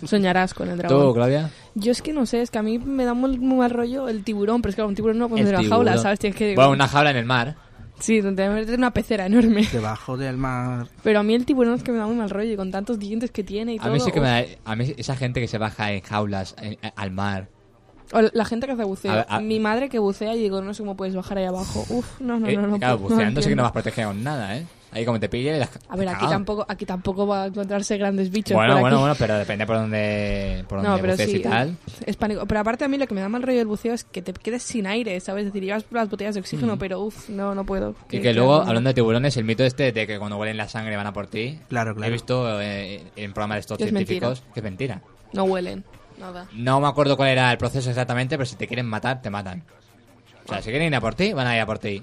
Soñarás 0.04 0.54
con 0.54 0.68
el 0.68 0.76
¿Tú, 0.76 0.82
dragón. 0.86 1.14
Claudia? 1.14 1.50
Yo 1.74 1.90
es 1.90 2.02
que 2.02 2.12
no 2.12 2.26
sé, 2.26 2.42
es 2.42 2.50
que 2.50 2.58
a 2.58 2.62
mí 2.62 2.78
me 2.78 3.04
da 3.04 3.14
muy, 3.14 3.38
muy 3.38 3.58
mal 3.58 3.70
rollo 3.70 4.08
el 4.08 4.22
tiburón, 4.24 4.62
pero 4.62 4.70
es 4.70 4.74
que 4.74 4.80
claro, 4.80 4.88
un 4.90 4.94
tiburón 4.94 5.18
no 5.18 5.28
meter 5.28 5.54
en 5.54 5.60
una 5.60 5.68
jaula. 5.68 5.98
¿sabes? 5.98 6.18
Tienes 6.18 6.36
que... 6.36 6.54
Bueno, 6.54 6.70
una 6.70 6.86
jaula 6.86 7.10
en 7.10 7.16
el 7.16 7.24
mar. 7.24 7.56
Sí, 7.98 8.20
donde 8.20 8.42
te 8.44 8.48
metes 8.48 8.68
en 8.74 8.80
una 8.80 8.92
pecera 8.92 9.26
enorme. 9.26 9.66
Debajo 9.72 10.16
del 10.16 10.36
mar. 10.36 10.86
Pero 11.02 11.20
a 11.20 11.22
mí 11.22 11.34
el 11.34 11.44
tiburón 11.46 11.74
es 11.74 11.82
que 11.82 11.92
me 11.92 11.98
da 11.98 12.06
muy 12.06 12.16
mal 12.16 12.30
rollo 12.30 12.52
y 12.52 12.56
con 12.56 12.70
tantos 12.70 12.98
dientes 12.98 13.30
que 13.30 13.42
tiene 13.44 13.74
y 13.74 13.78
A 13.78 13.82
todo. 13.82 13.92
mí 13.92 14.00
sí 14.00 14.12
que 14.12 14.20
me 14.20 14.28
da. 14.28 14.44
A 14.64 14.76
mí 14.76 14.94
esa 14.96 15.16
gente 15.16 15.40
que 15.40 15.48
se 15.48 15.58
baja 15.58 15.92
en 15.92 16.00
jaulas 16.02 16.54
en- 16.60 16.78
al 16.96 17.10
mar. 17.10 17.48
O 18.12 18.22
la 18.22 18.44
gente 18.46 18.66
que 18.66 18.72
hace 18.72 18.84
buceo. 18.84 19.12
A 19.12 19.16
ver, 19.16 19.26
a- 19.28 19.40
Mi 19.40 19.60
madre 19.60 19.88
que 19.88 19.98
bucea 19.98 20.34
y 20.34 20.40
digo, 20.40 20.62
no 20.62 20.72
sé 20.72 20.82
cómo 20.82 20.96
puedes 20.96 21.14
bajar 21.14 21.38
ahí 21.38 21.44
abajo. 21.44 21.84
Uf, 21.90 22.20
no, 22.20 22.38
no, 22.40 22.46
Eh, 22.46 22.56
no, 22.56 22.66
no. 22.66 22.78
claro, 22.78 22.98
puedo, 22.98 23.10
buceando 23.16 23.42
sí 23.42 23.48
que 23.50 23.56
no 23.56 23.62
entiendo. 23.62 23.62
vas 23.64 23.72
protegido 23.72 24.08
con 24.08 24.22
nada, 24.24 24.56
¿eh? 24.56 24.66
Ahí 24.90 25.04
como 25.04 25.20
te 25.20 25.28
pille. 25.28 25.58
las- 25.58 25.68
A 25.88 25.96
ver, 25.96 26.08
aquí 26.08 26.16
cagao. 26.16 26.30
tampoco, 26.30 26.66
aquí 26.68 26.86
tampoco 26.86 27.26
va 27.26 27.42
a 27.42 27.46
encontrarse 27.48 27.98
grandes 27.98 28.30
bichos. 28.30 28.54
Bueno, 28.54 28.72
por 28.72 28.80
bueno, 28.80 28.96
aquí. 28.96 29.00
bueno, 29.02 29.14
pero 29.18 29.36
depende 29.38 29.66
por 29.66 29.76
dónde, 29.76 30.64
por 30.68 30.78
No, 30.78 30.84
dónde 30.90 31.00
pero 31.02 31.12
bucees 31.12 31.30
sí, 31.30 31.36
y 31.36 31.42
tal. 31.42 31.76
es 32.06 32.16
pánico. 32.16 32.46
Pero 32.46 32.60
aparte 32.60 32.84
a 32.84 32.88
mí 32.88 32.96
lo 32.96 33.06
que 33.06 33.14
me 33.14 33.20
da 33.20 33.28
mal 33.28 33.42
rollo 33.42 33.58
del 33.58 33.66
buceo 33.66 33.92
es 33.92 34.04
que 34.04 34.22
te 34.22 34.32
quedes 34.32 34.62
sin 34.62 34.86
aire, 34.86 35.20
¿sabes? 35.20 35.46
Es 35.46 35.52
decir, 35.52 35.64
llevas 35.66 35.84
las 35.90 36.08
botellas 36.08 36.34
de 36.34 36.40
oxígeno, 36.40 36.78
pero 36.78 37.00
uff, 37.00 37.28
no, 37.28 37.54
no 37.54 37.64
puedo. 37.64 37.94
Y 38.10 38.20
que 38.20 38.32
luego, 38.32 38.62
hablando 38.62 38.88
de 38.88 38.94
tiburones, 38.94 39.36
el 39.36 39.44
mito 39.44 39.62
este 39.62 39.92
de 39.92 40.06
que 40.06 40.18
cuando 40.18 40.38
huelen 40.38 40.56
la 40.56 40.68
sangre 40.68 40.96
van 40.96 41.06
a 41.06 41.12
por 41.12 41.26
ti. 41.26 41.58
Claro, 41.68 41.90
He 41.92 41.94
claro. 41.94 42.12
visto 42.12 42.60
eh, 42.62 43.02
en 43.16 43.32
programas 43.34 43.56
de 43.56 43.60
estos 43.60 43.80
es 43.80 43.88
científicos 43.90 44.42
que 44.54 44.60
es 44.60 44.64
mentira. 44.64 45.02
No 45.34 45.44
huelen, 45.44 45.84
nada. 46.18 46.46
No 46.54 46.80
me 46.80 46.88
acuerdo 46.88 47.16
cuál 47.18 47.28
era 47.28 47.52
el 47.52 47.58
proceso 47.58 47.90
exactamente, 47.90 48.38
pero 48.38 48.46
si 48.46 48.56
te 48.56 48.66
quieren 48.66 48.86
matar, 48.86 49.20
te 49.20 49.28
matan. 49.28 49.64
O 50.46 50.48
sea, 50.48 50.62
si 50.62 50.70
quieren 50.70 50.88
ir 50.88 50.94
a 50.96 51.00
por 51.02 51.14
ti, 51.14 51.34
van 51.34 51.46
a 51.46 51.54
ir 51.54 51.60
a 51.60 51.66
por 51.66 51.78
ti. 51.78 52.02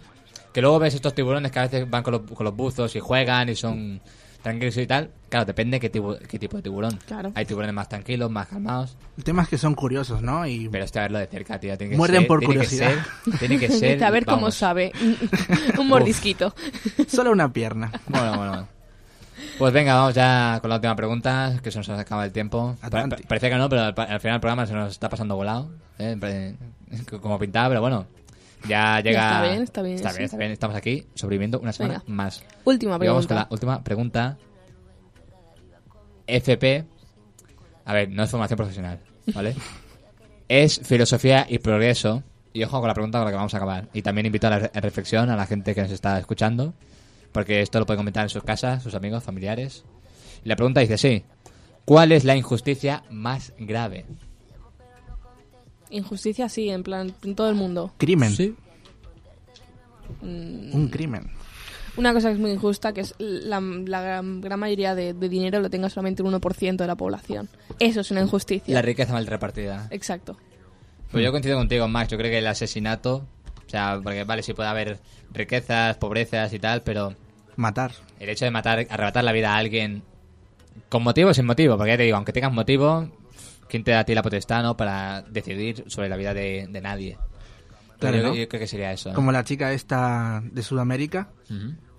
Que 0.56 0.62
luego 0.62 0.80
ves 0.80 0.94
estos 0.96 1.14
tiburones 1.14 1.52
que 1.52 1.60
a 1.60 1.64
veces 1.64 1.90
van 1.90 2.02
con 2.02 2.14
los, 2.14 2.22
con 2.22 2.46
los 2.46 2.56
buzos 2.56 2.96
y 2.96 3.02
juegan 3.02 3.50
y 3.50 3.56
son 3.56 4.00
tranquilos 4.42 4.78
y 4.78 4.88
tal. 4.88 5.10
Claro, 5.28 5.44
depende 5.46 5.82
qué, 5.82 5.92
tibu- 5.92 6.18
qué 6.18 6.40
tipo 6.40 6.56
de 6.56 6.64
tiburón. 6.64 6.98
Claro. 7.06 7.34
Hay 7.36 7.46
tiburones 7.46 7.76
más 7.76 7.90
tranquilos, 7.90 8.32
más 8.32 8.48
calmados. 8.48 8.96
El 9.18 9.26
tema 9.26 9.44
es 9.44 9.50
que 9.50 9.58
son 9.58 9.76
curiosos, 9.76 10.22
¿no? 10.22 10.48
Y 10.48 10.70
Pero 10.70 10.86
este 10.86 11.00
a 11.00 11.02
verlo 11.02 11.20
de 11.20 11.28
cerca, 11.28 11.60
tío. 11.60 11.78
Tiene 11.78 11.92
que 11.92 11.98
Muerden 11.98 12.22
ser- 12.22 12.28
por 12.28 12.40
tiene 12.40 12.54
que 12.54 12.60
curiosidad. 12.60 12.92
ser- 13.26 13.38
tiene 13.40 13.60
que 13.60 13.68
ser. 13.70 14.02
a 14.02 14.10
ver 14.12 14.26
cómo 14.26 14.50
sabe. 14.50 14.94
Un 15.78 15.88
mordisquito. 15.90 16.56
solo 17.08 17.32
una 17.32 17.52
pierna. 17.52 17.92
Bueno, 18.08 18.38
bueno. 18.38 18.68
Pues 19.58 19.74
venga, 19.74 19.96
vamos 19.96 20.14
ya 20.16 20.60
con 20.62 20.70
la 20.70 20.78
última 20.78 20.96
pregunta, 20.96 21.60
que 21.62 21.70
se 21.70 21.78
nos 21.80 21.90
acaba 21.90 22.24
el 22.26 22.32
tiempo. 22.32 22.78
Pa- 22.80 22.88
Adelante. 22.88 23.18
pa- 23.24 23.28
parece 23.28 23.50
que 23.50 23.56
no, 23.58 23.68
pero 23.68 23.82
al, 23.82 23.94
final 23.94 24.20
del 24.36 24.40
programa 24.40 24.66
se 24.66 24.74
nos 24.74 24.90
está 24.92 25.10
pasando 25.10 25.36
volado. 25.36 25.70
¿eh? 26.00 26.56
Como 27.22 27.38
pintaba, 27.40 27.68
pero 27.68 27.82
bueno. 27.82 28.06
Ya 28.68 29.00
llega. 29.02 29.22
está 29.30 29.42
bien, 29.44 29.62
está 29.64 29.82
bien, 29.82 29.96
Está 29.96 30.10
sí. 30.12 30.18
bien, 30.18 30.26
está 30.26 30.38
bien. 30.38 30.52
Estamos 30.52 30.76
aquí 30.76 31.06
sobreviviendo 31.16 31.60
una 31.60 31.72
semana 31.74 32.00
Venga. 32.06 32.14
más. 32.16 32.44
Última 32.64 32.96
Y 32.96 33.08
vamos 33.08 33.28
con 33.28 33.28
pregunta. 33.28 33.36
la 33.36 33.48
última 33.52 33.84
pregunta. 33.84 34.38
FP. 36.28 36.86
A 37.86 37.94
ver, 37.94 38.10
no 38.10 38.24
es 38.24 38.30
formación 38.30 38.58
profesional, 38.58 39.00
¿vale? 39.34 39.56
es 40.50 40.80
filosofía 40.84 41.46
y 41.48 41.60
progreso. 41.60 42.24
Y 42.54 42.64
ojo 42.64 42.80
con 42.80 42.88
la 42.88 42.94
pregunta 42.94 43.20
con 43.20 43.26
la 43.26 43.32
que 43.32 43.38
vamos 43.38 43.54
a 43.54 43.58
acabar. 43.58 43.88
Y 43.94 44.02
también 44.02 44.26
invito 44.26 44.48
a 44.48 44.52
la 44.52 44.60
re- 44.60 44.72
reflexión 44.76 45.30
a 45.30 45.36
la 45.36 45.46
gente 45.46 45.76
que 45.76 45.82
nos 45.82 45.92
está 45.92 46.18
escuchando. 46.18 46.74
Porque 47.34 47.60
esto 47.62 47.80
lo 47.80 47.86
puede 47.86 47.98
comentar 47.98 48.24
en 48.24 48.30
sus 48.30 48.44
casas, 48.44 48.82
sus 48.82 48.96
amigos, 48.96 49.24
familiares. 49.24 49.84
Y 50.44 50.48
la 50.50 50.56
pregunta 50.56 50.80
dice 50.80 50.98
sí. 50.98 51.24
¿Cuál 51.84 52.14
es 52.14 52.24
la 52.24 52.36
injusticia 52.36 53.04
más 53.12 53.54
grave? 53.60 54.06
Injusticia 55.90 56.50
sí, 56.50 56.70
en 56.70 56.84
plan, 56.84 57.14
en 57.24 57.36
todo 57.36 57.50
el 57.50 57.56
mundo. 57.56 57.94
Crimen. 57.98 58.32
Sí. 58.32 58.56
Un 60.22 60.90
crimen. 60.92 61.30
Una 61.98 62.12
cosa 62.14 62.28
que 62.28 62.34
es 62.34 62.40
muy 62.40 62.52
injusta, 62.52 62.94
que 62.94 63.02
es 63.02 63.16
la, 63.20 63.62
la 63.62 64.02
gran, 64.02 64.42
gran 64.42 64.60
mayoría 64.60 64.96
de, 64.96 65.14
de 65.14 65.30
dinero 65.30 65.62
lo 65.62 65.70
tenga 65.70 65.90
solamente 65.90 66.24
un 66.24 66.34
1% 66.34 66.76
de 66.76 66.88
la 66.88 66.96
población. 66.96 67.48
Eso 67.80 68.02
es 68.02 68.12
una 68.12 68.22
injusticia. 68.22 68.74
La 68.74 68.82
riqueza 68.82 69.14
mal 69.14 69.26
repartida. 69.28 69.88
Exacto. 69.92 70.36
Pues 71.12 71.24
yo 71.24 71.32
coincido 71.32 71.58
contigo, 71.58 71.88
Max. 71.88 72.10
Yo 72.12 72.18
creo 72.18 72.30
que 72.30 72.40
el 72.40 72.48
asesinato. 72.48 73.26
O 73.66 73.70
sea, 73.70 74.00
porque 74.04 74.26
vale, 74.26 74.44
sí 74.44 74.54
puede 74.54 74.70
haber 74.70 75.00
riquezas, 75.32 75.96
pobrezas 75.98 76.52
y 76.54 76.60
tal, 76.60 76.82
pero 76.84 77.14
Matar. 77.56 77.94
el 78.20 78.30
hecho 78.30 78.44
de 78.46 78.52
matar, 78.52 78.86
arrebatar 78.90 79.24
la 79.24 79.32
vida 79.32 79.54
a 79.54 79.58
alguien 79.58 80.04
con 80.90 81.04
motivo 81.04 81.30
o 81.30 81.34
sin 81.34 81.46
motivo, 81.46 81.78
porque 81.78 81.92
ya 81.92 81.98
te 81.98 82.04
digo, 82.04 82.18
aunque 82.18 82.34
tengas 82.34 82.52
motivo, 82.52 83.08
¿quién 83.70 83.84
te 83.84 83.92
da 83.92 84.00
a 84.00 84.04
ti 84.06 84.14
la 84.16 84.24
potestad, 84.24 84.64
no? 84.64 84.76
Para 84.78 85.22
decidir 85.24 85.84
sobre 85.88 86.10
la 86.10 86.18
vida 86.18 86.34
de, 86.34 86.68
de 86.70 86.82
nadie. 86.82 87.18
Claro, 88.00 88.18
yo, 88.18 88.24
¿no? 88.24 88.36
yo 88.36 88.48
creo 88.50 88.60
que 88.60 88.68
sería 88.68 88.92
eso. 88.92 89.14
Como 89.14 89.32
la 89.32 89.44
chica 89.44 89.72
esta 89.72 90.42
de 90.44 90.62
Sudamérica 90.64 91.30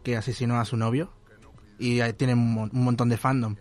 que 0.03 0.17
asesinó 0.17 0.61
a 0.61 0.65
su 0.65 0.77
novio 0.77 1.13
y 1.79 2.01
tiene 2.15 2.35
un, 2.35 2.53
mon- 2.55 2.71
un 2.73 2.85
montón 2.85 3.09
de 3.09 3.17
fandom. 3.17 3.57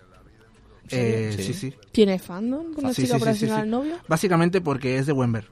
Eh, 0.89 1.33
Sí. 1.35 1.43
sí, 1.45 1.53
sí. 1.53 1.73
¿Tiene 1.91 2.19
fandom 2.19 2.73
con 2.73 2.85
una 2.85 2.93
Sí, 2.93 3.03
chica 3.03 3.15
sí, 3.15 3.19
para 3.19 3.33
sí, 3.33 3.39
sí, 3.39 3.45
asignar 3.45 3.59
sí. 3.59 3.63
al 3.63 3.69
novio? 3.71 3.97
Básicamente 4.07 4.61
porque 4.61 4.97
es 4.97 5.05
de 5.07 5.13
Wember. 5.13 5.47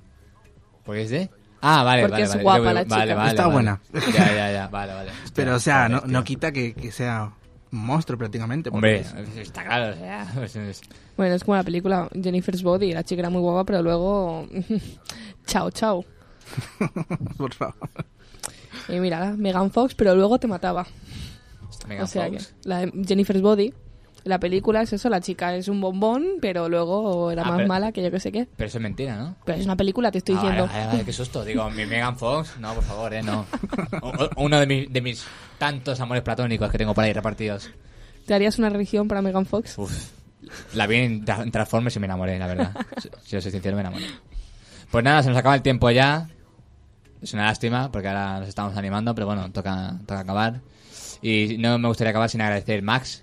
Pues 0.84 1.10
de. 1.10 1.30
Ah, 1.62 1.82
vale, 1.84 2.02
Porque 2.02 2.12
vale. 2.12 2.24
es 2.26 2.30
vale. 2.32 2.44
guapa 2.44 2.58
Yo- 2.60 2.64
la 2.66 2.72
vale, 2.84 2.84
chica. 2.84 3.16
vale, 3.16 3.30
Está 3.30 3.44
vale. 3.48 3.54
buena. 3.54 3.82
Ya, 4.14 4.36
ya, 4.36 4.52
ya. 4.52 4.68
Vale, 4.68 4.94
vale. 4.94 5.12
Pero, 5.34 5.56
o 5.56 5.60
sea, 5.60 5.88
no, 5.90 6.24
quita 6.24 6.52
que, 6.52 6.74
que 6.74 6.92
sea 6.92 7.32
monstruo 7.74 8.18
prácticamente. 8.18 8.72
porque 8.72 9.04
Hombre, 9.04 9.32
es- 9.32 9.38
está 9.48 9.64
claro, 9.66 9.94
o 9.94 9.98
sea. 9.98 10.28
es- 10.44 10.56
es- 10.56 10.82
Bueno, 11.18 11.36
es 11.36 11.44
como 11.44 11.56
la 11.58 11.64
película 11.64 12.10
Jennifer's 12.14 12.64
Body. 12.64 12.94
La 12.94 13.04
chica 13.04 13.20
era 13.22 13.30
muy 13.30 13.42
guapa, 13.42 13.66
pero 13.66 13.82
luego... 13.84 14.48
chao, 15.46 15.70
chao. 15.72 16.06
por 17.38 17.54
favor. 17.54 17.76
Y 18.90 19.00
mira, 19.00 19.34
Megan 19.38 19.72
Fox, 19.72 19.96
pero 19.96 20.16
luego 20.16 20.40
te 20.40 20.48
mataba. 20.48 20.86
Megan 21.88 22.04
o 22.04 22.08
sea 22.08 22.28
Fox. 22.30 22.54
que 22.62 22.70
la 22.70 22.80
de 22.80 22.92
Jennifer's 23.06 23.42
Body, 23.42 23.74
la 24.24 24.40
película 24.40 24.82
es 24.82 24.94
eso, 24.94 25.10
la 25.10 25.20
chica 25.22 25.56
es 25.56 25.68
un 25.68 25.82
bombón, 25.82 26.26
pero 26.42 26.70
luego 26.70 27.32
era 27.32 27.42
Ah, 27.44 27.48
más 27.50 27.56
pero- 27.58 27.68
mala 27.68 27.92
que 27.92 28.02
yo 28.04 28.10
que 28.12 28.20
sé 28.20 28.32
qué. 28.32 28.48
Pero 28.56 28.68
eso 28.68 28.78
es 28.78 28.82
mentira, 28.82 29.16
¿no? 29.18 29.36
Pero 29.46 29.58
es 29.60 29.66
una 29.66 29.76
película, 29.76 30.12
te 30.12 30.20
estoy 30.20 30.36
Ah, 30.36 30.40
diciendo. 30.42 30.66
Vale, 30.68 30.80
vale, 30.80 30.92
vale, 30.92 31.06
qué 31.06 31.14
susto. 31.14 31.44
Digo, 31.44 31.70
mi 31.70 31.86
Megan 31.86 32.18
Fox, 32.18 32.58
no, 32.60 32.74
por 32.74 32.84
favor, 32.84 33.14
eh, 33.14 33.22
no. 33.24 33.46
O- 34.02 34.30
Uno 34.44 34.60
de, 34.60 34.68
mi- 34.68 34.86
de 34.86 35.02
mis 35.02 35.26
tantos 35.58 36.00
amores 36.00 36.24
platónicos 36.24 36.72
que 36.72 36.78
tengo 36.78 36.94
por 36.94 37.04
ahí 37.04 37.14
repartidos. 37.14 37.70
¿Te 38.26 38.34
harías 38.34 38.58
una 38.60 38.70
religión 38.70 39.08
para 39.08 39.22
Megan 39.22 39.46
Fox? 39.46 39.78
Uf. 39.78 40.10
La 40.74 40.88
vi 40.88 40.98
en, 40.98 41.26
Tra- 41.26 41.42
en 41.44 41.52
Transformers 41.52 41.96
y 41.96 42.00
me 42.00 42.06
enamoré, 42.06 42.38
la 42.40 42.48
verdad. 42.48 42.72
Si, 43.02 43.10
si 43.24 43.36
os 43.38 43.44
soy 43.44 43.52
sincero, 43.52 43.76
me 43.76 43.82
enamoré. 43.82 44.06
Pues 44.92 45.04
nada, 45.04 45.24
se 45.24 45.30
nos 45.30 45.38
acaba 45.38 45.56
el 45.56 45.62
tiempo 45.62 45.90
ya. 45.92 46.30
Es 47.22 47.34
una 47.34 47.46
lástima 47.46 47.92
porque 47.92 48.10
ahora 48.10 48.40
nos 48.40 48.50
estamos 48.50 48.76
animando, 48.78 49.16
pero 49.16 49.26
bueno, 49.28 49.50
toca, 49.52 49.98
toca 50.06 50.20
acabar. 50.20 50.62
Y 51.22 51.58
no 51.58 51.78
me 51.80 51.88
gustaría 51.88 52.10
acabar 52.12 52.30
sin 52.30 52.42
agradecer 52.42 52.82
Max 52.82 53.23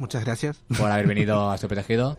Muchas 0.00 0.24
gracias. 0.24 0.56
por 0.76 0.90
haber 0.90 1.06
venido 1.06 1.50
a 1.50 1.54
Estoy 1.54 1.68
Protegido. 1.68 2.18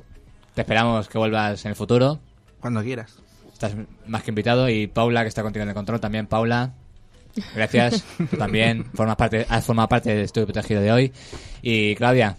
Te 0.54 0.62
esperamos 0.62 1.10
que 1.10 1.18
vuelvas 1.18 1.66
en 1.66 1.70
el 1.70 1.76
futuro. 1.76 2.20
Cuando 2.60 2.82
quieras. 2.84 3.18
Estás 3.52 3.74
más 4.08 4.24
que 4.24 4.32
invitado. 4.32 4.70
Y 4.70 4.88
Paula, 4.88 5.24
que 5.24 5.28
está 5.30 5.42
contigo 5.44 5.64
en 5.64 5.70
el 5.70 5.76
control 5.76 6.00
también. 6.00 6.28
Paula, 6.28 6.74
gracias. 7.56 8.04
Tú 8.30 8.38
también 8.38 8.86
formas 8.94 9.16
parte, 9.16 9.46
has 9.50 9.66
formado 9.66 9.90
parte 9.90 10.12
del 10.12 10.26
Estudio 10.26 10.46
Protegido 10.46 10.80
de 10.82 10.92
hoy. 10.92 11.12
Y 11.62 11.96
Claudia, 11.96 12.38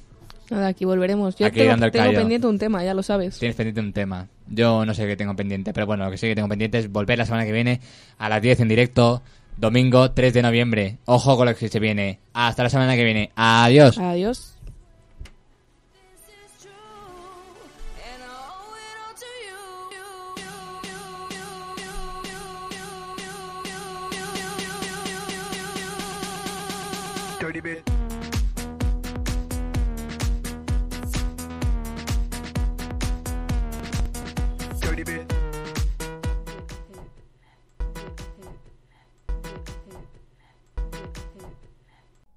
Nada, 0.51 0.69
aquí 0.69 0.85
volveremos. 0.85 1.35
Yo 1.37 1.47
Aquí 1.47 1.59
tengo, 1.61 1.71
dando 1.71 1.87
el 1.87 1.93
tengo 1.93 2.13
pendiente 2.13 2.47
un 2.47 2.59
tema, 2.59 2.85
ya 2.85 2.93
lo 2.95 3.03
sabes. 3.03 3.39
tienes 3.39 3.57
pendiente 3.57 3.81
un 3.81 3.93
tema. 3.93 4.29
Yo 4.49 4.85
no 4.85 4.93
sé 4.95 5.07
qué 5.07 5.17
tengo 5.17 5.35
pendiente, 5.35 5.73
pero 5.73 5.87
bueno, 5.87 6.05
lo 6.05 6.11
que 6.11 6.19
sí 6.19 6.27
que 6.29 6.35
tengo 6.35 6.49
pendiente 6.49 6.79
es 6.79 6.91
volver 6.91 7.17
la 7.19 7.25
semana 7.25 7.47
que 7.47 7.53
viene 7.53 7.81
a 8.19 8.29
las 8.29 8.43
10 8.43 8.61
en 8.61 8.69
directo. 8.69 9.23
Domingo 9.57 10.11
3 10.13 10.35
de 10.35 10.43
noviembre. 10.43 10.99
Ojo 11.07 11.37
con 11.37 11.47
lo 11.47 11.55
que 11.57 11.69
se 11.69 11.81
viene. 11.81 12.21
Hasta 12.35 12.63
la 12.65 12.69
semana 12.71 12.95
que 12.97 13.05
viene. 13.05 13.31
Adiós. 13.35 13.99
Adiós. 13.99 14.55